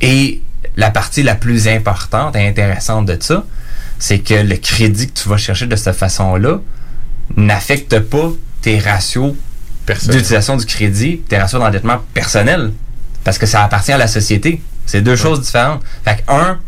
[0.03, 0.43] Et
[0.77, 3.45] la partie la plus importante et intéressante de ça,
[3.99, 6.59] c'est que le crédit que tu vas chercher de cette façon-là
[7.37, 8.31] n'affecte pas
[8.63, 9.35] tes ratios
[9.87, 12.73] d'utilisation du crédit, tes ratios d'endettement personnel,
[13.25, 14.61] parce que ça appartient à la société.
[14.85, 15.83] C'est deux choses différentes.
[16.05, 16.59] Fait que, un,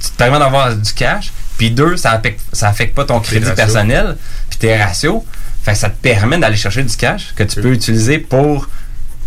[0.00, 3.50] tu te permets d'avoir du cash, puis deux, ça affecte, ça affecte pas ton crédit
[3.52, 4.16] personnel,
[4.50, 5.22] puis tes ratios.
[5.62, 8.68] Fait que ça te permet d'aller chercher du cash que tu peux utiliser pour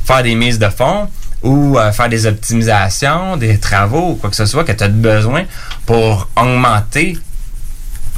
[0.06, 1.10] faire des mises de fonds
[1.41, 4.88] ou euh, faire des optimisations, des travaux ou quoi que ce soit que tu as
[4.88, 5.45] besoin
[5.86, 7.18] pour augmenter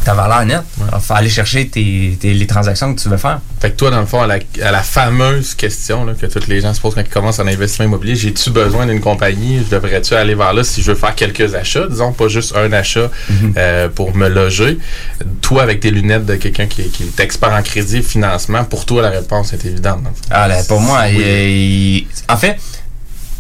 [0.06, 0.64] ta valeur nette.
[0.80, 3.40] Il faut aller chercher tes, tes- les transactions que tu veux faire.
[3.60, 6.48] Fait que toi, dans le fond, à la, à la fameuse question là, que tous
[6.48, 9.60] les gens se posent quand ils commencent en investissement immobilier, j'ai-tu besoin d'une compagnie?
[9.66, 11.88] Je devrais-tu aller vers là si je veux faire quelques achats?
[11.90, 13.54] Disons, pas juste un achat Mhm.
[13.58, 14.78] euh, pour me loger.
[15.42, 19.02] Toi, avec tes lunettes de quelqu'un qui, qui est expert en crédit financement, pour toi,
[19.02, 20.02] la réponse est évidente.
[20.30, 22.08] Ah, là, pour moi, il- Oui.
[22.08, 22.58] il- en fait,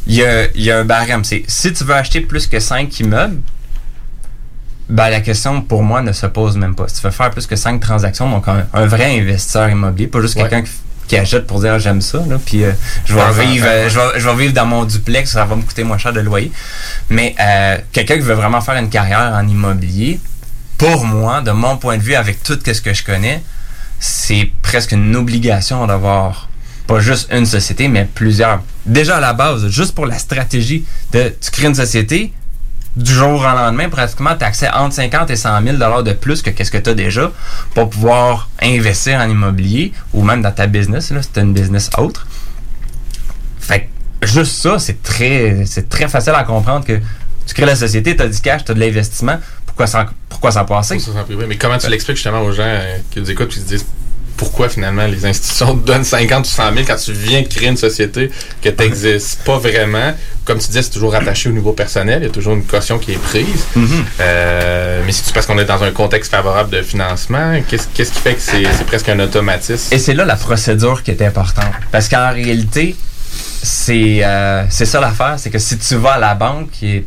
[0.08, 1.24] il y a, il y a un barème.
[1.24, 3.40] C'est si tu veux acheter plus que 5 immeubles,
[4.90, 6.88] ben, la question pour moi ne se pose même pas.
[6.88, 10.20] Si tu veux faire plus que 5 transactions, donc un, un vrai investisseur immobilier, pas
[10.20, 10.72] juste quelqu'un qui,
[11.08, 12.72] qui achète pour dire Ah, j'aime ça, là, puis euh,
[13.06, 15.62] je, vais vivre, euh, je, vais, je vais vivre dans mon duplex, ça va me
[15.62, 16.52] coûter moins cher de loyer.
[17.10, 20.20] Mais euh, quelqu'un qui veut vraiment faire une carrière en immobilier,
[20.80, 23.44] pour moi, de mon point de vue, avec tout ce que je connais,
[24.00, 26.50] c'est presque une obligation d'avoir
[26.88, 28.64] pas juste une société, mais plusieurs.
[28.86, 32.34] Déjà à la base, juste pour la stratégie de tu crées une société,
[32.96, 36.14] du jour au lendemain, pratiquement, tu as accès entre 50 et 100 000 dollars de
[36.14, 37.32] plus que qu'est-ce que tu as déjà
[37.74, 41.90] pour pouvoir investir en immobilier ou même dans ta business, là, si tu une business
[41.98, 42.28] autre.
[43.60, 43.90] Fait
[44.20, 47.00] que juste ça, c'est très, c'est très facile à comprendre que
[47.46, 49.38] tu crées la société, tu as du cash, tu as de l'investissement.
[49.66, 51.00] Pourquoi s'en, pourquoi passer?
[51.00, 51.12] Ça.
[51.48, 53.86] Mais comment tu l'expliques justement aux gens euh, qui nous écoutent et qui se disent
[54.40, 57.78] pourquoi finalement les institutions te donnent 50 ou 100 000 quand tu viens créer une
[57.78, 60.14] société que tu n'existes pas vraiment?
[60.46, 62.20] Comme tu disais, c'est toujours rattaché au niveau personnel.
[62.22, 63.66] Il y a toujours une caution qui est prise.
[64.22, 67.62] Euh, mais c'est parce qu'on est dans un contexte favorable de financement?
[67.68, 69.94] Qu'est-ce qui fait que c'est presque un automatisme?
[69.94, 71.74] Et c'est là la procédure qui est importante.
[71.92, 72.96] Parce qu'en réalité,
[73.62, 77.06] c'est euh, c'est ça l'affaire, c'est que si tu vas à la banque, et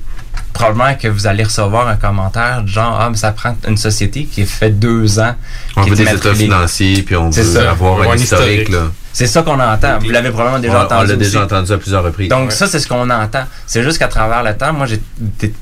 [0.53, 4.43] probablement que vous allez recevoir un commentaire genre Ah, mais ça prend une société qui
[4.43, 5.35] a fait deux ans.
[5.77, 7.71] On qui veut est des états financiers, puis on veut ça.
[7.71, 8.69] avoir un historique.
[8.69, 8.91] là.
[9.15, 9.99] C'est ça qu'on entend.
[9.99, 11.07] Vous l'avez probablement déjà On- on entendu.
[11.09, 11.45] l'a déjà aussi.
[11.55, 12.29] entendu à plusieurs reprises.
[12.31, 12.55] Donc, Ouais.
[12.55, 13.45] ça, c'est ce qu'on entend.
[13.67, 15.03] C'est juste qu'à travers le temps, moi, j'ai-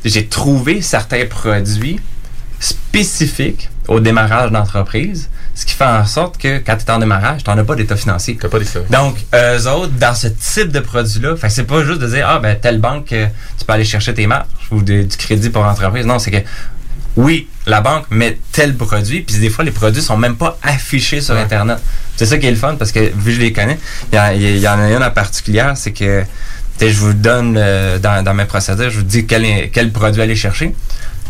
[0.05, 1.99] j'ai trouvé certains produits
[2.61, 5.29] spécifiques au démarrage d'entreprise,
[5.61, 7.75] ce qui fait en sorte que quand tu es en démarrage, tu n'en as pas
[7.75, 8.39] d'état financier.
[8.41, 8.81] T'as pas d'état.
[8.89, 12.39] Donc, eux autres, dans ce type de produit-là, fait c'est pas juste de dire, ah,
[12.39, 13.27] ben, telle banque, euh,
[13.59, 16.07] tu peux aller chercher tes marges ou de- du crédit pour l'entreprise.
[16.07, 16.39] Non, c'est que,
[17.17, 21.21] oui, la banque met tel produit, puis des fois, les produits sont même pas affichés
[21.21, 21.77] sur Internet.
[22.17, 23.79] C'est ça qui est le fun, parce que, vu que je les connais,
[24.13, 26.25] il y, en- il y en a une en particulier, c'est que,
[26.81, 30.75] je vous donne, euh, dans, dans mes procédures, je vous dis quel produit aller chercher.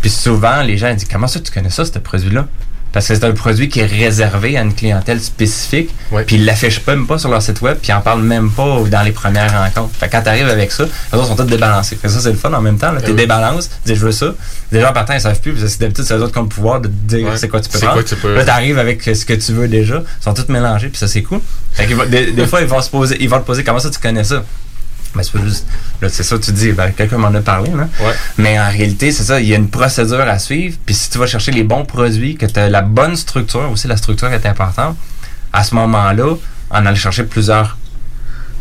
[0.01, 2.47] Puis souvent, les gens disent, comment ça tu connais ça, ce produit-là?
[2.93, 5.91] Parce que c'est un produit qui est réservé à une clientèle spécifique.
[6.27, 8.83] Puis ils l'affichent même pas sur leur site web, puis ils en parlent même pas
[8.91, 9.95] dans les premières rencontres.
[9.97, 11.95] Fait que quand tu arrives avec ça, les autres sont tous débalancés.
[11.97, 12.93] Fait que ça, c'est le fun en même temps.
[13.05, 13.17] Tu oui.
[13.17, 14.35] débalances, tu dis je veux ça.
[14.73, 16.43] Les gens en partant, ils savent plus, parce que d'habitude, c'est eux autres qui ont
[16.43, 17.37] le pouvoir de te dire Ouais.
[17.37, 17.95] c'est quoi tu peux prendre.
[17.95, 20.03] quoi tu peux- Là, t'arrives avec ce que tu veux déjà.
[20.21, 21.41] Ils sont tous mélangés, puis ça, c'est cool.
[21.73, 23.91] Fait que des, des fois, ils vont se poser, ils vont te poser comment ça
[23.91, 24.43] tu connais ça?
[25.15, 27.89] Ben, c'est c'est ça, tu dis, ben, quelqu'un m'en a parlé, là.
[28.01, 28.13] Ouais.
[28.39, 30.77] Mais en réalité, c'est ça, il y a une procédure à suivre.
[30.87, 33.89] Puis si tu vas chercher les bons produits, que tu as la bonne structure, aussi
[33.89, 34.97] la structure est importante,
[35.53, 36.35] à ce moment-là,
[36.71, 37.77] en allant chercher plusieurs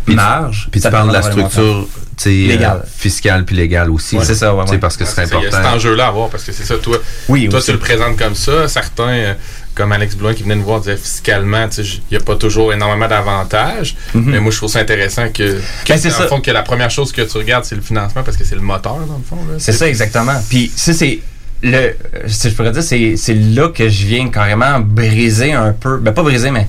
[0.07, 0.69] marges.
[0.71, 1.87] Puis tu parles de la structure
[2.27, 4.17] euh, fiscale puis légale aussi.
[4.17, 4.79] Ouais, c'est ça, ouais, Tu sais, ouais.
[4.79, 5.75] Parce que Ouais, c'est c'est ça, Il y a cet important.
[5.75, 6.97] enjeu-là à voir parce que c'est ça, toi,
[7.29, 7.67] Oui, toi aussi.
[7.67, 8.67] tu le présentes comme ça.
[8.67, 9.33] Certains, euh,
[9.75, 13.07] comme Alex Blouin qui venait nous voir, disaient fiscalement, il n'y a pas toujours énormément
[13.07, 13.95] d'avantages.
[14.13, 15.99] Mais moi, je trouve ça intéressant que, que Mhm.
[16.01, 18.37] Ben, dans le fond, que la première chose que tu regardes, c'est le financement parce
[18.37, 19.37] que c'est le moteur, dans le fond.
[19.57, 20.33] C'est ça, exactement.
[20.49, 21.19] Puis, ça, c'est
[21.61, 21.95] le.
[22.27, 25.97] Si je pourrais dire, c'est là que je viens carrément briser un peu.
[25.97, 26.67] Ben, pas briser, mais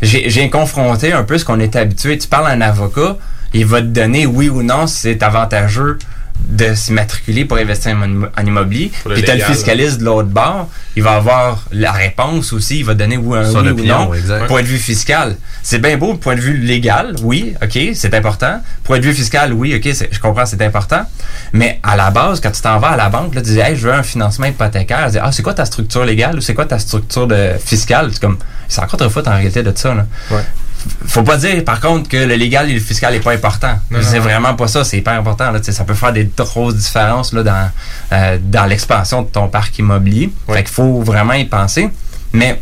[0.00, 2.18] j'ai j'ai confronté un peu ce qu'on était habitué.
[2.18, 3.16] Tu parles à un avocat,
[3.54, 5.98] il va te donner oui ou non si c'est avantageux
[6.48, 8.90] de s'immatriculer pour investir en, immo- en immobilier.
[9.14, 12.94] Puis t'as le fiscaliste de l'autre bord, il va avoir la réponse aussi, il va
[12.94, 14.12] donner oui, un Son oui ou non.
[14.14, 14.46] exact.
[14.48, 16.14] Point de vue fiscal, c'est bien beau.
[16.14, 18.60] Point de vue légal, oui, ok, c'est important.
[18.84, 21.02] Point de vue fiscal, oui, ok, je comprends, c'est important.
[21.52, 23.76] Mais à la base, quand tu t'en vas à la banque, là, tu dis, hey,
[23.76, 25.06] je veux un financement hypothécaire.
[25.06, 28.10] Tu dis, ah, c'est quoi ta structure légale ou c'est quoi ta structure de fiscale?
[28.12, 28.38] C'est comme,
[28.68, 30.06] c'est encore trop foot en réalité de ça, là.
[30.30, 30.42] Ouais.
[31.06, 33.78] Faut pas dire, par contre, que le légal et le fiscal n'est pas important.
[34.02, 34.84] C'est vraiment pas ça.
[34.84, 35.50] C'est hyper important.
[35.50, 35.60] Là.
[35.62, 37.70] Ça peut faire des grosses différences là, dans,
[38.12, 40.32] euh, dans l'expansion de ton parc immobilier.
[40.54, 41.88] Fait qu'il faut vraiment y penser.
[42.32, 42.60] Mais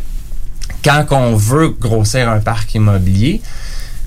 [0.83, 3.41] quand on veut grossir un parc immobilier,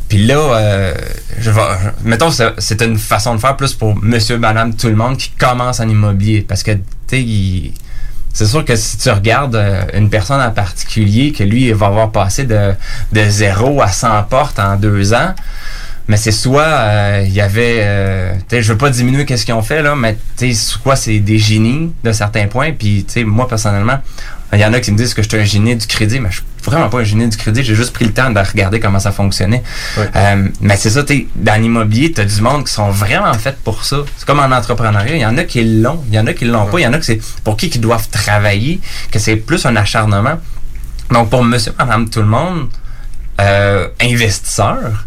[0.08, 0.94] puis là, euh,
[1.40, 1.62] je vais,
[2.04, 5.30] mettons, c'est c'est une façon de faire plus pour monsieur, madame, tout le monde qui
[5.30, 6.42] commence en immobilier.
[6.46, 7.74] Parce que, tu sais, il-
[8.34, 11.86] c'est sûr que si tu regardes euh, une personne en particulier, que lui, il va
[11.86, 12.74] avoir passé de,
[13.12, 15.34] de 0 à 100 portes en deux ans,
[16.08, 19.62] mais c'est soit euh, il y avait euh, je veux pas diminuer qu'est-ce qu'ils ont
[19.62, 23.24] fait là mais tu sais soit c'est des génies de certains points puis tu sais
[23.24, 24.00] moi personnellement
[24.52, 26.30] il y en a qui me disent que je suis un génie du crédit mais
[26.30, 27.64] je suis vraiment pas un génie du crédit.
[27.64, 29.62] J'ai juste pris le temps de regarder comment ça fonctionnait.
[29.98, 33.58] Euh, mais c'est ça sais dans l'immobilier tu as du monde qui sont vraiment faits
[33.64, 33.98] pour ça.
[34.16, 36.44] C'est comme en entrepreneuriat il y en a qui l'ont il y en a qui
[36.44, 38.80] l'ont pas il y en a que c'est pour qui qui doivent travailler
[39.10, 40.40] que c'est plus un acharnement.
[41.10, 42.68] Donc pour monsieur madame tout le monde
[43.40, 45.06] euh, investisseur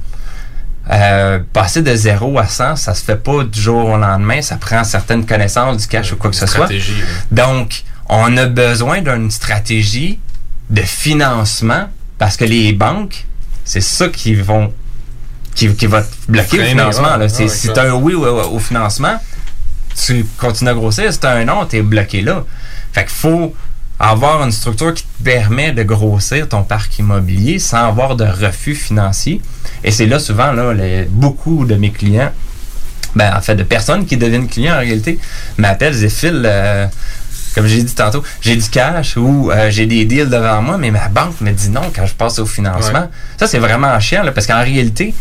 [0.90, 4.42] euh, passer de 0 à 100, ça se fait pas du jour au lendemain.
[4.42, 6.70] Ça prend certaines connaissances du cash ou quoi que ce soit.
[7.32, 10.20] Donc, on a besoin d'une stratégie
[10.70, 13.26] de financement parce que les banques,
[13.66, 14.74] c'est ça qui vont
[15.56, 17.18] qui, qui va te bloquer le financement.
[17.18, 17.30] là.
[17.30, 19.20] C'est- ouais, si un oui au, au financement,
[20.06, 21.12] tu continues à grossir.
[21.12, 22.44] Si tu un non, tu es bloqué là.
[22.94, 23.54] Fait qu'il faut
[24.00, 28.76] avoir une structure qui te permet de grossir ton parc immobilier sans avoir de refus
[28.76, 29.42] financier.
[29.84, 32.32] Et c'est là souvent, là, les- beaucoup de mes clients,
[33.16, 35.18] ben, en fait, de personnes qui deviennent clients en réalité,
[35.58, 36.10] m'appellent et
[36.46, 36.86] euh,
[37.58, 40.92] comme j'ai dit tantôt, j'ai du cash ou euh, j'ai des deals devant moi, mais
[40.92, 43.00] ma banque me dit non quand je passe au financement.
[43.00, 43.10] Ouais.
[43.38, 45.16] Ça, c'est vraiment chiant, là, parce qu'en réalité,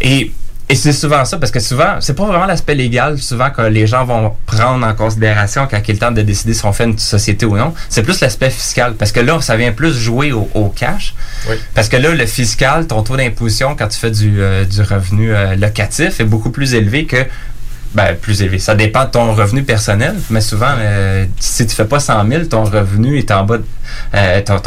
[0.00, 0.32] et,
[0.68, 3.86] et c'est souvent ça, parce que souvent, c'est pas vraiment l'aspect légal, souvent, que les
[3.86, 6.84] gens vont prendre en considération quand il est le temps de décider si on fait
[6.84, 7.72] une société ou non.
[7.88, 11.14] C'est plus l'aspect fiscal, parce que là, ça vient plus jouer au, au cash.
[11.48, 11.54] Oui.
[11.74, 15.32] Parce que là, le fiscal, ton taux d'imposition quand tu fais du, euh, du revenu
[15.32, 17.24] euh, locatif est beaucoup plus élevé que.
[17.94, 18.58] Ben, plus élevé.
[18.58, 22.44] Ça dépend de ton revenu personnel, mais souvent, euh, si tu fais pas 100 000,
[22.44, 23.64] ton revenu est en bas, de-
[24.14, 24.60] euh, ton,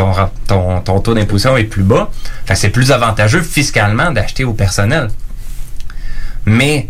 [0.48, 2.10] ton, ton, taux d'imposition est plus bas.
[2.46, 5.10] Fait c'est plus avantageux fiscalement d'acheter au personnel.
[6.46, 6.90] Mais,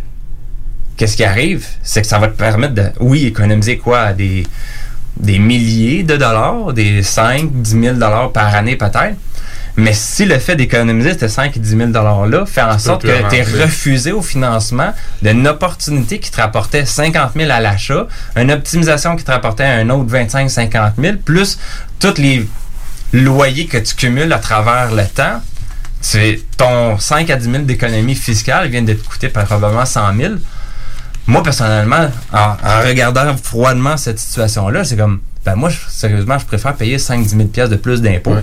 [0.95, 1.65] qu'est-ce qui arrive?
[1.83, 4.13] C'est que ça va te permettre de, oui, économiser quoi?
[4.13, 4.47] Des,
[5.17, 9.17] des milliers de dollars, des 5, 10 000 dollars par année peut-être.
[9.77, 13.29] Mais si le fait d'économiser ces 5 et 10 000 $-là fait en sorte que
[13.29, 18.51] tu es refusé au financement d'une opportunité qui te rapportait 50 000 à l'achat, une
[18.51, 21.57] optimisation qui te rapportait un autre 25 50 000, plus
[21.99, 22.47] tous les
[23.13, 25.41] loyers que tu cumules à travers le temps,
[26.01, 30.33] c'est ton 5 à 10 000 d'économie fiscale vient de te coûter probablement 100 000.
[31.27, 36.45] Moi, personnellement, en, en regardant froidement cette situation-là, c'est comme, ben moi, je- sérieusement, je
[36.45, 38.35] préfère payer 5-10 000 piastres de plus d'impôts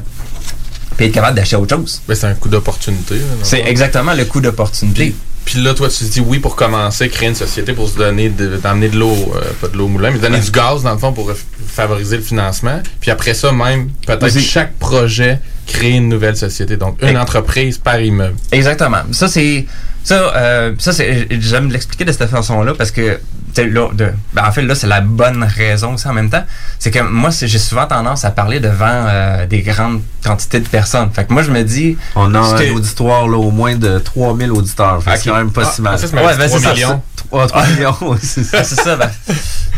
[0.98, 2.02] puis être capable d'acheter autre chose.
[2.06, 3.14] Ben, c'est un coup d'opportunité.
[3.42, 5.14] C'est exactement le coût d'opportunité.
[5.46, 8.28] Puis là, toi, tu te dis oui pour commencer, créer une société pour se donner,
[8.28, 10.92] de- d'emmener de, l'eau, euh, pas de l'eau au moulin, mais donner du gaz, dans
[10.92, 11.32] le fond, pour
[11.66, 12.82] favoriser le financement.
[13.00, 16.76] Puis après ça, même, peut-être chaque projet créer une nouvelle société.
[16.76, 18.36] Donc, une entreprise par immeuble.
[18.52, 19.02] Exactement.
[19.12, 19.64] Ça, c'est.
[20.04, 21.28] Ça, euh, ça c'est.
[21.40, 23.18] J'aime l'expliquer de cette façon-là parce que,
[23.64, 26.44] là, de- ben, en fait, là, c'est la bonne raison aussi en même temps.
[26.78, 31.10] C'est que moi, j'ai souvent tendance à parler devant euh, des grandes quantités de personnes.
[31.12, 31.96] Fait que moi, je me dis.
[32.14, 35.02] On a un que- auditoire là, au moins de 3000 auditeurs.
[35.02, 35.20] Fait que Ok.
[35.24, 35.92] C'est quand même pas Ah, si mal.
[35.94, 36.74] ah, ça, c'est ma- Ouais, ben, c'est 3 ça.
[36.74, 37.02] millions.
[37.16, 38.58] 3, 3 millions, oui, c'est ça.
[38.60, 39.10] Ah, c'est ça, ben.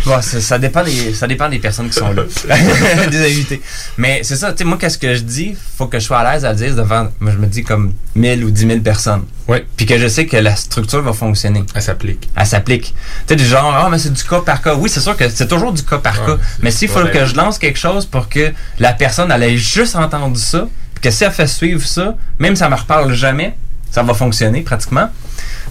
[0.04, 2.22] bon, ça, ça dépend des, ça dépend des personnes qui sont là.
[3.10, 3.60] des invités.
[3.96, 5.56] Mais c'est ça, tu sais, moi, qu'est-ce que je dis?
[5.76, 7.92] Faut que je sois à l'aise à le dire devant, moi, je me dis comme
[8.14, 9.22] 1000 ou 10 000 personnes.
[9.48, 9.58] Oui.
[9.76, 11.64] Puis que je sais que la structure va fonctionner.
[11.74, 12.28] Elle s'applique.
[12.36, 12.94] Elle s'applique.
[13.26, 14.74] Tu sais, du genre, ah, mais c'est du cas par cas.
[14.74, 16.36] Oui, c'est sûr que c'est toujours du cas par cas.
[16.60, 19.96] Mais s'il faut que je lance quelque chose pour que la personne, elle ait juste
[19.96, 20.66] entendu ça,
[21.00, 23.56] que si elle fait suivre ça, même si elle me reparle jamais,
[23.90, 25.08] ça va fonctionner pratiquement.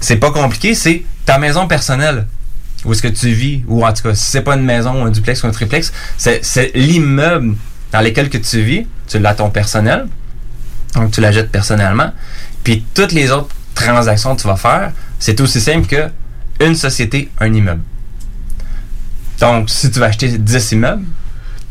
[0.01, 2.27] C'est pas compliqué, c'est ta maison personnelle.
[2.85, 5.11] Où est-ce que tu vis, ou en tout cas, si c'est pas une maison, un
[5.11, 7.55] duplex ou un triplex, c'est l'immeuble
[7.91, 10.07] dans lequel que tu vis, tu l'as ton personnel,
[10.95, 12.11] donc tu l'achètes personnellement,
[12.63, 16.09] puis toutes les autres transactions que tu vas faire, c'est aussi simple que
[16.59, 17.81] une société, un immeuble.
[19.39, 21.03] Donc, si tu vas acheter 10 immeubles,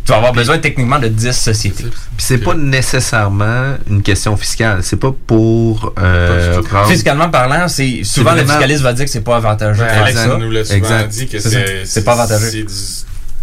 [0.05, 1.85] tu vas avoir besoin techniquement de 10 sociétés.
[1.85, 4.83] Puis c'est pas nécessairement une question fiscale.
[4.83, 9.21] C'est pas pour euh, rendre- Fiscalement parlant, c'est souvent le fiscaliste va dire que c'est
[9.21, 9.83] pas avantageux.
[9.83, 10.37] Ouais, Alex ça.
[10.39, 11.09] nous l'a souvent Exact.
[11.09, 11.39] dit que
[11.85, 12.65] C'est pas avantageux.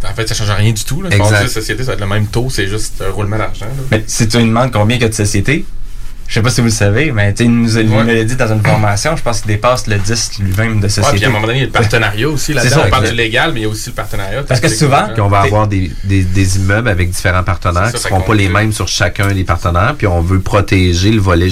[0.08, 1.02] En fait, ça change rien du tout.
[1.02, 1.10] Là.
[1.10, 1.26] Exact.
[1.44, 1.48] Exact.
[1.50, 3.66] société, ça va être le même taux, c'est juste un roulement d'argent.
[3.92, 5.66] Mais si tu lui demandes combien il y a de sociétés,
[6.28, 8.04] je sais pas si vous le savez, mais tu sais, il nous a- il nous
[8.04, 11.18] l'a dit dans une formation, je pense qu'il dépasse le 10 lui-même de Ouais, sociétés.
[11.18, 12.46] puis à un moment donné, il y a le partenariat aussi.
[12.48, 14.44] C'est Là-dedans, ça, on parle du légal, mais il y a aussi le partenariat.
[14.44, 18.00] Parce que souvent, Puis on va avoir des, des, des immeubles avec différents partenaires qui
[18.02, 19.96] ça, seront pas les mêmes sur chacun des partenaires.
[19.98, 21.50] Puis on veut protéger le volet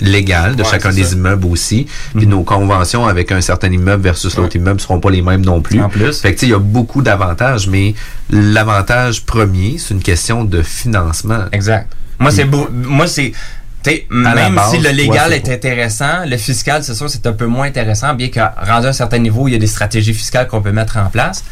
[0.00, 1.14] légal de Ouais, chacun des ça.
[1.14, 1.86] immeubles aussi.
[2.16, 5.60] Puis nos conventions avec un certain immeuble versus l'autre immeuble seront pas les mêmes non
[5.60, 5.80] plus.
[5.80, 6.20] En plus.
[6.20, 7.94] Fait que tu sais, il y a beaucoup d'avantages, mais
[8.30, 11.44] l'avantage premier, c'est une question de financement.
[11.52, 11.88] Exact.
[12.18, 12.68] Moi, c'est beau.
[12.72, 13.32] Moi, c'est.
[13.82, 17.46] T'sais, même base, si le légal est intéressant, le fiscal, c'est sûr, c'est un peu
[17.46, 20.48] moins intéressant, bien qu'à rendu à un certain niveau, il y a des stratégies fiscales
[20.48, 21.44] qu'on peut mettre en place.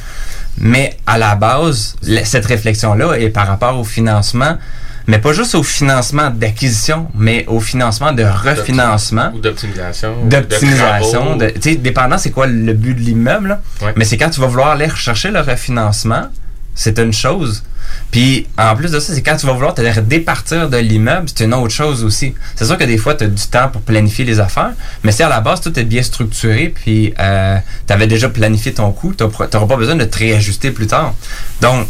[0.59, 4.59] Mais à la base, le- cette réflexion-là est par rapport au financement,
[5.07, 10.15] mais pas juste au financement d'acquisition, mais au financement de refinancement Ou d'optimisation.
[10.27, 13.61] d'optimisation, de de, tu sais, dépendant c'est quoi le but de l'immeuble, là.
[13.83, 13.93] Ouais.
[13.97, 16.29] mais c'est quand tu vas vouloir aller rechercher le refinancement,
[16.75, 17.63] c'est une chose.
[18.11, 21.45] Puis en plus de ça, c'est quand tu vas vouloir te départir de l'immeuble, c'est
[21.45, 22.35] une autre chose aussi.
[22.57, 24.73] C'est sûr que des fois, tu as du temps pour planifier les affaires,
[25.05, 28.73] mais si à la base, tout est bien structuré, puis euh, tu avais déjà planifié
[28.73, 31.15] ton coût, tu n'auras pas besoin de te réajuster plus tard.
[31.61, 31.87] Donc,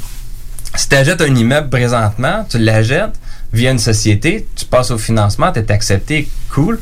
[0.74, 3.19] si tu achètes un immeuble présentement, tu l'achètes
[3.52, 6.78] via une société, tu passes au financement, tu es accepté, cool.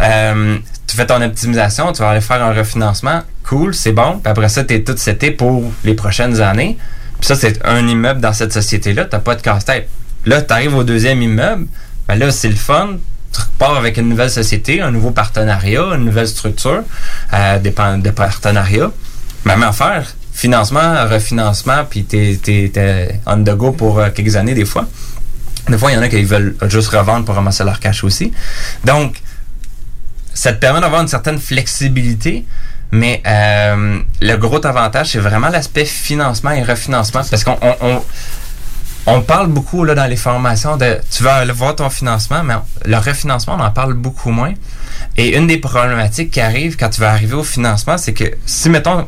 [0.00, 4.18] Euh, tu fais ton optimisation, tu vas aller faire un refinancement, cool, c'est bon.
[4.18, 6.76] Puis après ça, tu es tout seté pour les prochaines années.
[7.22, 9.88] Puis ça, c'est un immeuble dans cette société-là, tu pas de casse-tête.
[10.26, 11.68] Là, tu arrives au deuxième immeuble,
[12.08, 12.96] ben là, c'est le fun.
[13.32, 16.82] Tu repars avec une nouvelle société, un nouveau partenariat, une nouvelle structure
[17.32, 18.90] euh, de partenariat.
[19.44, 24.54] Même affaire, financement, refinancement, puis t'es, t'es, t'es on the go pour euh, quelques années
[24.54, 24.88] des fois.
[25.68, 28.32] Des fois, il y en a qui veulent juste revendre pour ramasser leur cash aussi.
[28.84, 29.22] Donc,
[30.34, 32.44] ça te permet d'avoir une certaine flexibilité,
[32.92, 37.22] mais euh, le gros avantage, c'est vraiment l'aspect financement et refinancement.
[37.28, 37.58] Parce qu'on
[39.06, 42.54] on, parle beaucoup là, dans les formations de tu vas aller voir ton financement, mais
[42.84, 44.52] le refinancement, on en parle beaucoup moins.
[45.16, 48.68] Et une des problématiques qui arrive quand tu vas arriver au financement, c'est que si,
[48.68, 49.06] mettons,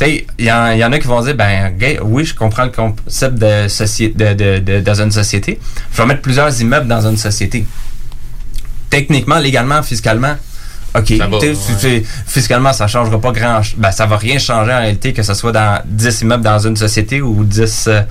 [0.00, 3.68] il y, y en a qui vont dire, ben, oui, je comprends le concept de,
[3.68, 5.60] société, de- dans une société.
[5.92, 7.66] Je vais mettre plusieurs immeubles dans une société.
[8.88, 10.36] Techniquement, légalement, fiscalement,
[10.96, 11.10] OK.
[11.10, 12.02] Ouais.
[12.26, 15.50] fiscalement, ça changera pas grand ben, ça va rien changer en réalité que ce soit
[15.50, 18.02] dans 10 immeubles dans une société ou 10 euh,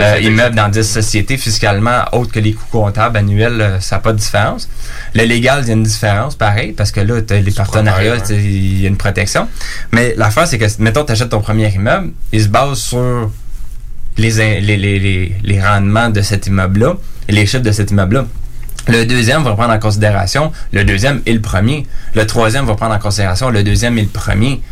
[0.00, 4.00] euh, immeubles dans 10 sociétés fiscalement, autres que les coûts comptables annuels, euh, ça n'a
[4.00, 4.68] pas de différence.
[5.14, 8.82] Le légal, il y a une différence, pareil, parce que là, tu les partenariats, il
[8.82, 9.48] y a une protection.
[9.92, 13.30] Mais l'affaire, c'est que, mettons, tu achètes ton premier immeuble, il se base sur
[14.18, 16.94] les, les, les, les rendements de cet immeuble-là
[17.28, 18.26] et les chiffres de cet immeuble-là.
[18.88, 21.86] Le deuxième va prendre en considération le deuxième et le premier.
[22.14, 24.62] Le troisième va prendre en considération le deuxième et le premier.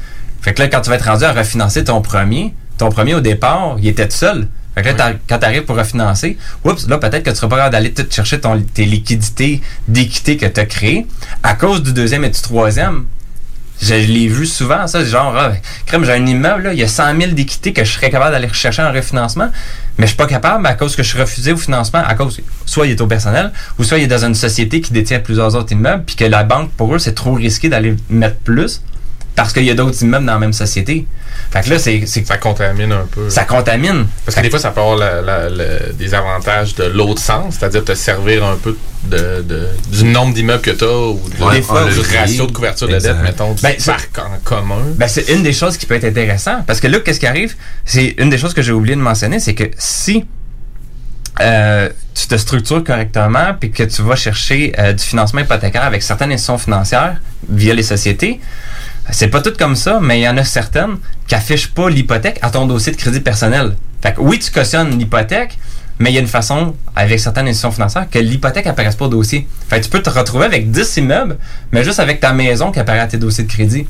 [0.41, 3.21] Fait que là, quand tu vas être rendu à refinancer ton premier, ton premier au
[3.21, 4.49] départ, il était tout seul.
[4.75, 7.57] Fait que là, quand tu arrives pour refinancer, oups, là, peut-être que tu seras pas
[7.57, 11.07] capable d'aller tout chercher ton, tes liquidités d'équité que tu as créées
[11.43, 13.07] à cause du deuxième et du troisième.
[13.81, 15.53] Je l'ai vu souvent, ça, genre, ah,
[15.85, 18.33] crème, j'ai un immeuble, là, il y a 100 000 d'équité que je serais capable
[18.33, 19.51] d'aller rechercher en refinancement,
[19.99, 22.41] mais je suis pas capable à cause que je suis refusé au financement, à cause,
[22.67, 25.55] soit il est au personnel, ou soit il est dans une société qui détient plusieurs
[25.55, 28.81] autres immeubles, puis que la banque, pour eux, c'est trop risqué d'aller mettre plus,
[29.37, 31.07] parce qu'il y a d'autres immeubles dans la même société.
[31.51, 32.05] Fait que là, c'est.
[32.07, 33.29] Ça contamine un peu.
[33.31, 34.07] Ça contamine.
[34.25, 37.57] Parce que des fois, ça peut avoir la- la- la- des avantages de l'autre sens,
[37.59, 41.45] c'est-à-dire te servir un peu de, de- du nombre d'immeubles que tu as ou de-
[41.45, 43.15] Ouais, du ratio de couverture de Exact.
[43.15, 44.83] dette, mettons, du Ben, parc en commun.
[44.97, 46.65] Ben, c'est une des choses qui peut être intéressante.
[46.67, 47.55] Parce que là, qu'est-ce qui arrive?
[47.85, 50.25] C'est une des choses que j'ai oublié de mentionner, c'est que si
[51.41, 56.01] euh, tu te structures correctement puis que tu vas chercher euh, du financement hypothécaire avec
[56.03, 57.17] certaines institutions financières
[57.51, 58.41] via les sociétés,
[59.11, 62.39] c'est pas tout comme ça, mais il y en a certaines qui affichent pas l'hypothèque
[62.43, 63.77] à ton dossier de crédit personnel.
[64.03, 65.59] Fait que oui, tu cautionnes l'hypothèque,
[65.99, 69.09] mais il y a une façon, avec certaines institutions financières, que l'hypothèque apparaisse pas au
[69.09, 69.47] dossier.
[69.69, 71.37] Fait que tu peux te retrouver avec 10 immeubles,
[71.73, 73.87] mais juste avec ta maison qui apparaît à tes dossiers de crédit.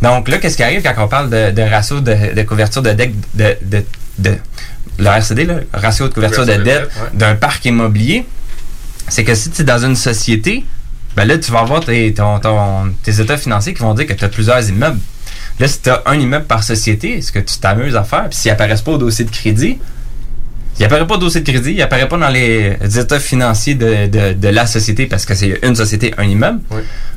[0.00, 2.90] Donc là, qu'est-ce qui arrive quand on parle de, de ratio de, de couverture de
[2.92, 3.84] dette, de, de,
[4.18, 4.36] de-
[4.98, 7.18] le RCD, là, ratio de couverture de Couverture de dette dette, ouais.
[7.18, 8.26] d'un parc immobilier,
[9.08, 10.64] c'est que si tu es dans une société,
[11.16, 14.12] ben là, tu vas avoir tes, ton- ton- tes états financiers qui vont dire que
[14.14, 14.98] tu as plusieurs immeubles.
[15.58, 18.38] Là, si tu as un immeuble par société, ce que tu t'amuses à faire, puis
[18.38, 19.78] s'il apparaissent pas au dossier de crédit,
[20.78, 24.06] il apparaît pas au dossier de crédit, il apparaît pas dans les états financiers de,
[24.06, 26.60] de, de la société parce que c'est une société, un immeuble.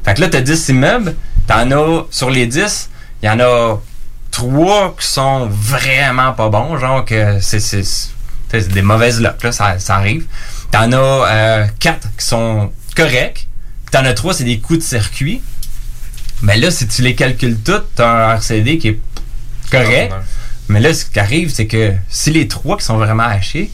[0.03, 1.15] Fait que là, tu as 10 immeubles,
[1.47, 2.89] t'en as sur les 10,
[3.23, 3.81] il y en a
[4.31, 7.87] trois qui sont vraiment pas bons, genre que c'est
[8.69, 10.25] des mauvaises locks, là, ça, ça arrive.
[10.71, 13.47] T'en as euh, quatre qui sont corrects,
[13.91, 15.41] t'en as trois, c'est des coups de circuit.
[16.41, 18.99] Mais là, si tu les calcules toutes, t'as un RCD qui est
[19.71, 20.13] correct.
[20.67, 23.71] Mais là, ce qui arrive, c'est que si les trois qui sont vraiment hachés,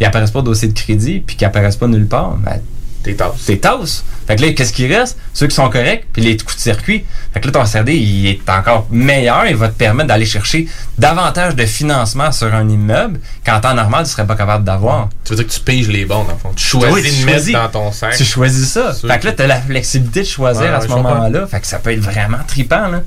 [0.00, 2.60] ils apparaissent pas au dossier de crédit, puis qu'ils apparaissent pas nulle part, ben,
[3.02, 3.44] T'es tasse.
[3.46, 4.04] T'es tasse.
[4.26, 5.18] Fait que là, qu'est-ce qui reste?
[5.34, 7.04] Ceux qui sont corrects, puis les coups de circuit.
[7.34, 9.46] Fait que là, ton CRD, il est encore meilleur.
[9.46, 10.68] Il va te permettre d'aller chercher
[10.98, 15.08] davantage de financement sur un immeuble qu'en temps normal, tu serais pas capable d'avoir.
[15.24, 16.52] Tu veux dire que tu piges les bons, dans le fond.
[16.54, 17.52] Tu choisis Oui, tu de mettre choisis.
[17.54, 18.16] dans ton sac.
[18.16, 18.92] Tu choisis ça.
[18.92, 21.46] Fait que là, tu as la flexibilité de choisir à ce moment-là.
[21.48, 23.02] Fait que ça peut être vraiment trippant, là.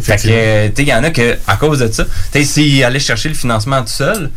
[0.00, 2.10] Fait que, euh, tu sais, il y en a que, à cause de ça, tu
[2.32, 4.30] sais, s'il allait chercher le financement tout seul,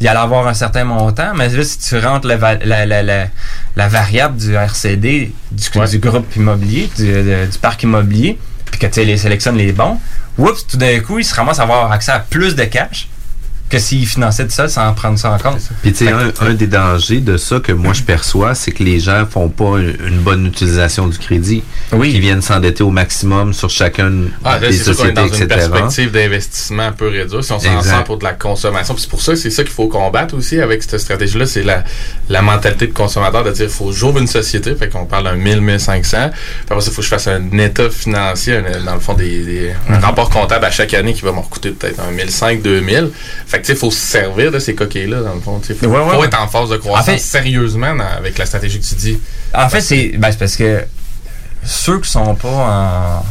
[0.00, 3.26] il allait avoir un certain montant, mais là, si tu rentres la, la, la,
[3.76, 8.38] la variable du RCD, du, du groupe immobilier, du, de- du parc immobilier,
[8.70, 9.98] puis que tu les sélectionnes les bons,
[10.38, 13.08] oups, tout d'un coup, il se ramasse à avoir accès à plus de cash
[13.70, 15.60] que s'il finançait tout seul sans prendre ça en compte.
[15.82, 18.82] Puis tu sais, un, un des dangers de ça que moi je perçois, c'est que
[18.82, 21.62] les gens font pas une, une bonne utilisation du crédit.
[21.92, 22.10] Oui.
[22.14, 25.46] Ils viennent s'endetter au maximum sur chacune Ah, là, des sociétés, dans une etc.
[25.46, 27.42] perspective d'investissement un peu réduite.
[27.42, 29.62] Si on s'en sort pour de la consommation, puis c'est pour ça que c'est ça
[29.62, 31.84] qu'il faut combattre aussi avec cette stratégie-là, c'est la,
[32.28, 35.36] la mentalité de consommateur de dire faut que j'ouvre une société, fait qu'on parle d'un
[35.36, 36.36] 1000, 1500, puis
[36.70, 39.44] après ça, il faut que je fasse un état financier, un- dans le fond, des,
[39.44, 40.04] des- un Mhm.
[40.04, 43.10] rapport comptable à chaque année qui va me coûter peut-être un 1500, 2000.
[43.46, 45.60] Fait que il faut se servir de ces coquilles-là, dans le fond.
[45.68, 46.26] Il faut, Ouais, ouais, faut ouais.
[46.26, 49.18] être en phase de croissance En fait- sérieusement dans- avec la stratégie que tu dis.
[49.54, 50.84] En fait, c'est ben, c'est parce que
[51.64, 53.24] ceux qui sont pas en,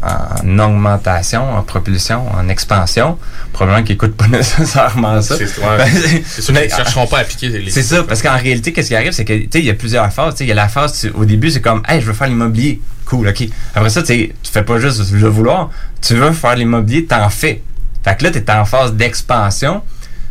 [0.00, 3.18] en augmentation, en propulsion, en expansion,
[3.52, 5.36] probablement qu'ils n'écoutent pas nécessairement ça.
[5.36, 8.72] C'est Ben, sûr qu'ils ne chercheront pas à appliquer les C'est ça, parce qu'en réalité,
[8.72, 10.34] qu'est-ce qui arrive, c'est que, tu sais, il y a plusieurs phases.
[10.40, 12.80] Il y a la phase, tu- au début, c'est comme, hey, je veux faire l'immobilier.
[13.06, 13.48] Cool, OK.
[13.74, 15.70] Après ça, tu fais pas juste le vouloir.
[16.00, 17.62] Tu veux faire l'immobilier, t'en fais.
[18.04, 19.82] Fait que là, t'es en phase d'expansion.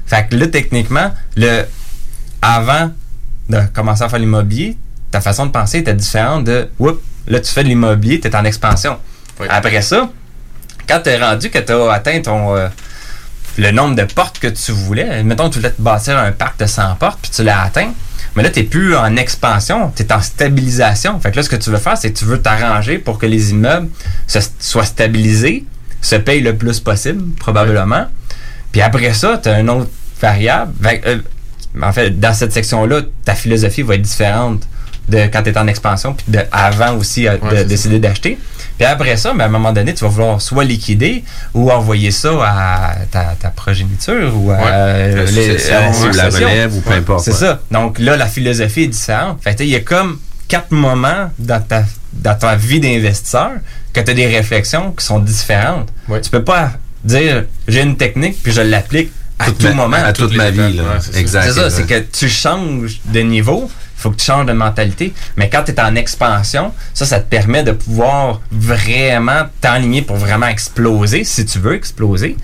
[0.05, 1.63] Fait que là, techniquement, le,
[2.41, 2.91] avant
[3.49, 4.77] de commencer à faire l'immobilier,
[5.11, 8.45] ta façon de penser était différente de, oups, là, tu fais de l'immobilier, t'es en
[8.45, 8.97] expansion.
[9.49, 10.09] Après ça,
[10.87, 12.67] quand t'es rendu que t'as atteint ton, euh,
[13.57, 15.23] le nombre de portes que tu voulais.
[15.23, 17.91] Mettons tu voulais te bâtir un parc de 100 portes, puis tu l'as atteint.
[18.35, 21.19] Mais là, tu n'es plus en expansion, tu es en stabilisation.
[21.19, 23.25] Fait que là, ce que tu veux faire, c'est que tu veux t'arranger pour que
[23.25, 23.89] les immeubles
[24.27, 25.65] se- soient stabilisés,
[26.01, 28.05] se payent le plus possible, probablement.
[28.71, 29.89] Puis après ça, tu as une autre
[30.21, 30.73] variable.
[31.05, 31.17] Euh,
[31.81, 34.63] en fait, dans cette section-là, ta philosophie va être différente
[35.09, 38.37] de quand tu es en expansion, puis de avant aussi de décider d'acheter.
[38.77, 42.11] Puis après ça, ben, à un moment donné, tu vas vouloir soit liquider ou envoyer
[42.11, 44.63] ça à ta, ta progéniture ou à Ouais.
[44.67, 45.25] euh,
[45.69, 47.37] La ou la relève, ou peu importe, C'est ouais.
[47.37, 47.61] ça.
[47.71, 49.39] Donc là, la philosophie est différente.
[49.41, 51.83] Fait il y a comme quatre moments dans ta,
[52.13, 53.51] dans ta vie d'investisseur
[53.93, 55.89] que tu as des réflexions qui sont différentes.
[56.21, 56.71] Tu peux pas
[57.03, 59.97] dire j'ai une technique puis je l'applique à Toute tout ma- moment.
[59.97, 60.83] à toute ma vie, là.
[61.15, 61.69] Exact, C'est ça, exact.
[61.69, 65.13] c'est que tu changes de niveau, il faut que tu changes de mentalité.
[65.35, 70.15] Mais quand tu es en expansion, ça, ça te permet de pouvoir vraiment t'enligner pour
[70.15, 72.35] vraiment exploser, si tu veux exploser.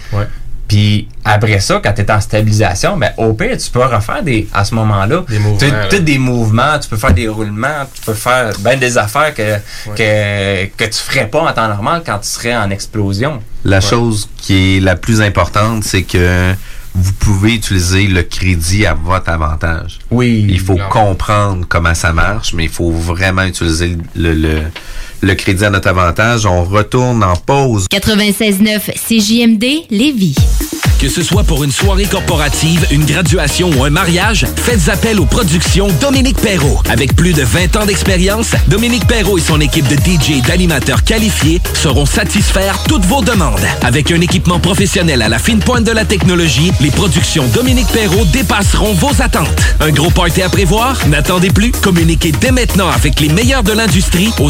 [0.68, 4.48] Puis après ça, quand tu es en stabilisation, ben, au pire, tu peux refaire des,
[4.54, 5.58] à ce moment-là, Des mouvements,
[5.90, 9.34] tu as des mouvements, tu peux faire des roulements, tu peux faire ben des affaires
[9.34, 9.58] que,
[9.96, 13.42] que, que tu ferais pas en temps normal quand tu serais en explosion.
[13.66, 16.54] La chose qui est la plus importante, c'est que
[16.96, 20.00] vous pouvez utiliser le crédit à votre avantage.
[20.12, 20.46] Oui.
[20.48, 24.62] Il faut comprendre comment ça marche, mais il faut vraiment utiliser le, le,
[25.24, 26.46] le crédit à notre avantage.
[26.46, 27.88] On retourne en pause.
[27.92, 30.36] 96.9 CJMD Lévis.
[31.04, 35.26] Que ce soit pour une soirée corporative, une graduation ou un mariage, faites appel aux
[35.26, 36.80] productions Dominique Perrault.
[36.90, 41.04] Avec plus de 20 ans d'expérience, Dominique Perrault et son équipe de DJ et d'animateurs
[41.04, 43.60] qualifiés sauront satisfaire toutes vos demandes.
[43.82, 48.26] Avec un équipement professionnel à la fine pointe de la technologie, les productions Dominique Perrault
[48.32, 49.62] dépasseront vos attentes.
[49.82, 51.06] Un gros party à prévoir?
[51.10, 51.72] N'attendez plus.
[51.72, 54.50] Communiquez dès maintenant avec les meilleurs de l'industrie au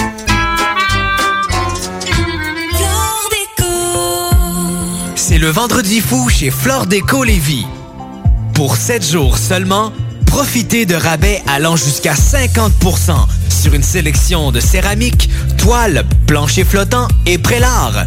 [5.41, 7.65] Le vendredi fou chez Flore Déco Lévis.
[8.53, 9.91] Pour 7 jours seulement,
[10.27, 12.69] profitez de rabais allant jusqu'à 50%
[13.49, 18.05] sur une sélection de céramique, toiles, planchers flottants et prélats.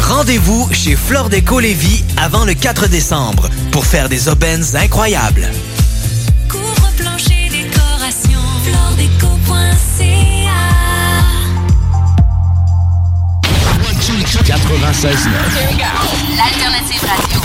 [0.00, 5.48] Rendez-vous chez Flore Déco Lévis avant le 4 décembre pour faire des aubaines incroyables.
[14.94, 15.28] 96.9.
[16.36, 17.40] L'alternative radio.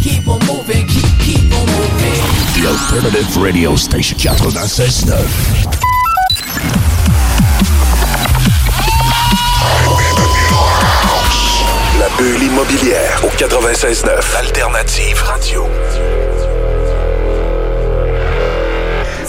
[0.00, 2.22] Keep on moving, keep, keep on moving.
[2.54, 5.10] The Alternative Radio Station 96.9.
[11.98, 15.66] La bulle immobilière au 96.9 Alternative Radio.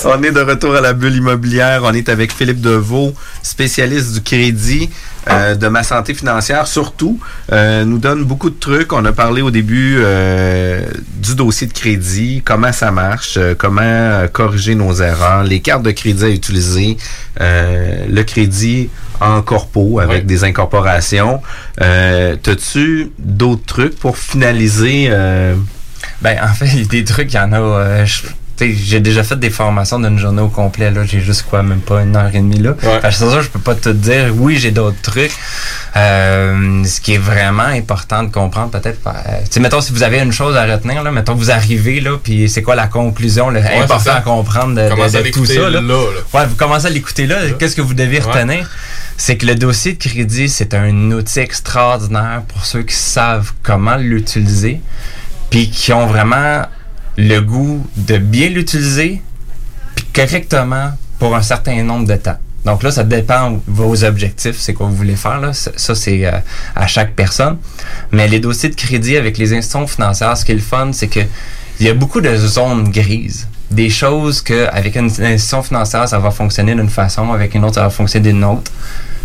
[0.03, 1.81] On est de retour à la bulle immobilière.
[1.83, 3.13] On est avec Philippe Deveau,
[3.43, 4.89] spécialiste du crédit,
[5.33, 7.19] euh, de ma santé financière surtout.
[7.51, 8.93] Euh, nous donne beaucoup de trucs.
[8.93, 10.81] On a parlé au début euh,
[11.17, 15.83] du dossier de crédit, comment ça marche, euh, comment euh, corriger nos erreurs, les cartes
[15.83, 16.97] de crédit à utiliser,
[17.39, 18.89] euh, le crédit
[19.19, 21.41] en corpo avec des incorporations.
[21.81, 25.07] Euh, T'as-tu d'autres trucs pour finaliser?
[25.09, 25.55] euh,
[26.21, 27.59] Ben, en fait, des trucs, il y en a.
[27.59, 28.23] euh, je-
[28.59, 30.91] j'ai déjà fait des formations d'une journée au complet.
[30.91, 32.73] Là, j'ai juste quoi, même pas une heure et demie là.
[32.79, 34.31] Fait que c'est sûr, je peux pas te dire.
[34.35, 35.31] Oui, j'ai d'autres trucs.
[35.95, 38.99] Euh, ce qui est vraiment important de comprendre, peut-être.
[39.07, 39.11] euh,
[39.49, 42.47] tu mettons, si vous avez une chose à retenir, là, mettons, vous arrivez là, puis
[42.49, 45.53] c'est quoi la conclusion, là, c'est important à comprendre de, à tout ça.
[45.53, 45.69] Là.
[45.69, 45.95] là, là.
[46.33, 47.37] Ouais, vous commencez à l'écouter là.
[47.59, 48.31] Qu'est-ce que vous devez Ouais.
[48.31, 48.69] retenir?
[49.17, 53.95] C'est que le dossier de crédit, c'est un outil extraordinaire pour ceux qui savent comment
[53.97, 54.81] l'utiliser,
[55.49, 56.63] puis qui ont vraiment
[57.21, 59.21] le goût de bien l'utiliser,
[59.95, 62.37] puis correctement pour un certain nombre de temps.
[62.65, 65.39] Donc là, ça dépend de vos objectifs, c'est quoi vous voulez faire.
[65.39, 65.53] Là.
[65.53, 66.31] Ça, c'est euh,
[66.75, 67.57] à chaque personne.
[68.11, 71.07] Mais les dossiers de crédit avec les institutions financières, ce qui est le fun, c'est
[71.07, 71.21] que
[71.79, 73.47] il y a beaucoup de zones grises.
[73.69, 77.75] Des choses que avec une institution financière, ça va fonctionner d'une façon, avec une autre,
[77.75, 78.71] ça va fonctionner d'une autre.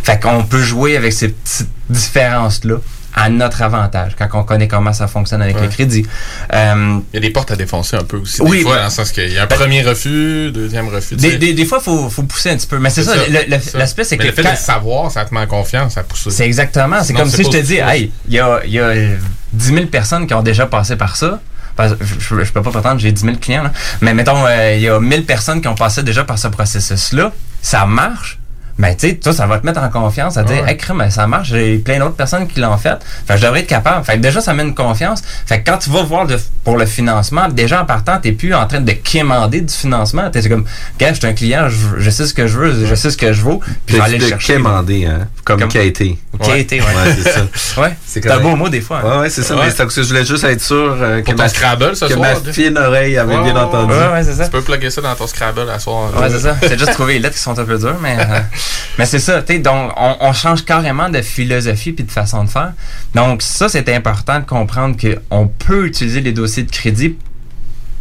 [0.02, 2.76] Fait qu'on peut jouer avec ces petites différences-là
[3.18, 5.62] à notre avantage, quand on connaît comment ça fonctionne avec Ouais.
[5.62, 6.06] le crédit.
[6.52, 8.42] Euh, Il y a des portes à défoncer un peu aussi.
[8.42, 11.16] Oui, des fois, ben- dans le sens qu'il y a un premier refus, deuxième refus.
[11.16, 12.78] des, des, des fois, il faut, faut pousser un petit peu.
[12.78, 13.14] Mais c'est ça,
[13.74, 16.28] l'aspect, c'est que le fait quand- de savoir, ça te met en confiance, ça pousse.
[16.28, 17.02] C'est exactement.
[17.02, 19.16] C'est comme si je te dis, hey, il y a, y a euh,
[19.54, 21.40] 10 000 personnes qui ont déjà passé par ça.
[21.78, 23.72] Je, je, peux pas prétendre que j'ai 10 000 clients, là.
[24.00, 27.32] mais mettons, euh, il y a 1000 personnes qui ont passé déjà par ce processus-là.
[27.62, 28.38] Ça marche.
[28.78, 30.70] Mais tu sais, toi, ça va te mettre en confiance à dire, Ouais.
[30.72, 32.96] hey, crème, ben, ça marche, j'ai plein d'autres personnes qui l'ont fait.
[33.26, 34.04] Fait que je devrais être capable.
[34.04, 35.22] Fait que déjà, ça met une confiance.
[35.46, 38.52] Fait que quand tu vas voir de- pour le financement, déjà en partant, t'es plus
[38.54, 40.30] en train de quémander du financement.
[40.30, 40.64] T'es comme,
[40.98, 43.16] gars, je suis un client, je, je sais ce que je veux, je sais ce
[43.16, 44.54] que je vaux, puis je vais aller le de chercher.
[44.54, 45.28] quémander, hein?
[45.44, 46.18] Comme, Comme- quêter.
[46.34, 46.86] Ou quêter, ouais.
[47.22, 47.40] c'est ça.
[47.80, 49.00] Ouais, c'est un beau mot des fois.
[49.04, 49.08] hein.
[49.10, 49.54] Ouais, ouais, c'est ça.
[49.54, 49.64] Ouais.
[49.64, 52.14] Mais c'est parce que je voulais juste être sûr euh, que, ma, Scrabble ce que
[52.14, 53.92] soir, ma fine oreille avait Ouais, bien ouais, entendu.
[53.92, 54.44] Ouais, ouais, c'est ça.
[54.44, 56.10] Tu peux plugger ça dans ton Scrabble à soir.
[56.18, 56.56] Ouais, c'est ça.
[56.60, 58.40] C'est juste trouver les lettres qui sont un peu dures, mais, euh,
[58.98, 59.42] mais c'est ça.
[59.42, 62.72] tu sais, Donc, on, on change carrément de philosophie puis de façon de faire.
[63.14, 67.16] Donc, ça, c'est important de comprendre qu'on peut utiliser les dossiers de crédit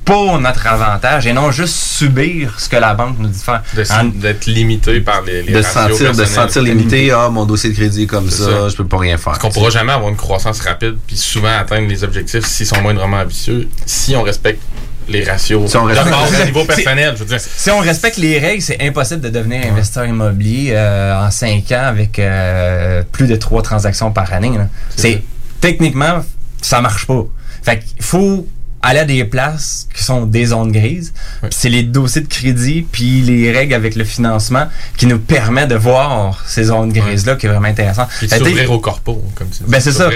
[0.05, 4.03] pour notre avantage et non juste subir ce que la banque nous dit de faire.
[4.13, 7.75] D'être limité par les, les de ratios sentir, de sentir limité, ah, mon dossier de
[7.75, 8.69] crédit est comme ça, ça.
[8.69, 9.33] je peux pas rien faire.
[9.33, 12.81] Parce qu'on pourra jamais avoir une croissance rapide puis souvent atteindre les objectifs s'ils sont
[12.81, 14.61] moindrement ambitieux, si on respecte
[15.07, 17.13] les ratios Si on de respecte- base niveau personnel.
[17.15, 21.25] Je veux dire, Si on respecte les règles, c'est impossible de devenir investisseur immobilier euh,
[21.27, 24.51] en 5 ans avec euh, plus de 3 transactions par année.
[24.95, 25.21] C'est
[25.61, 26.23] techniquement,
[26.61, 27.25] ça marche pas.
[27.63, 28.47] Fait qu'il faut
[28.81, 31.11] aller à des places qui sont des zones grises.
[31.49, 35.73] C'est les dossiers de crédit puis les règles avec le financement qui nous permet de
[35.75, 38.05] voir ces zones grises là qui est vraiment intéressant.
[38.19, 39.69] Puis que, s'ouvrir au corpo, comme tu dis.
[39.71, 40.09] ben c'est ça.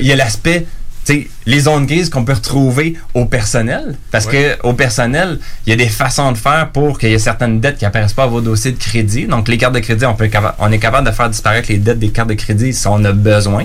[0.00, 0.66] Il y a l'aspect,
[1.12, 4.56] sais, les zones grises qu'on peut retrouver au personnel, parce Ouais.
[4.60, 7.60] que au personnel, il y a des façons de faire pour qu'il y ait certaines
[7.60, 9.26] dettes qui apparaissent pas à vos dossiers de crédit.
[9.26, 11.78] Donc les cartes de crédit, on peut capa- on est capable de faire disparaître les
[11.78, 13.64] dettes des cartes de crédit si on a besoin.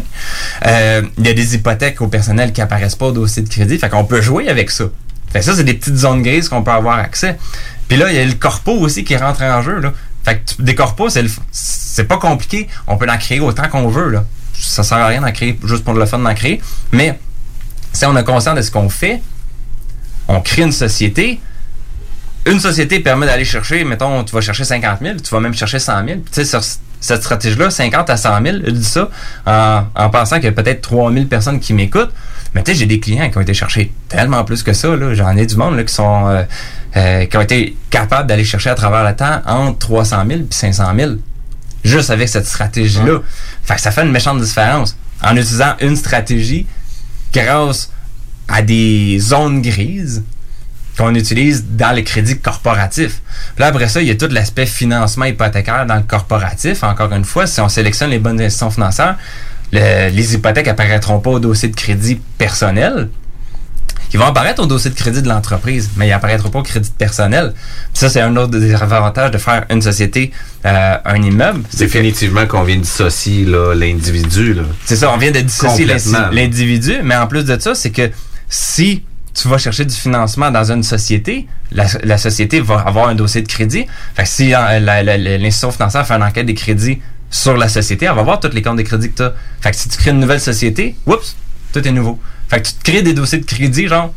[0.67, 3.77] Euh, il y a des hypothèques au personnel qui apparaissent pas au dossier de crédit,
[3.77, 4.85] fait qu'on peut jouer avec ça.
[5.31, 7.37] Fait que ça, c'est des petites zones grises qu'on peut avoir accès.
[7.87, 9.79] Puis là, il y a le corpo aussi qui rentre en jeu.
[9.79, 9.91] Là.
[10.23, 12.67] Fait que des corpos, c'est, c'est pas compliqué.
[12.87, 14.09] On peut en créer autant qu'on veut.
[14.09, 14.23] Là.
[14.53, 16.61] Ça sert à rien d'en créer juste pour le fun d'en créer.
[16.91, 17.19] Mais
[17.93, 19.21] si on est conscient de ce qu'on fait,
[20.27, 21.39] on crée une société.
[22.45, 25.79] Une société permet d'aller chercher, mettons, tu vas chercher 50 000, tu vas même chercher
[25.79, 26.05] 100 000.
[26.05, 26.61] Puis, Tu sais, sur
[26.99, 29.09] cette stratégie-là, 50 à 100 000, je dis ça
[29.45, 32.11] en, en pensant qu'il y a peut-être 3 000 personnes qui m'écoutent.
[32.53, 34.89] Mais tu sais, j'ai des clients qui ont été chercher tellement plus que ça.
[35.13, 36.43] J'en ai du monde là, qui sont euh,
[36.95, 40.45] euh, qui ont été capables d'aller chercher à travers le temps entre 300 000 et
[40.49, 41.11] 500 000.
[41.83, 43.19] Juste avec cette stratégie-là.
[43.63, 44.95] Fait que ça fait une méchante différence.
[45.21, 46.67] En utilisant une stratégie
[47.34, 47.91] grâce
[48.47, 50.23] à des zones grises
[50.97, 53.22] qu'on utilise dans les crédits corporatifs.
[53.55, 56.84] Puis là, après ça, il y a tout l'aspect financement hypothécaire dans le corporatif.
[56.84, 59.18] Encore une fois, si on sélectionne les bonnes institutions financières,
[59.72, 63.10] le- les hypothèques apparaîtront pas au dossier de crédit personnel.
[64.14, 66.91] Ils vont apparaître au dossier de crédit de l'entreprise, mais ils apparaîtront pas au crédit
[66.98, 67.53] personnel.
[67.56, 70.31] Puis ça, c'est un autre des avantages de faire une société,
[70.65, 71.61] euh, un immeuble.
[71.69, 74.57] C'est Définitivement qu'on vient dissocier l'individu.
[74.85, 75.88] c'est ça, on vient de dissocier
[76.31, 78.11] l'individu, mais en plus de ça, c'est que
[78.49, 79.03] si
[79.34, 83.41] tu vas chercher du financement dans une société, la, la société va avoir un dossier
[83.41, 83.88] de crédit.
[84.15, 88.15] Fait que si euh, l'institution financière fait une enquête des crédits sur la société, elle
[88.15, 89.34] va voir tous les comptes de crédit que tu as.
[89.60, 91.35] Fait que si tu crées une nouvelle société, oups,
[91.73, 92.19] tout est nouveau.
[92.49, 94.13] Fait que tu te crées des dossiers de crédit, genre,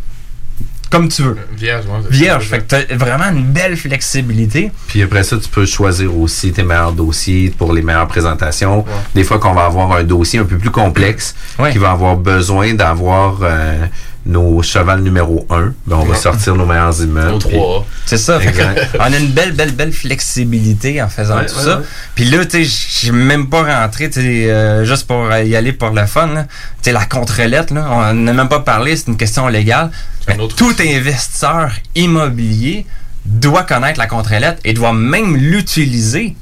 [0.91, 1.37] comme tu veux.
[1.57, 2.47] Vierge, ouais, Vierge.
[2.49, 4.71] Fait que tu as vraiment une belle flexibilité.
[4.87, 8.85] Puis après ça, tu peux choisir aussi tes meilleurs dossiers pour les meilleures présentations.
[9.15, 11.35] Des fois qu'on va avoir un dossier un peu plus complexe,
[11.73, 13.87] qui va avoir besoin d'avoir euh,
[14.27, 17.31] nos chevals numéro 1, ben on va sortir nos meilleurs immeubles.
[17.31, 17.87] Nos trois.
[18.07, 18.41] C'est ça.
[18.41, 18.53] fait
[18.99, 21.83] on a une belle, belle, belle flexibilité en faisant Ouais, tout ouais, ça.
[22.15, 25.73] Puis là, tu sais, j'ai même pas rentré, tu sais, euh, juste pour y aller
[25.73, 26.29] pour le fun.
[26.29, 26.45] Tu
[26.83, 29.91] sais, la contre-lettre, là, on n'a même pas parlé, c'est une question légale.
[30.29, 32.85] Mais tout investisseur immobilier
[33.25, 36.37] doit connaître la contre-lettre et doit même l'utiliser.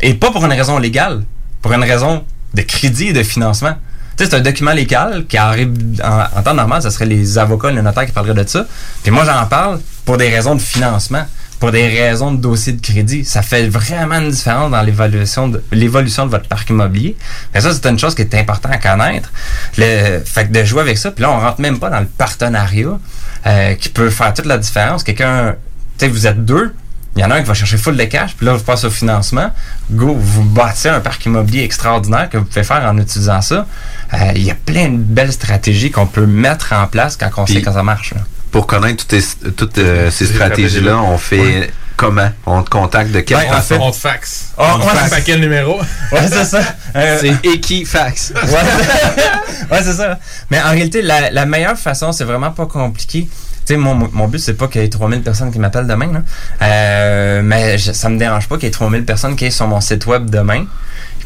[0.00, 1.24] Et pas pour une raison légale,
[1.62, 3.76] pour une raison de crédit et de financement.
[4.16, 5.72] Tu sais, c'est un document légal qui arrive
[6.02, 8.66] en, temps normal, ce serait les avocats, les notaires qui parleraient de ça.
[9.02, 11.24] Puis moi, j'en parle pour des raisons de financement,
[11.58, 13.24] pour des raisons de dossier de crédit.
[13.24, 17.16] Ça fait vraiment une différence dans l'évaluation de l'évolution de votre parc immobilier.
[17.54, 19.32] Mais ça, c'est une chose qui est importante à connaître.
[19.78, 22.06] Le, fait que de jouer avec ça, puis là, on rentre même pas dans le
[22.06, 22.98] partenariat
[23.46, 25.04] euh, qui peut faire toute la différence.
[25.04, 25.54] Quelqu'un,
[25.98, 26.74] tu sais, vous êtes deux,
[27.16, 28.84] il y en a un qui va chercher full de cash, puis là, je passe
[28.84, 29.50] au financement.
[29.90, 33.66] Go, vous bâtissez un parc immobilier extraordinaire que vous pouvez faire en utilisant ça.
[34.14, 37.44] Euh, Il y a plein de belles stratégies qu'on peut mettre en place quand on
[37.44, 38.14] Puis, sait que ça marche.
[38.14, 38.20] là.
[38.50, 41.70] Pour connaître toutes, tes- toutes, euh, ces stratégies-là, on fait Ouais.
[41.96, 42.30] comment?
[42.46, 43.74] On te contacte de quelle Ben, en façon?
[43.76, 44.52] fait- On te faxe.
[44.58, 45.80] Oh, on te ouais, faxe quel numéro?
[46.12, 46.60] Ouais, c'est ça.
[46.94, 48.34] Euh, C'est Equifax.
[49.70, 50.18] ouais, c'est ça.
[50.50, 53.28] Mais en réalité, la, la meilleure façon, c'est vraiment pas compliqué.
[53.64, 56.22] Sais, mon, mon but, c'est pas qu'il y ait 3000 personnes qui m'appellent demain, là.
[56.62, 59.66] Euh, mais je- ça me dérange pas qu'il y ait 3000 personnes qui aient sur
[59.68, 60.66] mon site web demain.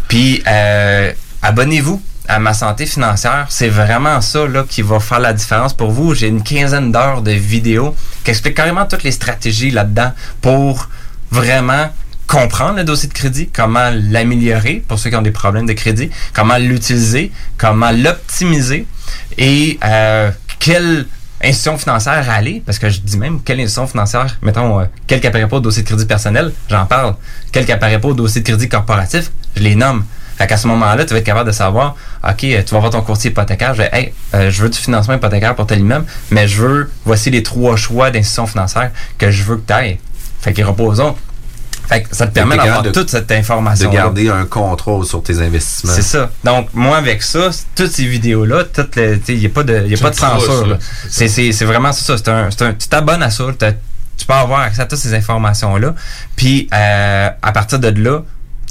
[0.08, 3.46] Puis, euh, abonnez-vous à ma santé financière.
[3.48, 6.14] C'est vraiment ça là, qui va faire la différence pour vous.
[6.14, 7.94] J'ai une quinzaine d'heures de vidéos
[8.24, 10.88] qui expliquent carrément toutes les stratégies là-dedans pour
[11.30, 11.88] vraiment
[12.26, 16.10] comprendre le dossier de crédit, comment l'améliorer pour ceux qui ont des problèmes de crédit,
[16.32, 18.86] comment l'utiliser, comment l'optimiser
[19.38, 21.06] et euh, quelle
[21.46, 25.26] institution financière aller, parce que je dis même quelle institution financière, mettons, euh, quelle qui
[25.26, 27.14] apparaît pas au dossier de crédit personnel, j'en parle.
[27.52, 30.04] Quelle qui apparaît pas au dossier de crédit corporatif, je les nomme.
[30.36, 32.90] Fait qu'à ce moment-là, tu vas être capable de savoir, OK, euh, tu vas voir
[32.90, 36.04] ton courtier hypothécaire, je vais, hey, euh, je veux du financement hypothécaire pour tel immeuble,
[36.30, 39.98] mais je veux, voici les trois choix d'institutions financières que je veux que tu ailles.
[40.40, 41.16] Fait qu'ils reposons.
[41.88, 43.88] Fait que ça te permet d'avoir toute cette information.
[43.90, 45.92] De garder un contrôle sur tes investissements.
[45.92, 46.30] C'est ça.
[46.44, 49.62] Donc, moi, avec ça, toutes ces vidéos-là, toutes les- tu sais, il n'y a pas
[49.62, 50.66] de, il y a pas de censure.
[50.66, 50.72] là.
[50.74, 50.78] là.
[51.08, 52.16] C'est, c'est, c'est vraiment ça.
[52.16, 53.44] C'est un, c'est un, tu t'abonnes à ça.
[54.18, 55.94] Tu peux avoir accès à toutes ces informations-là.
[56.34, 58.22] Puis, euh, à partir de là,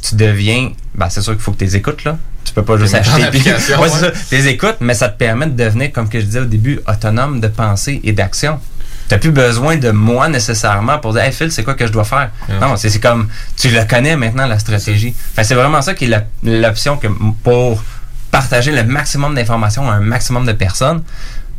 [0.01, 2.17] tu deviens, ben, c'est sûr qu'il faut que tu les écoutes, là.
[2.43, 3.25] Tu peux pas juste acheter.
[3.31, 3.89] puis- ouais, c'est ouais.
[3.89, 4.11] ça.
[4.11, 6.79] Tu les écoutes, mais ça te permet de devenir, comme que je disais au début,
[6.87, 8.59] autonome de pensée et d'action.
[9.07, 12.06] T'as plus besoin de moi nécessairement pour dire Hey Phil, c'est quoi que je dois
[12.06, 12.32] faire?
[12.61, 13.27] Non, c'est comme
[13.57, 15.14] tu le connais maintenant, la stratégie.
[15.36, 17.07] Que c'est vraiment ça qui est l'option que
[17.44, 17.84] pour
[18.32, 21.03] partager le maximum d'informations à un maximum de personnes,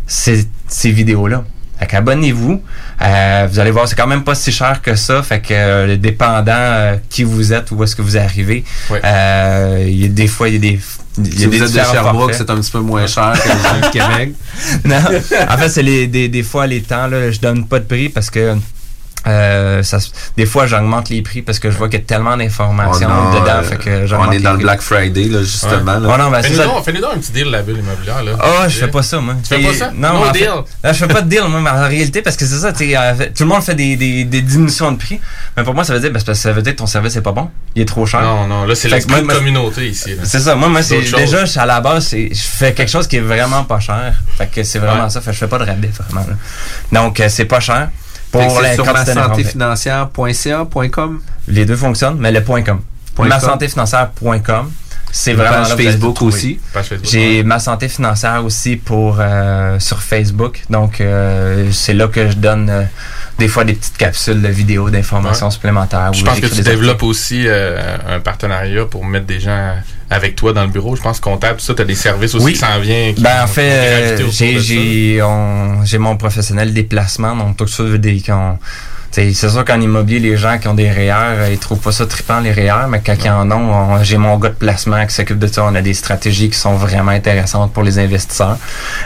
[0.07, 1.45] c'est ces vidéos-là.
[1.79, 2.63] Fait qu'abonnez-vous.
[3.03, 5.23] Euh, vous allez voir, c'est quand même pas si cher que ça.
[5.23, 10.07] Fait que euh, dépendant euh, qui vous êtes, où est-ce que vous arrivez, euh, y
[10.07, 10.81] a des fois, il y a des
[11.19, 13.55] il y a Si des de Sherbrooke, c'est un petit peu moins cher que les
[13.55, 14.35] gens de Québec.
[14.85, 14.97] non.
[15.49, 18.09] En fait, c'est les, des, des fois les temps, là, je donne pas de prix
[18.09, 18.57] parce que
[19.27, 19.99] euh, ça,
[20.37, 23.37] des fois, j'augmente les prix parce que je vois qu'il y a tellement d'informations On
[23.37, 23.53] a, dedans.
[23.57, 24.59] euh, fait que on est les dans le.
[24.59, 25.95] Black Friday, là, justement.
[25.97, 26.01] Ouais.
[26.01, 26.27] là.
[26.27, 28.23] Oh ben, Fais-nous donc, un petit deal, la bulle immobilière.
[28.23, 28.33] Là.
[28.41, 29.35] Ah, je fais pas ça, moi.
[29.43, 29.91] Tu fais pas ça?
[29.95, 30.49] Non, No fait- deal.
[30.51, 33.27] non, je fais pas de deal, moi, mais en réalité, parce que c'est ça, euh,
[33.35, 35.21] tout le monde fait des, des, des diminutions de prix.
[35.57, 37.17] Mais pour moi, ça veut dire, ben, parce que ça veut dire que ton service
[37.17, 37.51] est pas bon.
[37.75, 38.23] Il est trop cher.
[38.23, 40.11] Non, non, là, c'est moi, communauté ici.
[40.15, 40.23] là.
[40.25, 40.55] C'est ça.
[40.55, 44.15] Moi, moi, déjà, à la base, je fais quelque chose qui est vraiment pas cher.
[44.39, 45.11] Fait que c'est vraiment Ouais.
[45.11, 45.21] ça.
[45.21, 46.27] Fait que je fais pas de rabais, vraiment.
[46.27, 46.37] là.
[46.93, 47.89] Donc, euh, c'est pas cher.
[48.45, 49.51] Pour la sur ma santé d'informations.
[49.51, 51.21] financière.ca, .com.
[51.49, 52.81] Les deux fonctionnent, mais le point .com.
[53.15, 53.49] Point ma com.
[53.51, 54.71] santé financière.com.
[55.13, 56.59] C'est vraiment page là, Facebook aussi.
[57.05, 60.63] J'ai ma santé financière aussi pour euh, sur Facebook.
[60.69, 62.83] Donc euh, c'est là que je donne euh,
[63.39, 65.53] des fois des petites capsules de vidéos d'informations Ouais.
[65.53, 66.13] supplémentaires.
[66.13, 69.77] Je pense que tu développes aussi euh, un partenariat pour mettre des gens
[70.11, 70.97] avec toi dans le bureau.
[70.97, 72.53] Je pense comptable, ça, tu as des services aussi Oui.
[72.53, 73.15] qui s'en viennent.
[73.19, 74.17] Ben, en fait, euh,
[75.85, 77.85] j'ai mon professionnel des placements, donc tout ça
[79.11, 81.93] t'sais, c'est sûr qu'en immobilier, les gens qui ont des REER, euh, ils trouvent pas
[81.93, 85.07] ça trippant les REER, mais quand ils en ont, on- j'ai mon gars de placement
[85.07, 85.65] qui s'occupe de ça.
[85.65, 88.59] On a des stratégies qui sont vraiment intéressantes pour les investisseurs.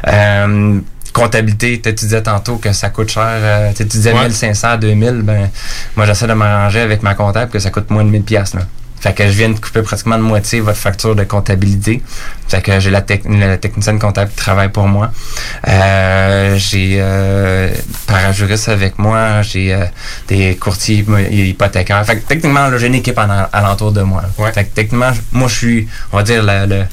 [0.08, 0.78] Euh,
[1.12, 3.24] comptabilité, tu disais tantôt que ça coûte cher.
[3.26, 4.28] euh, tu disais Ouais.
[4.28, 5.50] 1500 à 2000, ben
[5.96, 8.62] moi j'essaie de m'arranger avec ma comptable que ça coûte moins de 1000 pièces là.
[9.00, 12.02] Fait que je viens de couper pratiquement de moitié votre facture de comptabilité.
[12.48, 15.10] Fait que j'ai la, tec- la technicienne comptable qui travaille pour moi.
[15.68, 17.70] Euh, j'ai euh,
[18.06, 19.42] parajuriste avec moi.
[19.42, 19.84] J'ai euh,
[20.28, 22.04] des courtiers hypo- hypothécaires.
[22.04, 24.22] Fait que techniquement, j'ai une équipe en- alentour de moi.
[24.52, 26.84] Fait que techniquement, moi, je suis, on va dire, le, le-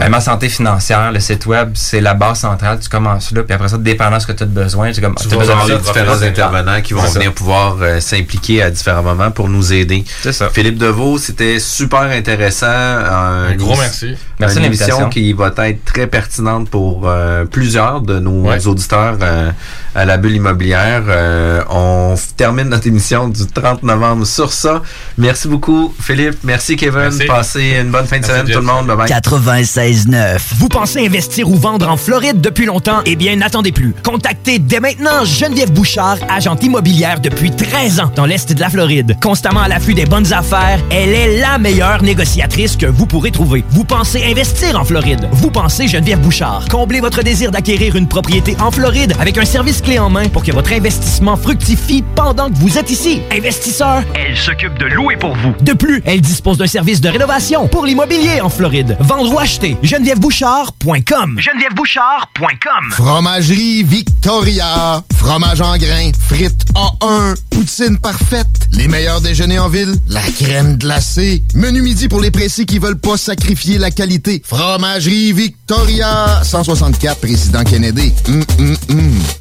[0.00, 2.78] ben, ma santé financière, le site web, c'est la base centrale.
[2.80, 5.14] Tu commences là, puis après ça, dépendant de ce que tu as besoin, c'est comme
[5.14, 8.70] Tu vas besoin avoir de ça, différents intervenants qui vont venir pouvoir euh, s'impliquer à
[8.70, 10.04] différents moments pour nous aider.
[10.22, 10.48] C'est ça.
[10.48, 12.66] Philippe Deveau, c'était super intéressant.
[12.66, 14.16] Un gros merci.
[14.40, 18.66] Merci une émission qui va être très pertinente pour euh, plusieurs de nos Ouais.
[18.66, 19.50] auditeurs euh,
[19.94, 21.02] à la bulle immobilière.
[21.08, 24.82] Euh, on termine notre émission du 30 novembre sur ça.
[25.18, 26.38] Merci beaucoup, Philippe.
[26.44, 27.00] Merci, Kevin.
[27.00, 27.24] Merci.
[27.26, 28.56] Passez une bonne fin de Merci, semaine, Jeff.
[28.56, 28.86] tout le monde.
[28.86, 29.08] Bye bye.
[29.08, 30.38] 96.9.
[30.58, 33.00] Vous pensez investir ou vendre en Floride depuis longtemps?
[33.06, 33.94] Eh bien, n'attendez plus.
[34.04, 39.16] Contactez dès maintenant Geneviève Bouchard, agente immobilière depuis 13 ans dans l'Est de la Floride.
[39.22, 43.64] Constamment à l'affût des bonnes affaires, elle est la meilleure négociatrice que vous pourrez trouver.
[43.70, 45.28] Vous pensez investir en Floride?
[45.32, 46.66] Vous pensez Geneviève Bouchard.
[46.70, 50.44] Comblez votre désir d'acquérir une propriété en Floride avec un service clé en main pour
[50.44, 53.22] que votre investissement fructifie pendant que vous êtes ici.
[53.32, 55.52] Investisseur, elle s'occupe de louer pour vous.
[55.62, 58.96] De plus, elle dispose d'un service de rénovation pour l'immobilier en Floride.
[59.00, 61.40] Vendre ou acheter, genevièvebouchard.com.
[61.40, 62.90] genevièvebouchard.com.
[62.92, 65.02] Fromagerie Victoria.
[65.16, 66.12] Fromage en grains.
[66.28, 67.34] Frites A1.
[67.50, 68.46] Poutine parfaite.
[68.72, 69.94] Les meilleurs déjeuners en ville.
[70.08, 71.42] La crème glacée.
[71.54, 74.19] Menu midi pour les pressés qui veulent pas sacrifier la qualité.
[74.42, 76.40] Fromagerie Victoria.
[76.42, 78.12] 164 Président Kennedy.
[78.28, 79.39] Hum, hum.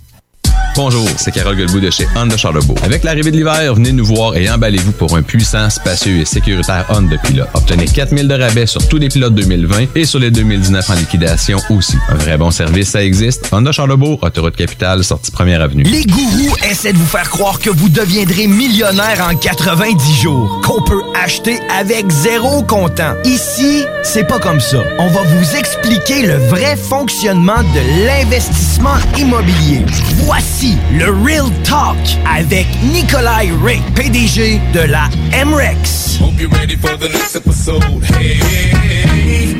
[0.75, 2.77] Bonjour, c'est Carole Guilbeault de chez Honda Charlebourg.
[2.83, 6.85] Avec l'arrivée de l'hiver, venez nous voir et emballez-vous pour un puissant, spacieux et sécuritaire
[6.89, 7.45] Honda Pilot.
[7.53, 11.57] Obtenez 4000 de rabais sur tous les pilotes 2020 et sur les 2019 en liquidation
[11.69, 11.97] aussi.
[12.07, 13.49] Un vrai bon service, ça existe.
[13.51, 15.83] Honda Charlebourg, autoroute capitale, sortie première avenue.
[15.83, 20.81] Les gourous essaient de vous faire croire que vous deviendrez millionnaire en 90 jours, qu'on
[20.83, 23.15] peut acheter avec zéro comptant.
[23.25, 24.77] Ici, c'est pas comme ça.
[24.97, 29.85] On va vous expliquer le vrai fonctionnement de l'investissement immobilier.
[30.25, 31.95] Voici le Real Talk
[32.25, 35.09] avec Nikolai Ray, PDG de la
[35.45, 36.19] MREX.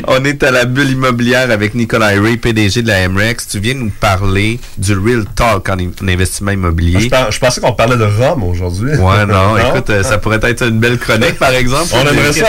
[0.07, 3.47] On est à la bulle immobilière avec Nicolas Ray, PDG de la MREX.
[3.47, 6.99] Tu viens nous parler du Real Talk en, en investissement immobilier.
[6.99, 8.91] Je, pens- je pensais qu'on parlait de Rome aujourd'hui.
[8.95, 11.87] Ouais, non, écoute, euh, ça pourrait être une belle chronique, par exemple.
[11.93, 12.45] On aimerait, ça,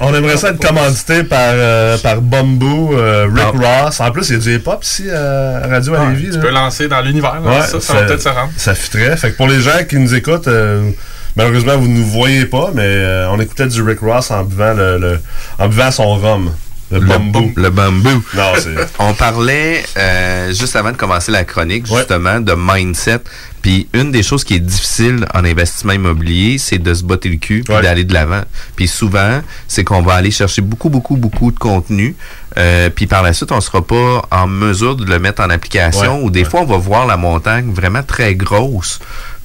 [0.00, 4.00] on aimerait ça être commandité par, euh, par Bamboo, euh, Rick Ross.
[4.00, 6.30] En plus, il y a du hip-hop ici euh, à Radio à Lévis.
[6.30, 6.38] Tu là.
[6.38, 7.40] peux lancer dans l'univers.
[7.44, 7.50] là.
[7.50, 8.50] Ouais, ça, ça va peut-être se rendre.
[8.56, 9.16] Ça fitterait.
[9.16, 10.90] Fait que pour les gens qui nous écoutent, euh,
[11.36, 14.74] malheureusement, vous ne nous voyez pas, mais euh, on écoutait du Rick Ross en buvant,
[14.74, 15.20] le, le-
[15.58, 16.50] en buvant son rhum.
[16.90, 17.52] Le, bambou.
[17.56, 18.22] Le bambou.
[18.34, 18.52] Non.
[18.98, 23.20] On parlait euh, juste avant de commencer la chronique, justement, de mindset.
[23.62, 27.36] Puis une des choses qui est difficile en investissement immobilier, c'est de se botter le
[27.36, 28.42] cul puis d'aller de l'avant.
[28.74, 32.16] Puis souvent, c'est qu'on va aller chercher beaucoup, beaucoup, beaucoup de contenu.
[32.56, 36.16] euh, puis par la suite, on sera pas en mesure de le mettre en application.
[36.18, 38.98] Ouais, ou des fois, on va voir la montagne vraiment très grosse.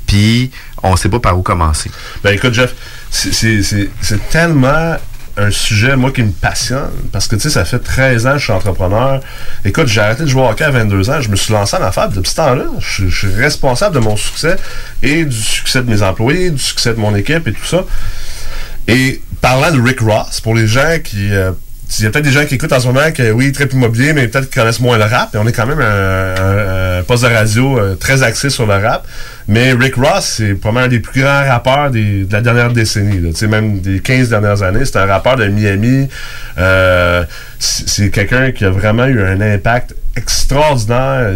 [0.07, 0.49] Puis
[0.81, 1.91] on sait pas par où commencer.
[2.23, 2.73] Ben écoute, Jeff,
[3.09, 4.95] c'est- c'est c'est- c'est tellement
[5.37, 6.91] un sujet, moi, qui me passionne.
[7.11, 9.19] Parce que, tu sais, ça fait 13 ans que je suis entrepreneur.
[9.63, 11.21] Écoute, j'ai arrêté de jouer au hockey à 22 ans.
[11.21, 12.09] Je me suis lancé en affaires.
[12.09, 14.55] Depuis ce temps-là, je, suis responsable de mon succès
[15.03, 17.83] et du succès de mes employés, du succès de mon équipe et tout ça.
[18.87, 21.33] Et parlant de Rick Ross, pour les gens qui...
[21.33, 21.51] euh,
[21.99, 24.13] il y a peut-être des gens qui écoutent en ce moment que oui, très immobilier,
[24.13, 25.33] mais peut-être qu'ils connaissent moins le rap.
[25.35, 29.07] Et on est quand même un, poste de radio euh, très axé sur le rap.
[29.47, 33.19] Mais Rick Ross, c'est probablement un des plus grands rappeurs de la dernière décennie.
[33.19, 33.47] là.
[33.47, 34.85] Même des 15 dernières années.
[34.85, 36.09] C'est un rappeur de Miami.
[36.57, 37.23] Euh,
[37.59, 41.33] c'est quelqu'un qui a vraiment eu un impact extraordinaire.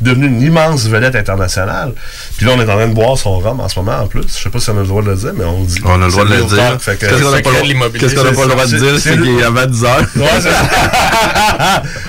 [0.00, 1.92] Devenu une immense vedette internationale.
[2.36, 4.22] Puis là, on est en train de boire son rhum en ce moment en plus.
[4.26, 5.80] Je sais pas si on a le droit de le dire, mais on le dit.
[5.84, 6.78] On a le droit de le dire.
[6.98, 9.12] Qu'est-ce qu'on a pas le droit- qu'est-ce qu'on a pas le droit de dire, c'est
[9.20, 10.06] qu'il est avant 10 heures.
[10.16, 10.50] Ouais, c'est-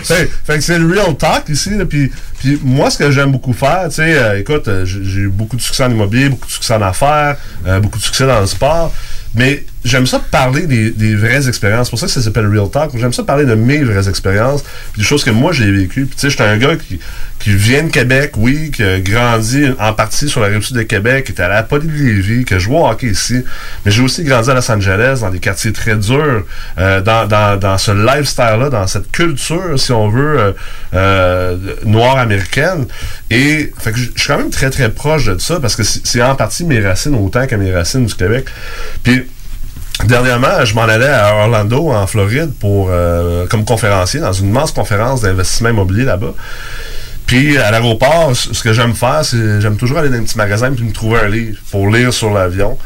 [0.03, 1.71] fait, fait que c'est le real talk ici.
[1.77, 5.03] là, Puis, puis moi, ce que j'aime beaucoup faire, tu sais, euh, écoute, euh, j'ai
[5.03, 8.03] j'ai eu beaucoup de succès en immobilier, beaucoup de succès en affaires, euh, beaucoup de
[8.03, 8.93] succès dans le sport.
[9.33, 11.87] Mais j'aime ça parler des, des vraies expériences.
[11.87, 12.91] C'est pour ça que ça s'appelle Real Talk.
[12.95, 14.63] J'aime ça parler de mes vraies expériences,
[14.97, 16.05] des choses que moi j'ai vécues.
[16.05, 16.99] Puis tu sais, j'étais un gars qui,
[17.39, 20.83] qui vient de Québec, oui, qui a grandi en partie sur la rive sud de
[20.83, 23.43] Québec, qui était à la Poly de que je au hockey ici.
[23.85, 26.43] Mais j'ai aussi grandi à Los Angeles, dans des quartiers très durs,
[26.77, 30.51] euh, dans, dans, dans ce lifestyle-là, dans cette culture, si on veut, euh,
[30.93, 32.85] euh, noire américaine.
[33.29, 36.21] Et fait que je suis quand même très très proche de ça parce que c'est
[36.21, 38.47] en partie mes racines autant que mes racines du Québec.
[39.03, 39.25] Puis
[40.05, 44.71] Dernièrement, je m'en allais à Orlando, en Floride, pour euh, comme conférencier dans une immense
[44.71, 46.33] conférence d'investissement immobilier là-bas.
[47.25, 50.71] Puis à l'aéroport, ce que j'aime faire, c'est j'aime toujours aller dans un petit magasin
[50.71, 52.77] puis me trouver un livre pour lire sur l'avion.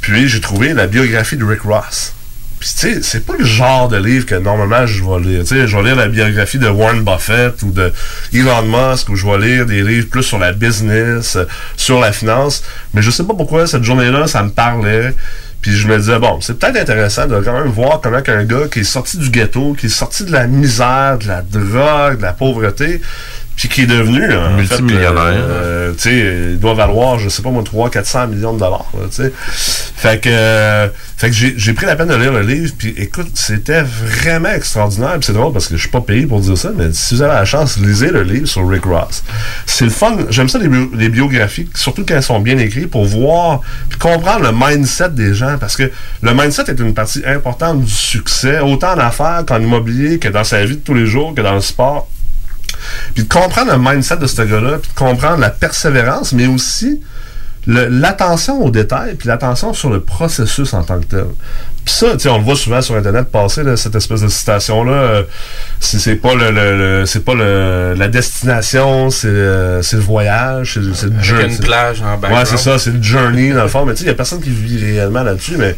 [0.00, 2.12] Puis j'ai trouvé la biographie de Rick Ross.
[2.58, 5.40] Puis tu sais, c'est pas le genre de livre que normalement je vais lire.
[5.42, 7.92] Tu sais, je vais lire la biographie de Warren Buffett ou de
[8.32, 11.44] Elon Musk ou je vais lire des livres plus sur la business, euh,
[11.76, 12.64] sur la finance.
[12.94, 15.14] Mais je sais pas pourquoi cette journée-là, ça me parlait.
[15.60, 18.68] Puis je me disais, bon, c'est peut-être intéressant de quand même voir comment qu'un gars
[18.70, 22.22] qui est sorti du ghetto, qui est sorti de la misère, de la drogue, de
[22.22, 23.00] la pauvreté,
[23.58, 25.34] puis qui est devenu en fait, Multimillionnaire.
[25.36, 28.86] euh, tu sais, il doit valoir, je sais pas moi, 300, 400 millions de dollars,
[28.94, 29.32] là, tu sais.
[29.96, 30.86] Fait que, euh,
[31.16, 34.50] fait que j'ai j'ai pris la peine de lire le livre, puis écoute, c'était vraiment
[34.50, 35.14] extraordinaire.
[35.14, 37.22] Puis c'est drôle parce que je suis pas payé pour dire ça, mais si vous
[37.22, 39.24] avez la chance, lisez le livre sur Rick Ross.
[39.66, 40.16] C'est le fun.
[40.30, 44.42] J'aime ça les, les biographies, surtout quand elles sont bien écrites, pour voir puis comprendre
[44.44, 45.90] le mindset des gens, parce que
[46.22, 50.44] le mindset est une partie importante du succès, autant en affaires qu'en immobilier, que dans
[50.44, 52.08] sa vie de tous les jours, que dans le sport.
[53.14, 57.00] Puis de comprendre le mindset de ce gars-là, puis de comprendre la persévérance, mais aussi
[57.66, 61.26] l'attention aux détails, puis l'attention sur le processus en tant que tel.
[61.88, 64.28] Puis ça, tu sais, on le voit souvent sur Internet passer, là, cette espèce de
[64.28, 64.92] citation-là.
[64.92, 65.22] euh,
[65.80, 70.02] c'est c'est pas le, le- le- c'est pas le, la destination, c'est le, c'est le
[70.02, 71.46] voyage, c'est c'est le journey.
[71.54, 73.86] une plage en Ouais, c'est ça, c'est le journey dans le fond.
[73.86, 75.56] Mais tu sais, il y a personne qui vit réellement là-dessus.
[75.56, 75.76] Mais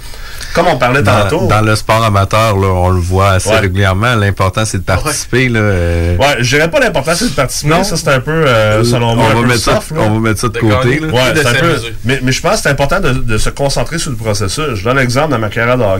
[0.52, 1.46] comme on parlait Dans, tantôt.
[1.46, 3.60] dans le sport amateur, là, on le voit assez Ouais.
[3.60, 4.16] régulièrement.
[4.16, 5.48] L'important, c'est de participer.
[5.48, 8.82] Là, euh, Ouais, je dirais pas l'important c'est de participer, ça c'est un peu, euh,
[8.82, 9.80] selon moi, on un va peu mettre ça- là.
[10.00, 11.06] on va mettre ça de côté, là.
[11.06, 13.50] Ouais, de c'est un peu- mais, mais je pense que c'est important de, de se
[13.50, 14.74] concentrer sur le processus.
[14.74, 15.99] Je donne l'exemple dans ma carrière de hockey.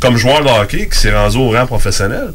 [0.00, 2.32] Comme joueur de hockey qui s'est rendu au rang professionnel,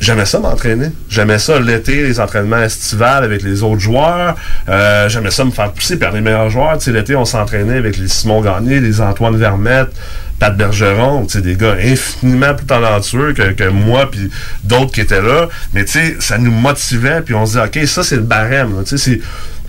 [0.00, 0.88] J'aimais ça m'entraîner.
[1.08, 4.34] J'aimais ça l'été, les entraînements estivales avec les autres joueurs.
[4.68, 6.76] Euh, J'aimais ça me faire pousser par les meilleurs joueurs.
[6.86, 9.88] L'été, on s'entraînait avec les Simon Gagné, les Antoine Vermette,
[10.38, 14.30] Pat Bergeron, des gars infiniment plus talentueux que, que moi puis
[14.64, 15.48] d'autres qui étaient là.
[15.72, 15.86] Mais
[16.18, 18.74] ça nous motivait puis on se disait, OK, ça c'est le barème.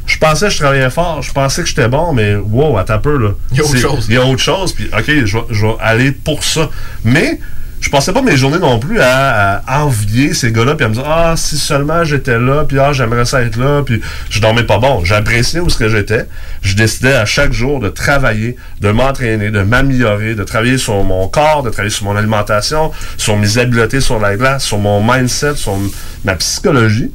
[0.06, 3.00] Je pensais que je travaillais fort, je pensais que j'étais bon, mais wow, attends un
[3.00, 3.32] peu, là.
[3.52, 4.06] Il y a autre chose.
[4.08, 6.70] Il y a autre chose, puis OK, je vais, je vais aller pour ça.
[7.04, 7.40] Mais
[7.86, 10.94] je passais pas mes journées non plus à, à envier ces gars-là, puis à me
[10.96, 14.64] dire Ah, si seulement j'étais là, puis ah, j'aimerais ça être là, puis je dormais
[14.64, 15.04] pas bon.
[15.04, 16.26] J'appréciais où ce que j'étais.
[16.62, 21.28] Je décidais à chaque jour de travailler, de m'entraîner, de m'améliorer, de travailler sur mon
[21.28, 25.56] corps, de travailler sur mon alimentation, sur mes habiletés sur la glace, sur mon mindset,
[25.56, 25.78] sur
[26.24, 27.12] ma psychologie.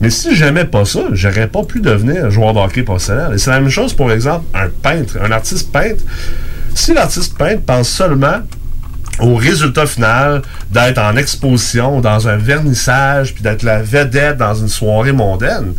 [0.00, 3.32] Mais si j'aimais pas ça, j'aurais pas pu devenir joueur de hockey professionnel.
[3.34, 6.04] Et c'est la même chose, pour exemple, un peintre, un artiste peintre.
[6.74, 8.42] Si l'artiste peintre pense seulement
[9.20, 14.68] au résultat final d'être en exposition, dans un vernissage, puis d'être la vedette dans une
[14.68, 15.72] soirée mondaine,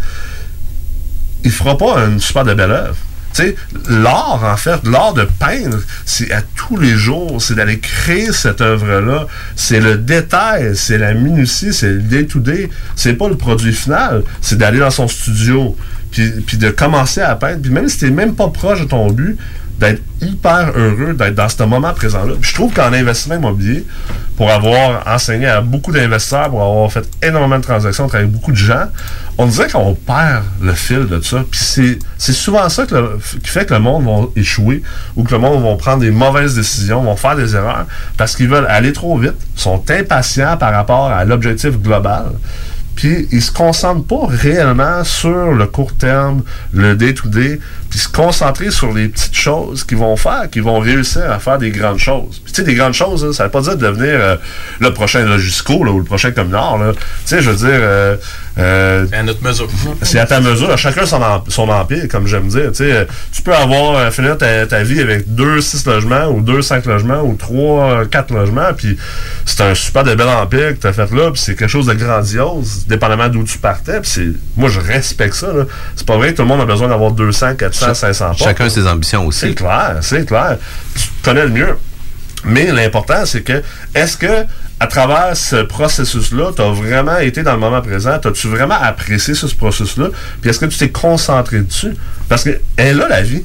[1.44, 2.98] il fera pas une super de belle œuvre.
[3.38, 3.56] Sais,
[3.88, 8.62] l'art, en fait, l'art de peindre, c'est à tous les jours, c'est d'aller créer cette
[8.62, 9.28] œuvre-là.
[9.56, 12.72] C'est le détail, c'est la minutie, c'est le day-to-day.
[12.96, 15.78] C'est pas le produit final, c'est d'aller dans son studio,
[16.10, 17.62] puis, puis de commencer à peindre.
[17.62, 19.38] Puis même si t'es même pas proche de ton but,
[19.80, 22.34] d'être hyper heureux d'être dans ce moment présent-là.
[22.42, 23.86] Je trouve qu'en investissement immobilier,
[24.36, 28.58] pour avoir enseigné à beaucoup d'investisseurs, pour avoir fait énormément de transactions, avec beaucoup de
[28.58, 28.86] gens,
[29.38, 31.44] on dirait qu'on perd le fil de ça.
[31.50, 31.60] Puis
[32.18, 34.82] c'est, souvent ça qui fait que le monde va échouer
[35.16, 37.86] ou que le monde va prendre des mauvaises décisions, vont faire des erreurs
[38.18, 42.32] parce qu'ils veulent aller trop vite, sont impatients par rapport à l'objectif global.
[42.98, 46.42] Puis ils se concentrent pas réellement sur le court terme,
[46.74, 47.60] le day-to-day,
[47.90, 51.60] puis se concentrer sur les petites choses qu'ils vont faire, qui vont réussir à faire
[51.60, 52.42] des grandes choses.
[52.44, 54.36] Puis tu sais, des grandes choses, là, ça veut pas dire de devenir euh,
[54.80, 56.80] le prochain Logisco ou le prochain Communard.
[56.94, 57.80] Tu sais, je veux dire...
[57.82, 58.18] euh,
[58.60, 59.68] euh, C'est à notre mesure.
[60.02, 62.68] c'est à ta mesure, chacun son, son empire, comme j'aime dire.
[62.72, 66.28] Tu sais, euh, tu peux avoir euh, finir ta, ta vie avec deux six logements,
[66.28, 68.98] ou deux cinq logements, ou trois euh, quatre logements, puis
[69.46, 71.86] c'est un super de bel empire que tu as fait là, puis c'est quelque chose
[71.88, 74.02] de grandiose, dépendamment d'où tu partais.
[74.02, 75.54] Puis c'est, moi, je respecte ça.
[75.54, 75.64] là.
[75.96, 78.64] C'est pas vrai que tout le monde a besoin d'avoir 200, 400, 500 portes, Chacun
[78.66, 78.70] là.
[78.70, 79.40] ses ambitions aussi.
[79.42, 80.58] C'est clair, c'est clair.
[80.96, 81.78] Tu te connais le mieux.
[82.44, 83.62] Mais l'important, c'est que,
[83.96, 84.46] est-ce que,
[84.80, 88.20] à travers ce processus-là, tu as vraiment été dans le moment présent?
[88.24, 90.10] As-tu vraiment apprécié ce, ce processus-là?
[90.42, 91.96] Puis est-ce que tu t'es concentré dessus?
[92.30, 93.44] Parce que elle est là, la vie.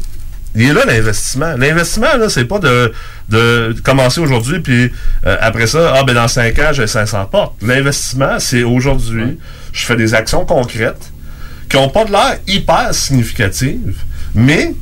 [0.54, 1.54] Il est là l'investissement.
[1.56, 2.92] L'investissement, là, c'est pas de,
[3.30, 4.92] de commencer aujourd'hui, puis
[5.24, 7.54] euh, après ça, ah ben dans 5 ans, j'ai 500 portes.
[7.62, 9.38] L'investissement, c'est aujourd'hui,
[9.72, 11.10] je fais des actions concrètes
[11.70, 13.96] qui n'ont pas de l'air hyper significatives,
[14.34, 14.74] mais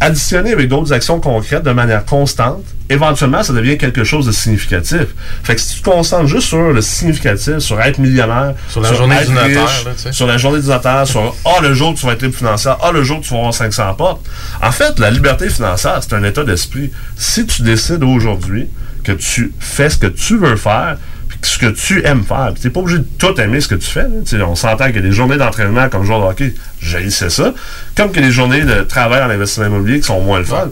[0.00, 5.06] additionnées avec d'autres actions concrètes de manière constante, éventuellement, ça devient quelque chose de significatif.
[5.44, 8.94] Fait que si tu te concentres juste sur le significatif, sur être millionnaire, Sur la
[8.94, 10.12] journée être du notaire, riche, là, tu sais.
[10.12, 12.78] sur la journée du notaire, sur ah le jour où tu vas être libre financière,
[12.82, 14.26] ah le jour où tu vas avoir 500 portes.
[14.62, 16.90] En fait, la liberté financière, c'est un état d'esprit.
[17.16, 18.68] Si tu décides aujourd'hui
[19.04, 20.96] que tu fais ce que tu veux faire,
[21.42, 23.86] ce que tu aimes faire, tu n'es pas obligé de tout aimer ce que tu
[23.86, 24.06] fais.
[24.26, 27.54] Tu on s'entend qu'il y a des journées d'entraînement comme joueur de hockey, j'haïssais ça,
[27.96, 30.70] comme a des journées de travail en investissement immobilier qui sont moins le fun.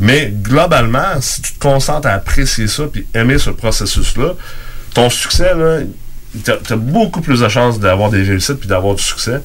[0.00, 4.34] Mais globalement, si tu te concentres à apprécier ça puis aimer ce processus-là,
[4.92, 5.52] ton succès,
[6.44, 9.40] t'as as beaucoup plus de chances d'avoir des réussites puis d'avoir du succès.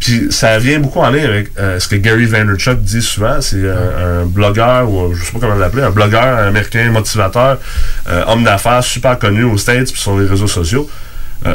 [0.00, 3.40] Puis ça vient beaucoup en lien avec euh, ce que Gary Vaynerchuk dit souvent.
[3.40, 7.58] C'est euh, un blogueur, ou je sais pas comment l'appeler, un blogueur américain, motivateur,
[8.08, 10.88] euh, homme d'affaires super connu aux States puis sur les réseaux sociaux.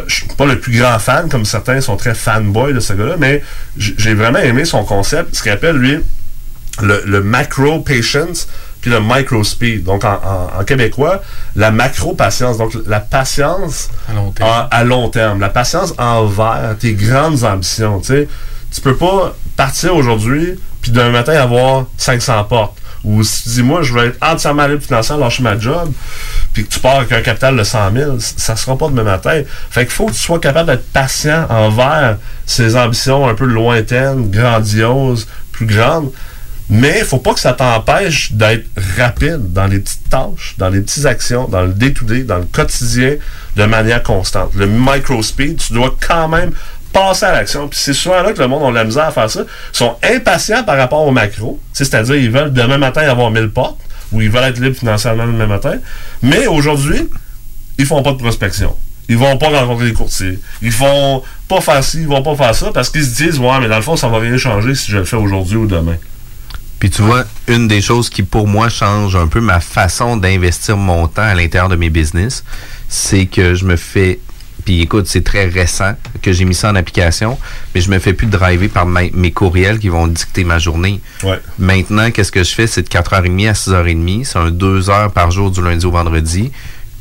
[0.08, 3.16] Je suis pas le plus grand fan, comme certains sont très fanboy de ce gars-là,
[3.20, 3.44] mais
[3.76, 6.00] j'ai vraiment aimé son concept, ce qu'il appelle, lui,
[6.82, 8.48] le macro patience
[8.82, 9.84] puis le micro speed.
[9.84, 11.22] Donc, en, en- en québécois,
[11.56, 12.58] la macro patience.
[12.58, 14.50] Donc, la patience À long terme.
[14.50, 15.40] en- à long terme.
[15.40, 18.00] La patience envers tes grandes ambitions.
[18.00, 18.28] Tu sais,
[18.74, 22.78] tu peux pas partir aujourd'hui puis d'un matin avoir 500 portes.
[23.04, 25.92] Ou si tu dis, moi, je vais être entièrement libre financière, lâcher ma job,
[26.54, 29.02] puis que tu pars avec un capital de 100 000, c- ça sera pas demain
[29.04, 29.42] matin.
[29.72, 34.30] Fait qu'il faut que tu sois capable d'être patient envers ces ambitions un peu lointaines,
[34.30, 36.12] grandioses, plus grandes.
[36.72, 38.66] Mais il faut pas que ça t'empêche d'être
[38.98, 43.16] rapide dans les petites tâches, dans les petites actions, dans le day-to-day, dans le quotidien,
[43.58, 44.52] de manière constante.
[44.56, 46.52] Le micro-speed, tu dois quand même
[46.94, 47.68] passer à l'action.
[47.68, 49.42] Puis c'est souvent là que le monde a de la misère à faire ça.
[49.42, 51.60] Ils sont impatients par rapport au macro.
[51.74, 53.80] C'est-à-dire, ils veulent demain matin avoir 1000 portes,
[54.14, 55.78] ou ils veulent être libres financièrement demain matin.
[56.22, 57.10] Mais aujourd'hui,
[57.80, 58.74] ils font pas de prospection.
[59.10, 60.40] Ils vont pas rencontrer les courtiers.
[60.62, 63.60] Ils vont pas faire ci, ils vont pas faire ça parce qu'ils se disent, ouais,
[63.60, 65.98] mais dans le fond, ça va rien changer si je le fais aujourd'hui ou demain.
[66.82, 70.76] Puis tu vois, une des choses qui pour moi change un peu ma façon d'investir
[70.78, 72.44] mon temps à l'intérieur de mes business,
[72.90, 74.20] c'est que je me fais
[74.66, 77.40] puis écoute, c'est très récent que j'ai mis ça en application,
[77.74, 81.00] mais je me fais plus driver par ma- mes courriels qui vont dicter ma journée.
[81.24, 81.40] Ouais.
[81.58, 82.68] Maintenant, qu'est-ce que je fais?
[82.68, 84.24] C'est de 4h30 à 6h30.
[84.26, 86.52] C'est un 2 heures par jour du lundi au vendredi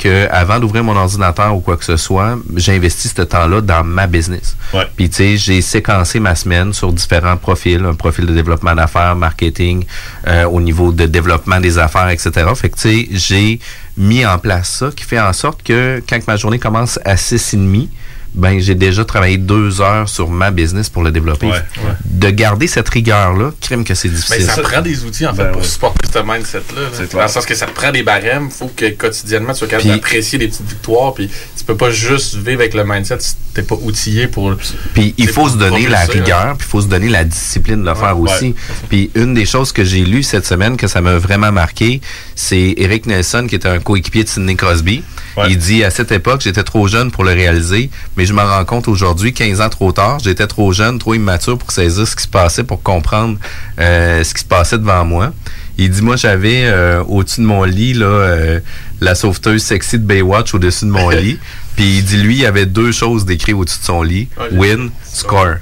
[0.00, 4.06] que avant d'ouvrir mon ordinateur ou quoi que ce soit, j'investis ce temps-là dans ma
[4.06, 4.56] business.
[4.96, 9.14] Puis tu sais, j'ai séquencé ma semaine sur différents profils, un profil de développement d'affaires,
[9.14, 9.84] marketing,
[10.26, 12.30] euh, au niveau de développement des affaires, etc.
[12.54, 13.60] Fait que tu sais, j'ai
[13.96, 17.88] mis en place ça qui fait en sorte que quand ma journée commence à 6h30,
[18.34, 21.46] ben j'ai déjà travaillé deux heures sur ma business pour le développer.
[21.46, 21.94] Ouais, ouais.
[22.04, 24.42] De garder cette rigueur-là, crime que c'est Mais difficile.
[24.44, 25.66] ça prend des outils, en fait, Ben pour ouais.
[25.66, 26.80] supporter ce mindset-là.
[26.80, 26.88] là.
[26.92, 28.46] C'est Dans le sens que ça prend des barèmes.
[28.46, 31.14] Il faut que quotidiennement, tu sois capable d'apprécier les petites victoires.
[31.14, 34.54] Puis tu peux pas juste vivre avec le mindset si t'es pas outillé pour.
[34.94, 37.88] Puis il faut se donner la rigueur, puis il faut se donner la discipline de
[37.88, 38.54] le faire ouais, aussi.
[38.88, 42.00] Puis une des choses que j'ai lues cette semaine que ça m'a vraiment marqué,
[42.34, 45.02] c'est Eric Nelson qui était un coéquipier de Sidney Crosby.
[45.48, 48.64] Il dit à cette époque, j'étais trop jeune pour le réaliser, mais je me rends
[48.64, 52.22] compte aujourd'hui, 15 ans trop tard, j'étais trop jeune, trop immature pour saisir ce qui
[52.22, 53.38] se passait, pour comprendre
[53.78, 55.32] euh, ce qui se passait devant moi.
[55.78, 58.60] Il dit, moi, j'avais euh, au-dessus de mon lit, là, euh,
[59.00, 61.38] la sauveteuse sexy de Baywatch au-dessus de mon lit.
[61.76, 64.28] Puis il dit, lui, il y avait deux choses décrites au-dessus de son lit.
[64.52, 65.56] Win, score.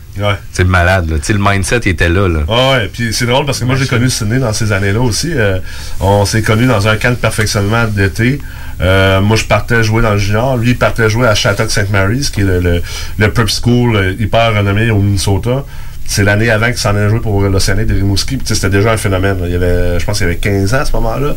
[0.53, 1.19] C'est malade, là.
[1.19, 2.41] Tu sais, le mindset, il était là, là.
[2.49, 5.31] Ouais, puis c'est drôle parce que moi j'ai connu Sidney dans ces années-là aussi.
[5.33, 5.59] Euh,
[6.01, 8.41] on s'est connus dans un camp de perfectionnement d'été.
[8.81, 11.91] Euh, moi je partais jouer dans le junior, lui il partait jouer à Shattuck St.
[11.91, 12.83] Mary's, qui est le, le,
[13.19, 15.65] le prep school euh, hyper renommé au Minnesota.
[16.11, 18.39] C'est l'année avant qu'il s'en allait jouer pour l'Océanique de Rimouski.
[18.43, 19.37] C'était déjà un phénomène.
[19.45, 21.37] Il y avait, je pense qu'il y avait 15 ans à ce moment-là.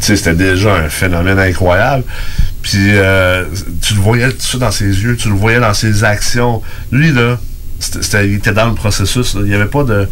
[0.00, 2.02] C'était déjà un phénomène incroyable.
[2.62, 3.44] Puis euh,
[3.80, 6.62] tu le voyais tout ça dans ses yeux, tu le voyais dans ses actions.
[6.90, 7.38] Lui, là,
[7.78, 9.34] c'était- il était dans le processus.
[9.38, 10.08] Il n'y avait pas de.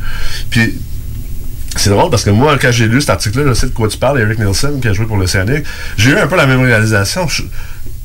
[0.50, 0.78] Puis
[1.76, 3.98] c'est drôle parce que moi, quand j'ai lu cet article-là, je sais de quoi tu
[3.98, 5.64] parles, Eric Nielsen, qui a joué pour l'Océanique,
[5.96, 7.26] j'ai eu un peu la même réalisation.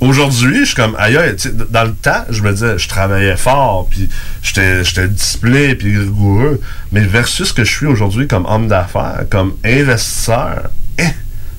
[0.01, 0.97] Aujourd'hui, je suis comme,
[1.37, 4.09] sais, dans le temps, je me disais, je travaillais fort, puis
[4.43, 6.59] j'étais j'étais discipliné, puis rigoureux.
[6.91, 11.03] Mais versus ce que je suis aujourd'hui comme homme d'affaires, comme investisseur, eh,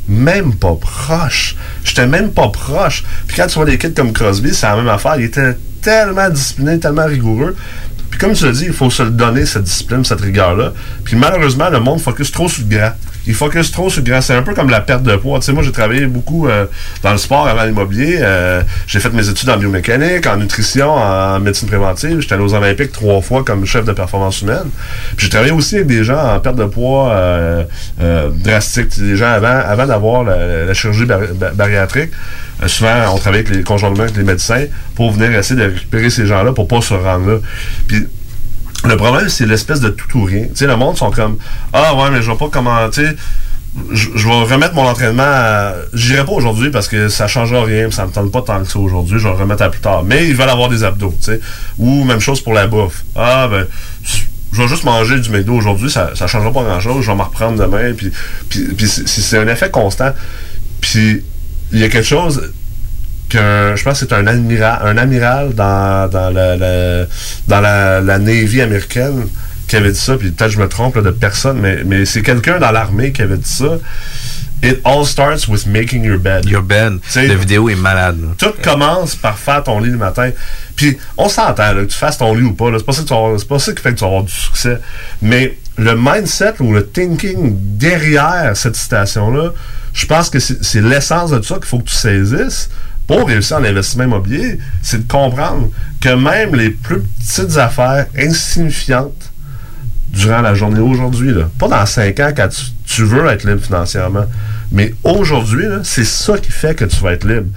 [0.08, 1.56] même pas proche.
[1.82, 3.04] J'étais même pas proche.
[3.26, 5.16] Puis quand tu vois des kids comme Crosby, c'est la même affaire.
[5.16, 7.56] Il était tellement discipliné, tellement rigoureux.
[8.10, 10.72] Puis comme tu l'as dit, il faut se le donner, cette discipline, cette rigueur-là.
[11.04, 12.92] Puis malheureusement, le monde focus trop sur le grand.
[13.26, 14.20] Il focus trop sur grand.
[14.20, 15.38] C'est un peu comme la perte de poids.
[15.40, 16.66] Tu sais, moi, j'ai travaillé beaucoup euh,
[17.02, 18.18] dans le sport avant l'immobilier.
[18.20, 22.20] Euh, j'ai fait mes études en biomécanique, en nutrition, en médecine préventive.
[22.20, 24.70] J'étais allé aux Olympiques trois fois comme chef de performance humaine.
[25.16, 27.64] Puis j'ai travaillé aussi avec des gens en perte de poids euh,
[28.00, 28.96] euh, drastique.
[28.98, 32.10] Des gens avant, avant d'avoir la, la chirurgie bar- bar- bariatrique.
[32.62, 36.10] Euh, souvent, on travaille avec les, conjointement avec les médecins pour venir essayer de récupérer
[36.10, 37.26] ces gens-là pour pas se rendre
[37.90, 37.96] là.
[38.84, 40.44] Le problème, c'est l'espèce de tout ou rien.
[40.44, 41.38] Tu sais, le monde sont comme
[41.72, 42.88] Ah ouais, mais je vais pas comment.
[42.90, 43.16] Tu sais,
[43.92, 45.74] je vais remettre mon entraînement à...
[45.92, 48.78] J'irai pas aujourd'hui parce que ça changera rien, ça me tente pas tant que ça
[48.78, 50.02] aujourd'hui, je vais le remettre à plus tard.
[50.02, 51.40] Mais ils veulent avoir des abdos, tu sais.
[51.78, 53.04] Ou même chose pour la bouffe.
[53.14, 53.66] Ah ben
[54.56, 57.16] je vais juste manger du McDo aujourd'hui, ça, ça changera pas grand chose, je vais
[57.16, 58.10] m'en reprendre demain, puis,
[58.48, 60.12] puis, c'est un effet constant.
[60.80, 61.22] Puis
[61.72, 62.52] il y a quelque chose
[63.32, 69.26] je pense que c'est un amiral, un amiral dans, dans, dans la, la Navy américaine
[69.68, 72.22] qui avait dit ça, puis peut-être je me trompe là, de personne, mais, mais c'est
[72.22, 73.78] quelqu'un dans l'armée qui avait dit ça.
[74.62, 76.46] It all starts with making your bed.
[76.46, 76.98] Your bed.
[77.14, 78.18] La vidéo est malade.
[78.22, 78.28] là.
[78.38, 80.30] Tout commence par faire ton lit le matin.
[80.74, 82.70] Puis on s'entend, que tu fasses ton lit ou pas.
[82.78, 84.06] C'est pas, ça que tu vas avoir- c'est pas ça qui fait que tu vas
[84.06, 84.78] avoir du succès.
[85.20, 89.50] Mais le mindset ou le thinking derrière cette citation-là,
[89.92, 92.70] je pense que c'est c'est l'essence de tout ça qu'il faut que tu saisisses
[93.06, 94.58] pour réussir en investissement immobilier.
[94.82, 95.70] C'est de comprendre
[96.00, 99.32] que même les plus petites affaires insignifiantes
[100.08, 102.48] durant la journée aujourd'hui, pas dans cinq ans quand
[102.86, 104.24] tu, veux être libre financièrement,
[104.72, 107.48] mais aujourd'hui, c'est ça qui fait que tu vas être libre.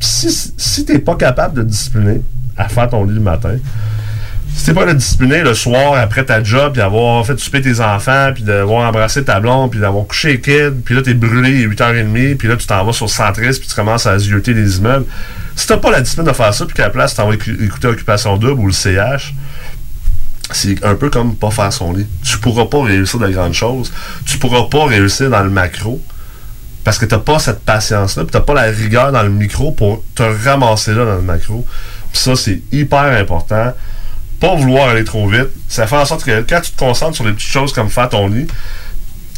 [0.00, 2.20] Si, si tu n'es pas capable de discipliner
[2.56, 3.56] à faire ton lit le matin,
[4.56, 7.80] si t'es pas de discipliner le soir après ta job, puis d'avoir fait souper tes
[7.80, 11.62] enfants, puis d'avoir embrassé ta blonde, puis d'avoir couché les kids, puis là t'es brûlé
[11.62, 14.78] est 8h30, puis là tu t'en vas sur Centris, puis tu commences à zioter des
[14.78, 15.06] immeubles.
[15.56, 17.62] Si t'as pas la discipline de faire ça, puis qu'à la place t'en vas écou-
[17.64, 19.34] écouter Occupation Double ou le CH,
[20.52, 22.06] c'est un peu comme pas faire son lit.
[22.22, 23.92] Tu pourras pas réussir de grandes choses.
[24.26, 26.00] Tu pourras pas réussir dans le macro
[26.84, 30.04] parce que t'as pas cette patience-là, puis t'as pas la rigueur dans le micro pour
[30.14, 31.66] te ramasser là dans le macro.
[32.12, 33.72] Puis ça, c'est hyper important.
[34.56, 35.48] Vouloir aller trop vite.
[35.68, 38.08] Ça fait en sorte que quand tu te concentres sur les petites choses comme faire
[38.08, 38.46] ton lit,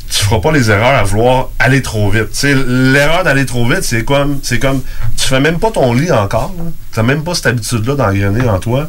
[0.09, 2.43] tu feras pas les erreurs à vouloir aller trop vite.
[2.43, 4.83] L'erreur d'aller trop vite, c'est comme, c'est comme,
[5.17, 6.55] tu fais même pas ton lit encore.
[6.93, 8.89] Tu n'as même pas cette habitude-là d'engrainer en toi,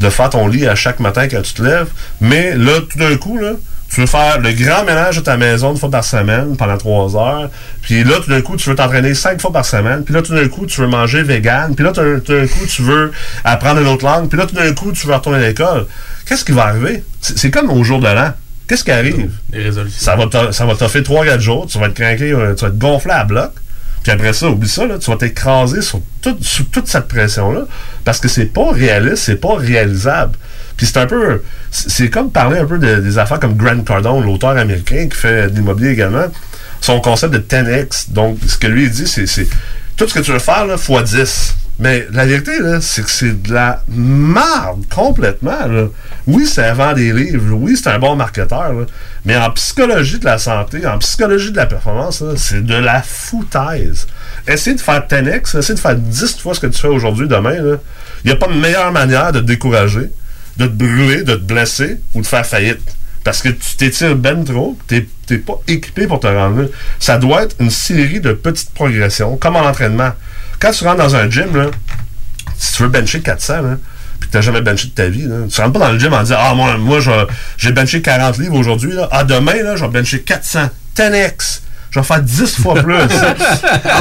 [0.00, 1.88] de faire ton lit à chaque matin quand tu te lèves.
[2.20, 3.52] Mais là, tout d'un coup, là,
[3.92, 7.16] tu veux faire le grand ménage de ta maison une fois par semaine pendant trois
[7.16, 7.50] heures.
[7.82, 10.02] Puis là, tout d'un coup, tu veux t'entraîner cinq fois par semaine.
[10.04, 11.74] Puis là, tout d'un coup, tu veux manger vegan.
[11.74, 13.12] Puis là, tout d'un coup, tu veux
[13.44, 14.28] apprendre une autre langue.
[14.28, 15.86] Puis là, tout d'un coup, tu veux retourner à l'école.
[16.26, 17.04] Qu'est-ce qui va arriver?
[17.20, 18.32] C'est comme au jour de l'an.
[18.68, 19.30] Qu'est-ce qui arrive?
[19.52, 20.00] Les résolutions.
[20.04, 22.78] Ça va ça va t'offrir 3-4 jours, tu vas être craqué, euh, tu vas être
[22.78, 23.52] gonflé à bloc.
[24.02, 27.62] Puis après ça, oublie ça, là, tu vas t'écraser sur, tout- sous toute cette pression-là.
[28.04, 30.36] Parce que c'est pas réaliste, c'est pas réalisable.
[30.76, 31.42] Puis c'est un peu.
[31.70, 35.48] C'est comme parler un peu de- des affaires comme Grant Cardone, l'auteur américain qui fait
[35.50, 36.26] de l'immobilier également.
[36.80, 38.10] Son concept de 10x.
[38.12, 39.48] Donc, ce que lui il dit, c'est
[39.96, 41.54] tout ce que tu veux faire, là, fois 10.
[41.78, 45.66] Mais la vérité, c'est que c'est de la marde complètement.
[45.66, 45.84] Là.
[46.26, 47.52] Oui, ça vend des livres.
[47.54, 48.72] Oui, c'est un bon marketeur.
[49.26, 54.06] Mais en psychologie de la santé, en psychologie de la performance, c'est de la foutaise.
[54.48, 57.54] Essayer de faire 10x, essayer de faire 10 fois ce que tu fais aujourd'hui, demain,
[57.54, 57.78] il
[58.26, 60.08] n'y a pas de meilleure manière de te décourager,
[60.56, 62.80] de te brûler, de te blesser ou de faire faillite.
[63.24, 66.68] Parce que tu t'étires ben trop, t'es t'es pas équipé pour te rendre là.
[67.00, 70.12] Ça doit être une série de petites progressions, comme en entraînement.
[70.60, 71.66] Quand tu rentres dans un gym, là,
[72.56, 73.76] si tu veux bencher 400, là,
[74.20, 75.98] puis que tu n'as jamais benché de ta vie, là, tu rentres pas dans le
[75.98, 77.00] gym en disant Ah, moi, moi
[77.58, 80.70] j'ai benché 40 livres aujourd'hui, ah, demain, là, je vais bencher 400.
[80.96, 81.60] 10x.
[81.90, 82.94] Je vais faire 10 fois plus.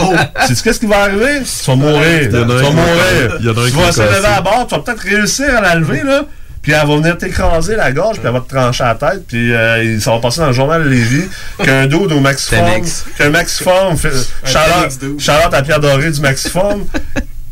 [0.03, 0.13] oh.
[0.47, 1.41] Sais-tu qu'est-ce qui va arriver?
[1.43, 2.29] Tu vas mourir.
[2.29, 3.37] Tu vas mourir.
[3.39, 6.25] Tu vas va se lever à bord, tu vas peut-être réussir à la lever, là.
[6.65, 9.53] Puis elle va venir t'écraser la gorge, puis elle va te trancher la tête, puis
[9.53, 11.25] euh, ça va passer dans le journal de Lévis
[11.63, 13.03] qu'un dude au maxiform, 10X.
[13.19, 14.09] qu'un maxiform, fait-
[14.43, 15.19] Un Charlotte 10X dude.
[15.19, 16.85] Charlotte à Pierre Doré du maxiform,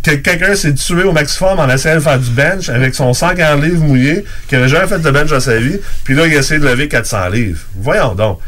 [0.02, 3.64] que quelqu'un s'est tué au maxiform en essayant de faire du bench avec son 140
[3.64, 6.40] livres mouillé, qui avait jamais fait de bench dans sa vie, puis là, il a
[6.40, 7.60] essayé de lever 400 livres.
[7.77, 8.40] Voyons donc.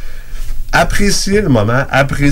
[0.72, 2.32] Appréciez le moment, appréciez